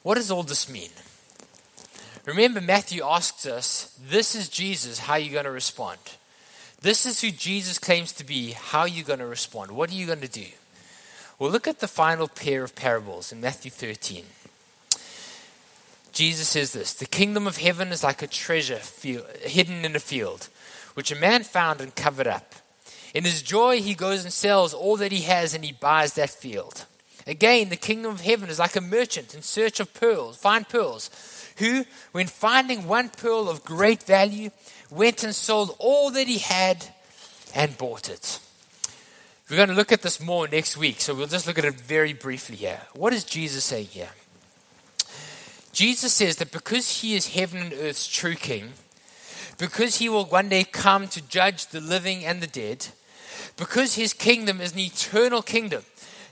What 0.03 0.15
does 0.15 0.31
all 0.31 0.45
this 0.45 0.71
mean? 0.71 0.91
Remember, 2.25 2.63
Matthew 2.63 3.05
asks 3.05 3.45
us, 3.45 3.95
This 4.03 4.35
is 4.35 4.49
Jesus, 4.49 5.01
how 5.01 5.15
are 5.15 5.19
you 5.19 5.31
going 5.31 5.45
to 5.45 5.51
respond? 5.51 5.99
This 6.81 7.05
is 7.05 7.21
who 7.21 7.31
Jesus 7.31 7.79
claims 7.79 8.13
to 8.13 8.25
be, 8.25 8.53
how 8.53 8.81
are 8.81 8.89
you 8.89 9.05
going 9.05 9.19
to 9.19 9.27
respond? 9.27 9.73
What 9.73 9.91
are 9.91 9.95
you 9.95 10.07
going 10.07 10.21
to 10.23 10.29
do? 10.29 10.47
Well, 11.39 11.51
look 11.51 11.69
at 11.69 11.81
the 11.81 11.89
final 11.89 12.29
pair 12.29 12.65
of 12.65 12.75
parables 12.75 13.31
in 13.31 13.41
Matthew 13.43 13.71
13. 13.71 14.25
Jesus 16.19 16.49
says 16.49 16.73
this 16.73 16.95
The 16.95 17.07
kingdom 17.07 17.47
of 17.47 17.59
heaven 17.59 17.93
is 17.93 18.03
like 18.03 18.23
a 18.23 18.27
treasure 18.27 18.81
field, 18.81 19.25
hidden 19.43 19.85
in 19.85 19.95
a 19.95 20.01
field, 20.01 20.49
which 20.95 21.13
a 21.13 21.17
man 21.17 21.45
found 21.45 21.81
and 21.81 21.95
covered 21.95 22.27
up. 22.27 22.57
In 23.15 23.23
his 23.23 23.41
joy, 23.41 23.81
he 23.81 23.95
goes 23.95 24.25
and 24.25 24.33
sells 24.33 24.75
all 24.75 24.97
that 24.97 25.13
he 25.13 25.21
has 25.21 25.55
and 25.55 25.65
he 25.65 25.71
buys 25.71 26.15
that 26.15 26.31
field. 26.31 26.87
Again, 27.25 27.69
the 27.69 27.77
kingdom 27.77 28.11
of 28.11 28.23
heaven 28.23 28.49
is 28.49 28.59
like 28.59 28.75
a 28.75 28.81
merchant 28.81 29.33
in 29.33 29.43
search 29.43 29.79
of 29.79 29.95
pearls, 29.95 30.37
fine 30.37 30.65
pearls, 30.65 31.09
who, 31.59 31.85
when 32.11 32.27
finding 32.27 32.89
one 32.89 33.11
pearl 33.11 33.49
of 33.49 33.63
great 33.63 34.03
value, 34.03 34.51
went 34.91 35.23
and 35.23 35.37
sold 35.37 35.77
all 35.79 36.11
that 36.11 36.27
he 36.27 36.39
had 36.39 36.85
and 37.55 37.79
bought 37.79 38.11
it. 38.11 38.41
We're 39.49 39.57
going 39.57 39.69
to 39.69 39.75
look 39.77 39.93
at 39.93 40.03
this 40.03 40.21
more 40.21 40.49
next 40.49 40.77
week, 40.77 41.01
so 41.01 41.15
we'll 41.15 41.29
just 41.29 41.47
look 41.47 41.61
at 41.61 41.65
it 41.65 41.81
very 41.81 42.13
briefly 42.13 42.57
here. 42.57 42.81
What 42.95 43.13
is 43.13 43.23
Jesus 43.23 43.63
saying 43.63 43.87
here? 43.87 44.11
Jesus 45.79 46.13
says 46.13 46.39
that 46.39 46.51
because 46.51 47.03
he 47.03 47.15
is 47.15 47.37
heaven 47.37 47.61
and 47.61 47.73
earth's 47.73 48.09
true 48.09 48.35
king, 48.35 48.73
because 49.59 49.99
he 49.99 50.09
will 50.09 50.25
one 50.25 50.49
day 50.49 50.65
come 50.65 51.07
to 51.07 51.23
judge 51.29 51.69
the 51.69 51.81
living 51.81 52.25
and 52.25 52.41
the 52.41 52.49
dead, 52.49 52.89
because 53.57 53.95
his 53.95 54.13
kingdom 54.13 54.61
is 54.61 54.73
an 54.73 54.81
eternal 54.81 55.41
kingdom 55.41 55.85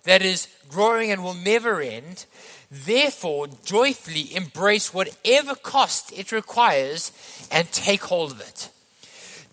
that 0.03 0.21
is 0.21 0.49
growing 0.69 1.13
and 1.13 1.23
will 1.23 1.33
never 1.33 1.81
end, 1.81 2.27
therefore 2.73 3.47
joyfully 3.65 4.35
embrace 4.35 4.93
whatever 4.93 5.55
cost 5.55 6.11
it 6.11 6.33
requires 6.33 7.13
and 7.49 7.71
take 7.71 8.03
hold 8.03 8.33
of 8.33 8.41
it. 8.41 8.69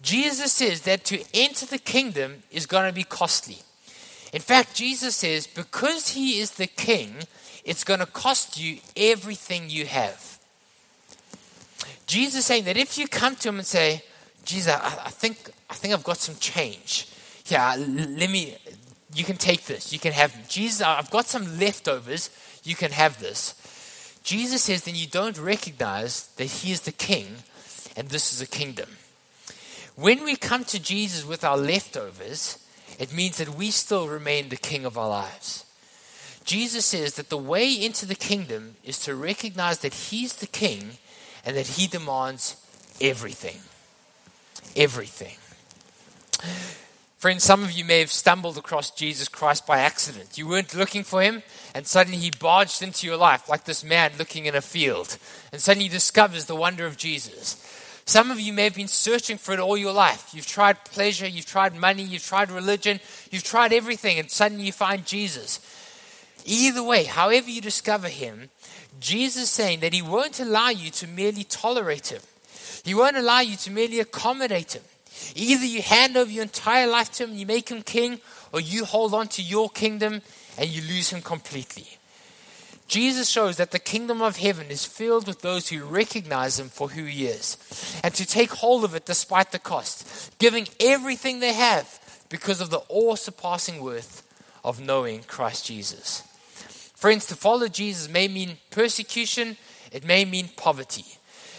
Jesus 0.02 0.54
says 0.54 0.82
that 0.82 1.06
to 1.06 1.24
enter 1.36 1.68
the 1.68 1.78
kingdom 1.78 2.42
is 2.50 2.66
going 2.66 2.90
to 2.90 2.96
be 2.96 3.04
costly. 3.04 3.60
In 4.34 4.42
fact, 4.42 4.74
Jesus 4.74 5.16
says 5.18 5.46
because 5.46 6.10
he 6.10 6.40
is 6.40 6.50
the 6.50 6.66
king, 6.66 7.14
it's 7.64 7.84
going 7.84 8.00
to 8.00 8.06
cost 8.06 8.60
you 8.60 8.80
everything 8.96 9.70
you 9.70 9.86
have. 9.86 10.40
Jesus 12.06 12.40
is 12.40 12.46
saying 12.46 12.66
that 12.66 12.78
if 12.78 12.98
you 12.98 13.08
come 13.08 13.36
to 13.38 13.50
him 13.50 13.58
and 13.58 13.66
say, 13.66 14.04
Jesus, 14.46 14.74
I, 14.74 15.04
I 15.06 15.10
think 15.10 15.50
I 15.70 15.74
think 15.74 15.94
I've 15.94 16.04
got 16.04 16.18
some 16.18 16.36
change. 16.36 17.08
Yeah, 17.48 17.76
let 17.78 18.30
me 18.30 18.58
you 19.16 19.24
can 19.24 19.38
take 19.38 19.66
this. 19.66 19.94
You 19.94 20.00
can 20.00 20.12
have 20.12 20.48
Jesus, 20.50 20.82
I've 20.82 21.10
got 21.10 21.28
some 21.28 21.60
leftovers. 21.60 22.30
You 22.64 22.76
can 22.76 22.92
have 22.92 23.20
this. 23.20 23.56
Jesus 24.24 24.64
says 24.64 24.84
then 24.84 24.96
you 24.96 25.08
don't 25.08 25.38
recognize 25.38 26.28
that 26.38 26.46
he 26.46 26.72
is 26.72 26.82
the 26.82 26.92
king 26.92 27.28
and 27.96 28.10
this 28.10 28.34
is 28.34 28.42
a 28.42 28.48
kingdom. 28.48 28.90
When 29.96 30.24
we 30.24 30.36
come 30.36 30.64
to 30.66 30.82
Jesus 30.82 31.26
with 31.26 31.44
our 31.44 31.58
leftovers, 31.58 32.58
it 33.00 33.14
means 33.14 33.38
that 33.38 33.50
we 33.50 33.70
still 33.72 34.08
remain 34.08 34.50
the 34.50 34.56
king 34.56 34.86
of 34.86 34.98
our 34.98 35.10
lives. 35.10 35.66
Jesus 36.44 36.86
says 36.86 37.16
that 37.16 37.30
the 37.30 37.38
way 37.38 37.72
into 37.72 38.06
the 38.06 38.16
kingdom 38.16 38.76
is 38.84 39.00
to 39.00 39.16
recognize 39.16 39.80
that 39.80 39.94
he's 39.94 40.34
the 40.34 40.48
king 40.48 40.98
and 41.46 41.56
that 41.56 41.68
he 41.68 41.88
demands 41.88 42.58
everything. 43.00 43.60
Everything. 44.76 45.36
Friends, 47.18 47.44
some 47.44 47.64
of 47.64 47.72
you 47.72 47.86
may 47.86 48.00
have 48.00 48.12
stumbled 48.12 48.58
across 48.58 48.92
Jesus 48.92 49.30
Christ 49.30 49.66
by 49.66 49.80
accident. 49.80 50.38
You 50.38 50.46
weren't 50.46 50.76
looking 50.76 51.06
for 51.06 51.22
him, 51.22 51.42
and 51.74 51.88
suddenly 51.88 52.18
he 52.18 52.32
barged 52.32 52.82
into 52.82 53.08
your 53.08 53.16
life 53.16 53.48
like 53.48 53.64
this 53.64 53.82
man 53.82 54.12
looking 54.20 54.46
in 54.46 54.56
a 54.56 54.62
field, 54.62 55.18
and 55.54 55.62
suddenly 55.62 55.88
discovers 55.88 56.46
the 56.46 56.56
wonder 56.56 56.86
of 56.86 56.98
Jesus. 56.98 57.56
Some 58.06 58.30
of 58.30 58.42
you 58.42 58.52
may 58.52 58.66
have 58.66 58.76
been 58.76 58.90
searching 58.90 59.38
for 59.38 59.54
it 59.54 59.62
all 59.62 59.78
your 59.78 59.94
life. 59.94 60.32
You've 60.34 60.48
tried 60.48 60.84
pleasure, 60.84 61.26
you've 61.26 61.46
tried 61.46 61.74
money, 61.74 62.04
you've 62.04 62.26
tried 62.26 62.52
religion, 62.52 63.00
you've 63.32 63.46
tried 63.46 63.72
everything, 63.72 64.20
and 64.20 64.30
suddenly 64.30 64.66
you 64.66 64.74
find 64.74 65.06
Jesus. 65.06 65.62
Either 66.46 66.84
way, 66.84 67.04
however 67.06 67.50
you 67.50 67.62
discover 67.62 68.10
him, 68.10 68.50
Jesus 69.00 69.44
is 69.44 69.50
saying 69.50 69.80
that 69.80 69.94
he 69.94 70.02
won't 70.02 70.40
allow 70.40 70.70
you 70.70 70.90
to 70.92 71.08
merely 71.08 71.44
tolerate 71.44 72.12
him. 72.12 72.22
He 72.84 72.94
won't 72.94 73.18
allow 73.18 73.40
you 73.40 73.56
to 73.58 73.72
merely 73.72 74.00
accommodate 74.00 74.74
him. 74.74 74.84
Either 75.36 75.66
you 75.66 75.82
hand 75.82 76.18
over 76.18 76.30
your 76.30 76.44
entire 76.44 76.88
life 76.88 77.12
to 77.14 77.24
him 77.24 77.32
and 77.32 77.40
you 77.40 77.46
make 77.46 77.70
him 77.70 77.82
king, 77.82 78.20
or 78.52 78.60
you 78.60 78.86
hold 78.86 79.14
on 79.14 79.28
to 79.30 79.42
your 79.42 79.70
kingdom 79.70 80.22
and 80.58 80.70
you 80.70 80.82
lose 80.82 81.10
him 81.10 81.22
completely. 81.22 81.88
Jesus 82.88 83.30
shows 83.30 83.58
that 83.58 83.72
the 83.72 83.80
kingdom 83.80 84.22
of 84.22 84.38
heaven 84.38 84.68
is 84.70 84.86
filled 84.86 85.28
with 85.28 85.42
those 85.42 85.70
who 85.70 85.84
recognize 85.84 86.60
him 86.60 86.70
for 86.70 86.90
who 86.90 87.06
he 87.06 87.26
is 87.26 87.58
and 88.04 88.14
to 88.14 88.26
take 88.26 88.52
hold 88.52 88.84
of 88.84 88.94
it 88.94 89.06
despite 89.06 89.52
the 89.52 89.60
cost, 89.60 90.38
giving 90.38 90.68
everything 90.80 91.40
they 91.40 91.54
have 91.54 92.00
because 92.30 92.62
of 92.62 92.70
the 92.70 92.82
awe 92.90 93.16
surpassing 93.16 93.82
worth 93.82 94.22
of 94.64 94.80
knowing 94.80 95.24
Christ 95.24 95.66
Jesus. 95.66 96.24
Friends, 97.04 97.26
to 97.26 97.36
follow 97.36 97.68
Jesus 97.68 98.08
may 98.08 98.30
mean 98.30 98.60
persecution, 98.70 99.58
it 99.92 100.06
may 100.06 100.24
mean 100.24 100.48
poverty, 100.56 101.04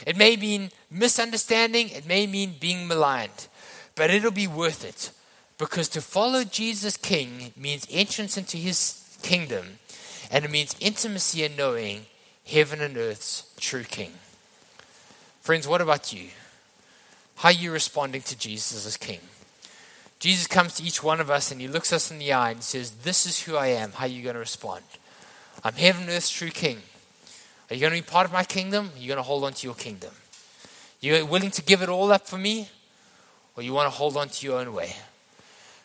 it 0.07 0.17
may 0.17 0.37
mean 0.37 0.71
misunderstanding, 0.91 1.91
it 1.91 2.07
may 2.07 2.27
mean 2.27 2.55
being 2.59 2.89
maligned, 2.89 3.49
but 3.95 4.09
it'll 4.09 4.31
be 4.31 4.47
worth 4.47 4.87
it 4.87 5.11
because 5.59 5.91
to 5.91 6.01
follow 6.01 6.45
Jesus 6.45 6.97
King 6.97 7.53
means 7.59 7.87
entrance 7.91 8.39
into 8.39 8.57
his 8.57 9.19
kingdom 9.21 9.81
and 10.31 10.47
it 10.47 10.51
means 10.51 10.77
intimacy 10.81 11.45
and 11.45 11.59
knowing 11.59 12.07
heaven 12.47 12.81
and 12.81 12.97
earth's 12.97 13.55
true 13.61 13.85
King. 13.85 14.13
Friends, 15.43 15.69
what 15.69 15.83
about 15.83 16.11
you? 16.11 16.29
How 17.37 17.51
are 17.51 17.53
you 17.53 17.71
responding 17.71 18.23
to 18.23 18.39
Jesus 18.39 18.87
as 18.87 18.97
King? 18.97 19.21
Jesus 20.21 20.47
comes 20.47 20.73
to 20.77 20.83
each 20.83 21.03
one 21.03 21.21
of 21.21 21.29
us 21.29 21.53
and 21.53 21.61
he 21.61 21.69
looks 21.69 21.93
us 21.93 22.11
in 22.11 22.17
the 22.17 22.33
eye 22.33 22.53
and 22.53 22.63
says, 22.63 22.93
This 22.93 23.27
is 23.27 23.43
who 23.43 23.57
I 23.57 23.67
am. 23.67 23.93
How 23.93 24.07
are 24.07 24.09
you 24.09 24.23
going 24.23 24.37
to 24.37 24.41
respond? 24.41 24.83
I'm 25.65 25.75
heaven 25.75 26.03
and 26.03 26.11
earth's 26.11 26.31
true 26.31 26.51
King. 26.51 26.79
Are 27.71 27.75
you 27.75 27.81
going 27.81 27.95
to 27.95 28.07
be 28.07 28.07
part 28.07 28.27
of 28.27 28.33
my 28.33 28.45
kingdom? 28.45 28.91
Are 28.95 28.99
you 28.99 29.09
going 29.09 29.17
to 29.17 29.23
hold 29.23 29.45
on 29.45 29.55
to 29.55 29.67
your 29.67 29.75
kingdom? 29.75 30.13
You 31.01 31.25
willing 31.27 31.51
to 31.53 31.63
give 31.63 31.83
it 31.83 31.89
all 31.89 32.13
up 32.13 32.27
for 32.27 32.37
me? 32.39 32.69
Or 33.57 33.63
you 33.63 33.73
want 33.73 33.87
to 33.87 33.97
hold 33.97 34.17
on 34.17 34.29
to 34.29 34.47
your 34.47 34.61
own 34.61 34.75
way? 34.75 34.95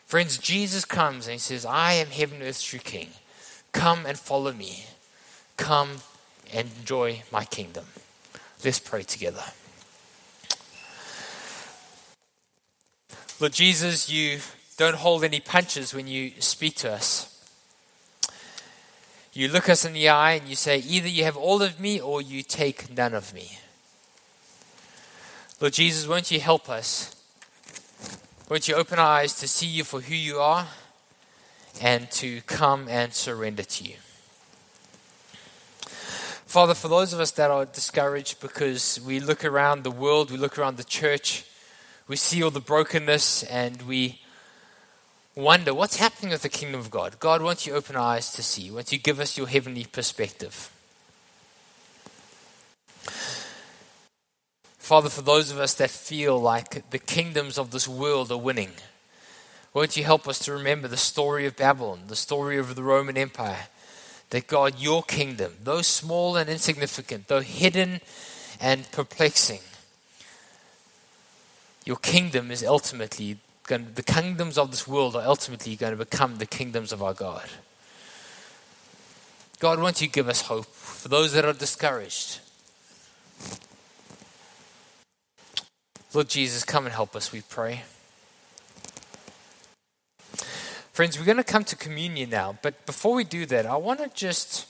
Friends, 0.06 0.36
Jesus 0.38 0.84
comes 0.84 1.26
and 1.26 1.32
he 1.32 1.38
says, 1.38 1.64
I 1.64 1.94
am 1.94 2.08
heaven 2.08 2.40
and 2.40 2.48
earth's 2.48 2.62
true 2.62 2.78
King. 2.78 3.08
Come 3.72 4.04
and 4.06 4.18
follow 4.18 4.52
me. 4.52 4.84
come 5.60 5.98
and 6.52 6.68
enjoy 6.78 7.22
my 7.30 7.44
kingdom. 7.44 7.84
Let's 8.64 8.78
pray 8.78 9.02
together. 9.02 9.44
Lord 13.38 13.52
Jesus, 13.52 14.10
you 14.10 14.40
don't 14.76 14.96
hold 14.96 15.22
any 15.22 15.40
punches 15.40 15.94
when 15.94 16.06
you 16.06 16.32
speak 16.40 16.76
to 16.76 16.92
us. 16.92 17.29
You 19.40 19.48
look 19.48 19.70
us 19.70 19.86
in 19.86 19.94
the 19.94 20.10
eye 20.10 20.32
and 20.32 20.46
you 20.46 20.54
say, 20.54 20.80
either 20.80 21.08
you 21.08 21.24
have 21.24 21.34
all 21.34 21.62
of 21.62 21.80
me 21.80 21.98
or 21.98 22.20
you 22.20 22.42
take 22.42 22.94
none 22.94 23.14
of 23.14 23.32
me. 23.32 23.58
Lord 25.58 25.72
Jesus, 25.72 26.06
won't 26.06 26.30
you 26.30 26.40
help 26.40 26.68
us? 26.68 27.16
Won't 28.50 28.68
you 28.68 28.74
open 28.74 28.98
our 28.98 29.06
eyes 29.20 29.32
to 29.40 29.48
see 29.48 29.66
you 29.66 29.82
for 29.82 30.02
who 30.02 30.14
you 30.14 30.36
are 30.36 30.68
and 31.80 32.10
to 32.10 32.42
come 32.42 32.86
and 32.86 33.14
surrender 33.14 33.62
to 33.62 33.84
you? 33.84 33.94
Father, 36.44 36.74
for 36.74 36.88
those 36.88 37.14
of 37.14 37.20
us 37.20 37.30
that 37.30 37.50
are 37.50 37.64
discouraged 37.64 38.42
because 38.42 39.00
we 39.06 39.20
look 39.20 39.42
around 39.42 39.84
the 39.84 39.90
world, 39.90 40.30
we 40.30 40.36
look 40.36 40.58
around 40.58 40.76
the 40.76 40.84
church, 40.84 41.46
we 42.08 42.16
see 42.16 42.42
all 42.42 42.50
the 42.50 42.60
brokenness, 42.60 43.44
and 43.44 43.80
we 43.88 44.20
wonder 45.34 45.72
what's 45.72 45.96
happening 45.96 46.32
with 46.32 46.42
the 46.42 46.48
kingdom 46.48 46.80
of 46.80 46.90
God. 46.90 47.18
God, 47.18 47.42
won't 47.42 47.66
you 47.66 47.74
open 47.74 47.96
our 47.96 48.16
eyes 48.16 48.32
to 48.32 48.42
see? 48.42 48.70
Won't 48.70 48.92
you 48.92 48.98
give 48.98 49.20
us 49.20 49.38
your 49.38 49.46
heavenly 49.46 49.84
perspective? 49.84 50.70
Father, 54.78 55.08
for 55.08 55.22
those 55.22 55.50
of 55.52 55.60
us 55.60 55.74
that 55.74 55.90
feel 55.90 56.38
like 56.40 56.90
the 56.90 56.98
kingdoms 56.98 57.58
of 57.58 57.70
this 57.70 57.86
world 57.86 58.32
are 58.32 58.36
winning, 58.36 58.72
won't 59.72 59.96
you 59.96 60.02
help 60.02 60.26
us 60.26 60.40
to 60.40 60.52
remember 60.52 60.88
the 60.88 60.96
story 60.96 61.46
of 61.46 61.56
Babylon, 61.56 62.00
the 62.08 62.16
story 62.16 62.58
of 62.58 62.74
the 62.74 62.82
Roman 62.82 63.16
Empire? 63.16 63.68
That 64.30 64.48
God, 64.48 64.80
your 64.80 65.02
kingdom, 65.04 65.54
though 65.62 65.82
small 65.82 66.36
and 66.36 66.50
insignificant, 66.50 67.28
though 67.28 67.40
hidden 67.40 68.00
and 68.60 68.90
perplexing, 68.90 69.60
your 71.84 71.96
kingdom 71.96 72.50
is 72.50 72.64
ultimately 72.64 73.38
going 73.70 73.86
the 73.94 74.02
kingdoms 74.02 74.58
of 74.58 74.72
this 74.72 74.86
world 74.86 75.14
are 75.14 75.22
ultimately 75.22 75.76
going 75.76 75.96
to 75.96 76.04
become 76.04 76.36
the 76.36 76.46
kingdoms 76.46 76.92
of 76.92 77.02
our 77.02 77.14
God. 77.14 77.48
God, 79.60 79.78
won't 79.78 80.00
you 80.00 80.08
give 80.08 80.28
us 80.28 80.42
hope 80.42 80.66
for 80.66 81.08
those 81.08 81.32
that 81.34 81.44
are 81.44 81.52
discouraged? 81.52 82.40
Lord 86.12 86.28
Jesus, 86.28 86.64
come 86.64 86.86
and 86.86 86.94
help 86.94 87.14
us, 87.14 87.30
we 87.30 87.42
pray. 87.42 87.82
Friends, 90.92 91.16
we're 91.16 91.24
going 91.24 91.36
to 91.36 91.44
come 91.44 91.62
to 91.64 91.76
communion 91.76 92.30
now, 92.30 92.58
but 92.62 92.84
before 92.84 93.14
we 93.14 93.22
do 93.22 93.46
that, 93.46 93.64
I 93.64 93.76
want 93.76 94.00
to 94.00 94.10
just 94.12 94.66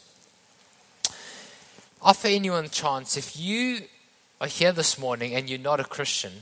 offer 2.02 2.28
anyone 2.28 2.66
a 2.66 2.68
chance. 2.68 3.16
If 3.16 3.40
you 3.40 3.80
are 4.40 4.46
here 4.46 4.72
this 4.72 4.98
morning 4.98 5.34
and 5.34 5.48
you're 5.48 5.58
not 5.58 5.80
a 5.80 5.84
Christian, 5.84 6.32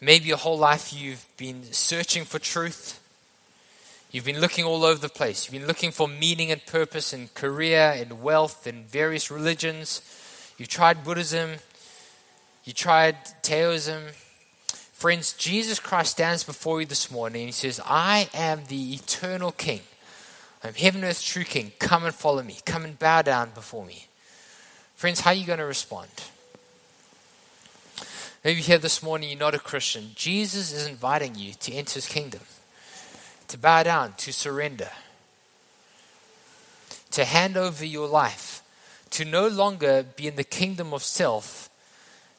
maybe 0.00 0.26
your 0.26 0.36
whole 0.36 0.58
life 0.58 0.92
you've 0.92 1.26
been 1.36 1.64
searching 1.72 2.24
for 2.24 2.38
truth. 2.38 3.00
You've 4.10 4.24
been 4.24 4.40
looking 4.40 4.64
all 4.64 4.84
over 4.84 5.00
the 5.00 5.08
place. 5.08 5.46
You've 5.46 5.60
been 5.60 5.68
looking 5.68 5.90
for 5.90 6.08
meaning 6.08 6.50
and 6.50 6.64
purpose 6.64 7.12
in 7.12 7.28
career, 7.34 7.94
in 7.96 8.22
wealth, 8.22 8.66
in 8.66 8.84
various 8.84 9.30
religions. 9.30 10.00
You've 10.56 10.68
tried 10.68 11.04
Buddhism. 11.04 11.56
You 12.64 12.72
tried 12.72 13.16
Taoism. 13.42 14.02
Friends, 14.92 15.32
Jesus 15.34 15.78
Christ 15.78 16.12
stands 16.12 16.42
before 16.42 16.80
you 16.80 16.86
this 16.86 17.10
morning 17.10 17.42
and 17.42 17.48
he 17.48 17.52
says, 17.52 17.80
I 17.84 18.28
am 18.34 18.62
the 18.68 18.94
eternal 18.94 19.52
King. 19.52 19.80
I'm 20.64 20.74
heaven 20.74 21.02
and 21.02 21.10
earth's 21.10 21.22
true 21.22 21.44
King. 21.44 21.72
Come 21.78 22.04
and 22.04 22.14
follow 22.14 22.42
me. 22.42 22.56
Come 22.64 22.84
and 22.84 22.98
bow 22.98 23.22
down 23.22 23.50
before 23.54 23.84
me. 23.84 24.06
Friends, 24.96 25.20
how 25.20 25.30
are 25.30 25.34
you 25.34 25.46
going 25.46 25.60
to 25.60 25.64
respond? 25.64 26.08
Maybe 28.44 28.60
here 28.60 28.78
this 28.78 29.02
morning 29.02 29.30
you're 29.30 29.38
not 29.38 29.54
a 29.54 29.58
Christian. 29.58 30.12
Jesus 30.14 30.72
is 30.72 30.86
inviting 30.86 31.34
you 31.34 31.54
to 31.54 31.72
enter 31.72 31.94
his 31.94 32.08
kingdom, 32.08 32.40
to 33.48 33.58
bow 33.58 33.82
down, 33.82 34.14
to 34.18 34.32
surrender, 34.32 34.90
to 37.10 37.24
hand 37.24 37.56
over 37.56 37.84
your 37.84 38.08
life, 38.08 38.62
to 39.10 39.24
no 39.24 39.48
longer 39.48 40.02
be 40.02 40.26
in 40.28 40.36
the 40.36 40.44
kingdom 40.44 40.92
of 40.94 41.02
self 41.02 41.68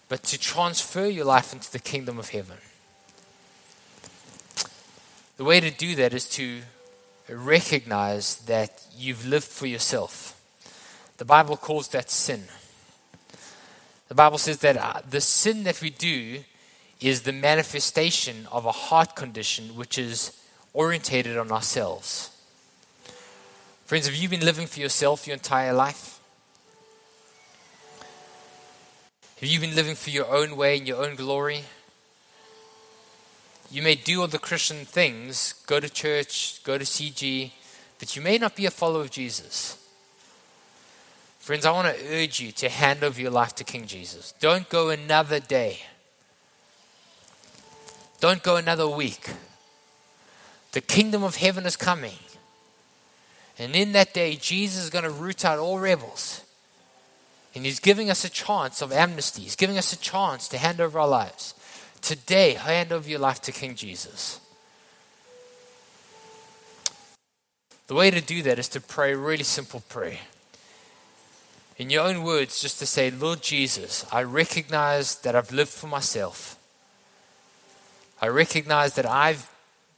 but 0.10 0.24
to 0.24 0.39
transfer 0.39 1.06
your 1.06 1.24
life 1.24 1.54
into 1.54 1.72
the 1.72 1.80
kingdom 1.80 2.18
of 2.18 2.30
heaven. 2.30 2.58
The 5.38 5.43
way 5.45 5.60
to 5.62 5.72
do 5.72 5.95
that 5.95 6.14
is 6.14 6.28
to 6.32 6.62
recognize 7.30 8.38
that 8.39 8.84
you've 8.97 9.26
lived 9.26 9.45
for 9.45 9.68
yourself. 9.68 10.36
The 11.18 11.26
Bible 11.26 11.56
calls 11.56 11.89
that 11.89 12.10
sin. 12.10 12.45
The 14.10 14.16
Bible 14.16 14.39
says 14.39 14.57
that 14.57 14.76
uh, 14.76 15.01
the 15.07 15.22
sin 15.22 15.64
that 15.64 15.82
we 15.82 15.91
do 15.91 16.43
is 16.99 17.22
the 17.22 17.32
manifestation 17.32 18.47
of 18.51 18.66
a 18.66 18.72
heart 18.72 19.16
condition 19.16 19.76
which 19.76 19.97
is 19.97 20.36
orientated 20.74 21.38
on 21.38 21.51
ourselves. 21.51 22.32
Friends, 23.86 24.07
have 24.07 24.16
you 24.16 24.28
been 24.28 24.45
living 24.45 24.68
for 24.68 24.80
yourself 24.80 25.28
your 25.28 25.36
entire 25.36 25.74
life? 25.74 26.20
Have 29.39 29.47
you 29.47 29.60
been 29.60 29.76
living 29.76 29.95
for 29.95 30.10
your 30.10 30.28
own 30.28 30.57
way 30.57 30.78
and 30.78 30.88
your 30.88 31.05
own 31.05 31.16
glory? 31.16 31.64
You 33.72 33.84
may 33.84 33.95
do 33.95 34.22
all 34.22 34.28
the 34.28 34.39
Christian 34.39 34.86
things, 34.86 35.53
go 35.68 35.80
to 35.80 35.89
church, 35.89 36.62
go 36.64 36.80
to 36.80 36.84
CG, 36.84 37.51
but 37.99 38.16
you 38.16 38.22
may 38.24 38.39
not 38.39 38.55
be 38.55 38.66
a 38.66 38.72
follower 38.72 39.01
of 39.01 39.12
Jesus. 39.12 39.78
Friends, 41.50 41.66
I 41.66 41.72
want 41.72 41.88
to 41.88 42.16
urge 42.16 42.39
you 42.39 42.52
to 42.52 42.70
hand 42.70 43.04
over 43.04 43.20
your 43.20 43.32
life 43.32 43.56
to 43.56 43.64
King 43.64 43.88
Jesus. 43.88 44.36
Don't 44.39 44.70
go 44.70 44.89
another 44.89 45.39
day. 45.39 45.80
Don't 48.20 48.43
go 48.43 48.58
another 48.58 48.88
week. 48.88 49.32
The 50.74 50.82
kingdom 50.82 51.24
of 51.24 51.38
heaven 51.38 51.66
is 51.66 51.76
coming. 51.76 52.20
And 53.58 53.76
in 53.76 53.93
that 53.93 54.14
day, 54.14 54.36
Jesus 54.36 54.84
is 54.84 54.89
going 54.91 55.06
to 55.06 55.10
root 55.10 55.43
out 55.43 55.58
all 55.58 55.80
rebels. 55.80 56.43
And 57.56 57.66
He's 57.66 57.80
giving 57.80 58.12
us 58.12 58.24
a 58.24 58.30
chance 58.30 58.84
of 58.84 58.91
amnesty. 58.91 59.41
He's 59.41 59.56
giving 59.56 59.80
us 59.80 59.91
a 59.91 59.97
chance 59.97 60.47
to 60.50 60.60
hand 60.60 60.80
over 60.80 61.00
our 61.00 61.08
lives. 61.08 61.56
Today, 62.00 62.54
hand 62.54 62.91
over 62.91 63.10
your 63.10 63.18
life 63.18 63.41
to 63.41 63.52
King 63.52 63.74
Jesus. 63.74 64.39
The 67.88 67.95
way 67.95 68.12
to 68.12 68.22
do 68.22 68.43
that 68.43 68.60
is 68.60 68.70
to 68.70 68.80
pray 68.80 69.14
a 69.14 69.18
really 69.18 69.43
simple 69.43 69.80
prayer. 69.89 70.20
In 71.80 71.90
your 71.90 72.04
own 72.04 72.24
words, 72.24 72.62
just 72.62 72.78
to 72.80 72.86
say, 72.86 73.10
Lord 73.10 73.42
Jesus, 73.42 74.06
I 74.12 74.24
recognize 74.24 75.16
that 75.22 75.34
I've 75.34 75.54
lived 75.54 75.72
for 75.72 75.88
myself. 75.88 76.58
I 78.22 78.28
recognize 78.28 78.96
that 78.96 79.06
I've 79.06 79.50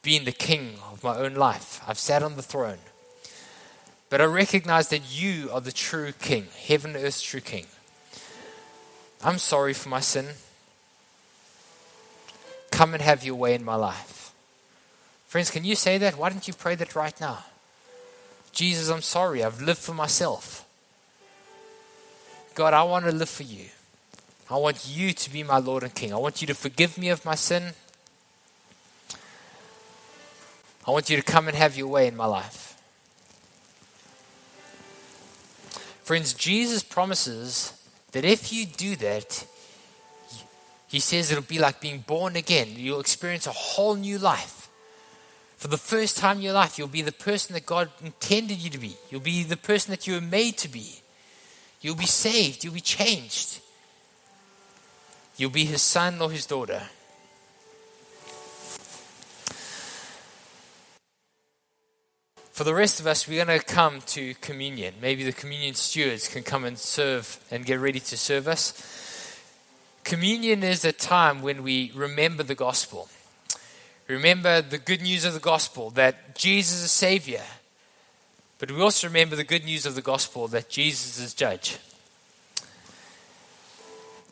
been 0.03 0.25
the 0.25 0.31
king 0.31 0.75
of 0.91 1.03
my 1.03 1.17
own 1.17 1.33
life. 1.33 1.81
I've 1.87 1.97
sat 1.97 2.21
on 2.21 2.35
the 2.35 2.43
throne. 2.43 2.77
But 4.11 4.21
I 4.21 4.25
recognize 4.25 4.89
that 4.89 5.11
you 5.11 5.49
are 5.51 5.61
the 5.61 5.71
true 5.71 6.11
King, 6.11 6.47
heaven 6.67 6.95
and 6.95 7.03
earth's 7.03 7.21
true 7.21 7.39
King. 7.39 7.65
I'm 9.23 9.39
sorry 9.39 9.73
for 9.73 9.89
my 9.89 10.01
sin. 10.01 10.27
Come 12.69 12.93
and 12.93 13.01
have 13.01 13.23
your 13.23 13.35
way 13.35 13.55
in 13.55 13.65
my 13.65 13.75
life. 13.75 14.33
Friends, 15.27 15.49
can 15.49 15.63
you 15.63 15.75
say 15.75 15.97
that? 15.97 16.17
Why 16.17 16.29
don't 16.29 16.47
you 16.47 16.53
pray 16.53 16.75
that 16.75 16.95
right 16.95 17.19
now? 17.19 17.45
Jesus, 18.51 18.89
I'm 18.89 19.01
sorry. 19.01 19.43
I've 19.43 19.61
lived 19.61 19.79
for 19.79 19.95
myself. 19.95 20.67
God, 22.61 22.75
I 22.75 22.83
want 22.83 23.05
to 23.05 23.11
live 23.11 23.27
for 23.27 23.41
you. 23.41 23.65
I 24.47 24.55
want 24.55 24.87
you 24.87 25.13
to 25.13 25.33
be 25.33 25.41
my 25.41 25.57
Lord 25.57 25.81
and 25.81 25.95
King. 25.95 26.13
I 26.13 26.17
want 26.17 26.41
you 26.41 26.47
to 26.47 26.53
forgive 26.53 26.95
me 26.95 27.09
of 27.09 27.25
my 27.25 27.33
sin. 27.33 27.73
I 30.87 30.91
want 30.91 31.09
you 31.09 31.17
to 31.17 31.23
come 31.23 31.47
and 31.47 31.57
have 31.57 31.75
your 31.75 31.87
way 31.87 32.05
in 32.05 32.15
my 32.15 32.27
life. 32.27 32.79
Friends, 36.03 36.35
Jesus 36.35 36.83
promises 36.83 37.73
that 38.11 38.25
if 38.25 38.53
you 38.53 38.67
do 38.67 38.95
that, 38.97 39.47
he 40.87 40.99
says 40.99 41.31
it'll 41.31 41.41
be 41.41 41.57
like 41.57 41.81
being 41.81 42.01
born 42.01 42.35
again. 42.35 42.67
You'll 42.75 42.99
experience 42.99 43.47
a 43.47 43.51
whole 43.51 43.95
new 43.95 44.19
life. 44.19 44.69
For 45.57 45.67
the 45.67 45.77
first 45.77 46.15
time 46.15 46.37
in 46.37 46.43
your 46.43 46.53
life, 46.53 46.77
you'll 46.77 46.89
be 46.89 47.01
the 47.01 47.11
person 47.11 47.55
that 47.55 47.65
God 47.65 47.89
intended 48.03 48.59
you 48.59 48.69
to 48.69 48.77
be. 48.77 48.97
You'll 49.09 49.21
be 49.21 49.41
the 49.41 49.57
person 49.57 49.89
that 49.89 50.05
you 50.05 50.13
were 50.13 50.21
made 50.21 50.59
to 50.59 50.69
be. 50.69 51.01
You'll 51.81 51.95
be 51.95 52.05
saved. 52.05 52.63
You'll 52.63 52.73
be 52.73 52.81
changed. 52.81 53.59
You'll 55.37 55.49
be 55.49 55.65
his 55.65 55.81
son 55.81 56.21
or 56.21 56.29
his 56.29 56.45
daughter. 56.45 56.83
For 62.51 62.63
the 62.63 62.75
rest 62.75 62.99
of 62.99 63.07
us, 63.07 63.27
we're 63.27 63.43
going 63.43 63.59
to 63.59 63.65
come 63.65 64.01
to 64.07 64.35
communion. 64.35 64.93
Maybe 65.01 65.23
the 65.23 65.31
communion 65.31 65.73
stewards 65.73 66.27
can 66.27 66.43
come 66.43 66.63
and 66.63 66.77
serve 66.77 67.39
and 67.49 67.65
get 67.65 67.79
ready 67.79 67.99
to 67.99 68.17
serve 68.17 68.47
us. 68.47 69.39
Communion 70.03 70.61
is 70.61 70.85
a 70.85 70.91
time 70.91 71.41
when 71.41 71.63
we 71.63 71.91
remember 71.95 72.43
the 72.43 72.53
gospel. 72.53 73.09
Remember 74.07 74.61
the 74.61 74.77
good 74.77 75.01
news 75.01 75.25
of 75.25 75.33
the 75.33 75.39
gospel 75.39 75.89
that 75.91 76.35
Jesus 76.35 76.83
is 76.83 76.91
Savior, 76.91 77.41
But 78.61 78.69
we 78.69 78.79
also 78.79 79.07
remember 79.07 79.35
the 79.35 79.43
good 79.43 79.65
news 79.65 79.87
of 79.87 79.95
the 79.95 80.03
gospel 80.03 80.47
that 80.49 80.69
Jesus 80.69 81.17
is 81.17 81.33
judge. 81.33 81.79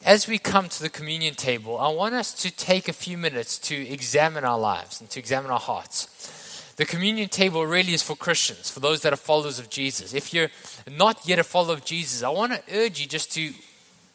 As 0.05 0.27
we 0.27 0.37
come 0.37 0.69
to 0.69 0.83
the 0.83 0.89
communion 0.89 1.33
table, 1.33 1.79
I 1.79 1.87
want 1.87 2.13
us 2.13 2.35
to 2.43 2.51
take 2.55 2.87
a 2.87 2.93
few 2.93 3.17
minutes 3.17 3.57
to 3.57 3.75
examine 3.75 4.45
our 4.45 4.59
lives 4.59 5.01
and 5.01 5.09
to 5.09 5.19
examine 5.19 5.49
our 5.49 5.59
hearts. 5.59 6.75
The 6.75 6.85
communion 6.85 7.29
table 7.29 7.65
really 7.65 7.95
is 7.95 8.03
for 8.03 8.15
Christians, 8.15 8.69
for 8.69 8.79
those 8.79 9.01
that 9.01 9.13
are 9.13 9.17
followers 9.17 9.57
of 9.57 9.71
Jesus. 9.71 10.13
If 10.13 10.31
you're 10.31 10.51
not 10.87 11.21
yet 11.25 11.39
a 11.39 11.43
follower 11.43 11.73
of 11.73 11.83
Jesus, 11.83 12.21
I 12.21 12.29
want 12.29 12.53
to 12.53 12.61
urge 12.71 13.01
you 13.01 13.07
just 13.07 13.31
to 13.31 13.51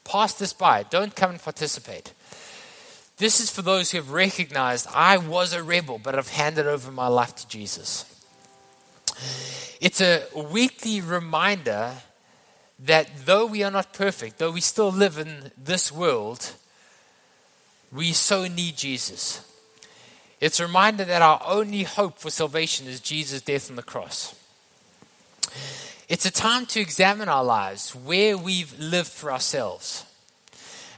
pass 0.05 0.35
this 0.35 0.53
by. 0.53 0.85
Don't 0.85 1.17
come 1.17 1.33
and 1.33 1.43
participate. 1.43 2.13
This 3.17 3.41
is 3.41 3.51
for 3.51 3.63
those 3.63 3.91
who 3.91 3.99
have 3.99 4.13
recognized 4.13 4.87
I 4.95 5.17
was 5.17 5.53
a 5.53 5.63
rebel, 5.65 5.99
but 6.01 6.15
I've 6.17 6.29
handed 6.29 6.69
over 6.69 6.93
my 6.93 7.09
life 7.09 7.35
to 7.35 7.49
Jesus. 7.49 8.14
It's 9.81 10.01
a 10.01 10.25
weekly 10.35 11.01
reminder 11.01 11.93
that 12.81 13.09
though 13.25 13.47
we 13.47 13.63
are 13.63 13.71
not 13.71 13.93
perfect, 13.93 14.39
though 14.39 14.51
we 14.51 14.61
still 14.61 14.91
live 14.91 15.19
in 15.19 15.51
this 15.57 15.93
world, 15.93 16.53
we 17.93 18.13
so 18.13 18.47
need 18.47 18.77
Jesus. 18.77 19.49
It's 20.41 20.61
a 20.61 20.67
reminder 20.67 21.05
that 21.05 21.23
our 21.23 21.41
only 21.47 21.85
hope 21.85 22.19
for 22.19 22.31
salvation 22.31 22.87
is 22.87 23.01
Jesus' 23.01 23.41
death 23.41 23.71
on 23.71 23.77
the 23.77 23.83
cross. 23.83 24.35
It's 26.09 26.27
a 26.27 26.31
time 26.31 26.67
to 26.67 26.81
examine 26.81 27.29
our 27.29 27.45
lives, 27.45 27.95
where 27.95 28.37
we've 28.37 28.79
lived 28.79 29.09
for 29.09 29.33
ourselves. 29.33 30.05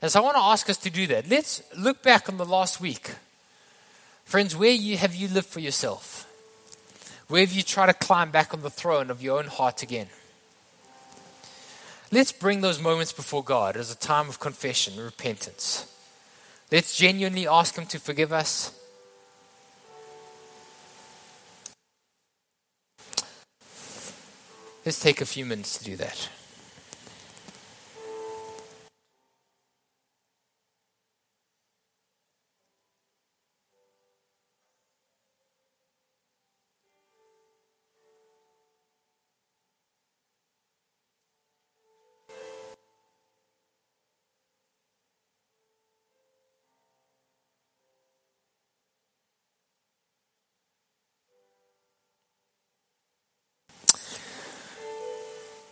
And 0.03 0.11
so 0.11 0.21
I 0.21 0.23
want 0.25 0.37
to 0.37 0.43
ask 0.43 0.69
us 0.69 0.77
to 0.79 0.91
do 0.91 1.07
that. 1.09 1.29
Let's 1.29 1.63
look 1.77 2.03
back 2.03 2.29
on 2.29 2.39
the 2.39 2.45
last 2.45 2.81
week. 2.81 3.13
Friends, 4.25 4.57
where 4.57 4.71
you, 4.71 4.97
have 4.97 5.15
you 5.15 5.29
lived 5.29 5.47
for 5.47 5.61
yourself? 5.61 6.26
Where 7.29 7.41
have 7.41 7.53
you 7.53 7.63
try 7.63 7.87
to 7.87 7.95
climb 7.95 8.31
back 8.31 8.55
on 8.55 8.63
the 8.63 8.71
throne 8.71 9.11
of 9.11 9.23
your 9.23 9.39
own 9.39 9.47
heart 9.47 9.83
again? 9.83 10.07
Let's 12.13 12.31
bring 12.31 12.61
those 12.61 12.81
moments 12.81 13.13
before 13.13 13.43
God 13.43 13.77
as 13.77 13.91
a 13.91 13.97
time 13.97 14.29
of 14.29 14.39
confession 14.39 14.95
and 14.95 15.03
repentance. 15.03 15.93
Let's 16.71 16.97
genuinely 16.97 17.49
ask 17.49 17.77
Him 17.77 17.87
to 17.87 17.99
forgive 17.99 18.33
us. 18.33 18.73
Let's 24.85 25.01
take 25.01 25.21
a 25.21 25.27
few 25.27 25.45
minutes 25.45 25.79
to 25.79 25.85
do 25.85 25.97
that. 25.97 26.29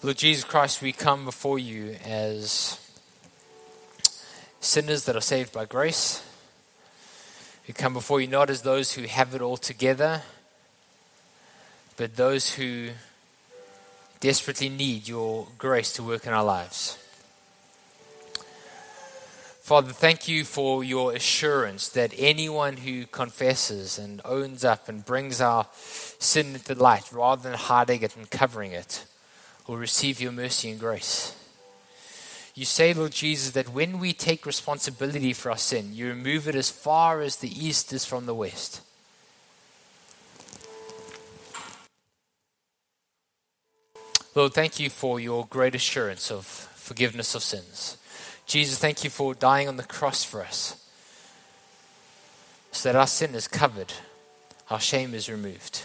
Lord 0.05 0.19
Jesus 0.19 0.45
Christ, 0.45 0.83
we 0.83 0.93
come 0.93 1.25
before 1.25 1.59
you 1.59 1.97
as 2.05 2.79
sinners 4.61 5.05
that 5.05 5.17
are 5.17 5.23
saved 5.23 5.51
by 5.51 5.65
grace. 5.65 6.23
We 7.67 7.73
come 7.73 7.95
before 7.95 8.21
you 8.21 8.27
not 8.27 8.51
as 8.51 8.61
those 8.61 8.93
who 8.93 9.05
have 9.05 9.35
it 9.35 9.41
all 9.41 9.57
together, 9.57 10.21
but 11.97 12.17
those 12.17 12.53
who 12.57 12.91
desperately 14.21 14.69
need 14.69 15.09
your 15.09 15.49
grace 15.57 15.95
to 15.95 16.03
work 16.03 16.27
in 16.27 16.35
our 16.35 16.45
lives. 16.45 16.99
Father, 19.63 19.93
thank 19.93 20.29
you 20.29 20.45
for 20.45 20.85
your 20.85 21.15
assurance 21.15 21.89
that 21.89 22.13
anyone 22.19 22.77
who 22.77 23.07
confesses 23.07 23.99
and 23.99 24.21
owns 24.27 24.67
up 24.67 24.87
and 24.87 25.03
brings 25.07 25.41
our 25.41 25.67
sin 25.73 26.49
into 26.49 26.75
the 26.75 26.83
light 26.83 27.11
rather 27.11 27.49
than 27.49 27.59
hiding 27.59 28.03
it 28.03 28.15
and 28.19 28.31
covering 28.31 28.73
it 28.73 29.07
will 29.67 29.77
receive 29.77 30.21
your 30.21 30.33
mercy 30.33 30.71
and 30.71 30.81
grace. 30.81 31.35
You 32.55 32.65
say, 32.65 32.95
Lord 32.95 33.13
Jesus, 33.13 33.51
that 33.53 33.71
when 33.71 33.99
we 33.99 34.13
take 34.13 34.47
responsibility 34.47 35.33
for 35.33 35.51
our 35.51 35.59
sin, 35.59 35.93
you 35.93 36.07
remove 36.07 36.47
it 36.47 36.55
as 36.55 36.71
far 36.71 37.21
as 37.21 37.37
the 37.37 37.49
east 37.49 37.93
is 37.93 38.05
from 38.05 38.27
the 38.27 38.35
west. 38.35 38.81
Lord, 44.37 44.53
thank 44.53 44.81
you 44.81 44.91
for 44.91 45.19
your 45.19 45.47
great 45.47 45.75
assurance 45.75 46.31
of 46.31 46.45
forgiveness 46.45 47.35
of 47.35 47.43
sins. 47.43 47.97
Jesus, 48.47 48.79
thank 48.79 49.05
you 49.05 49.11
for 49.11 49.35
dying 49.35 49.69
on 49.69 49.77
the 49.77 49.85
cross 49.85 50.23
for 50.25 50.43
us 50.43 50.81
so 52.73 52.89
that 52.89 52.99
our 52.99 53.07
sin 53.07 53.35
is 53.35 53.49
covered, 53.49 53.93
our 54.71 54.81
shame 54.81 55.15
is 55.15 55.31
removed. 55.31 55.85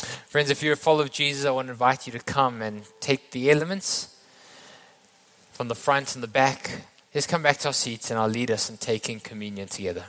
Friends, 0.00 0.50
if 0.50 0.62
you're 0.62 0.74
a 0.74 0.76
follower 0.76 1.04
of 1.04 1.10
Jesus, 1.10 1.44
I 1.44 1.50
want 1.50 1.68
to 1.68 1.72
invite 1.72 2.06
you 2.06 2.12
to 2.12 2.18
come 2.20 2.62
and 2.62 2.82
take 3.00 3.30
the 3.30 3.50
elements 3.50 4.16
from 5.52 5.68
the 5.68 5.74
front 5.74 6.14
and 6.14 6.22
the 6.22 6.28
back. 6.28 6.82
Let's 7.14 7.26
come 7.26 7.42
back 7.42 7.58
to 7.58 7.68
our 7.68 7.74
seats 7.74 8.10
and 8.10 8.18
I'll 8.18 8.28
lead 8.28 8.50
us 8.50 8.70
in 8.70 8.76
taking 8.76 9.20
communion 9.20 9.68
together. 9.68 10.04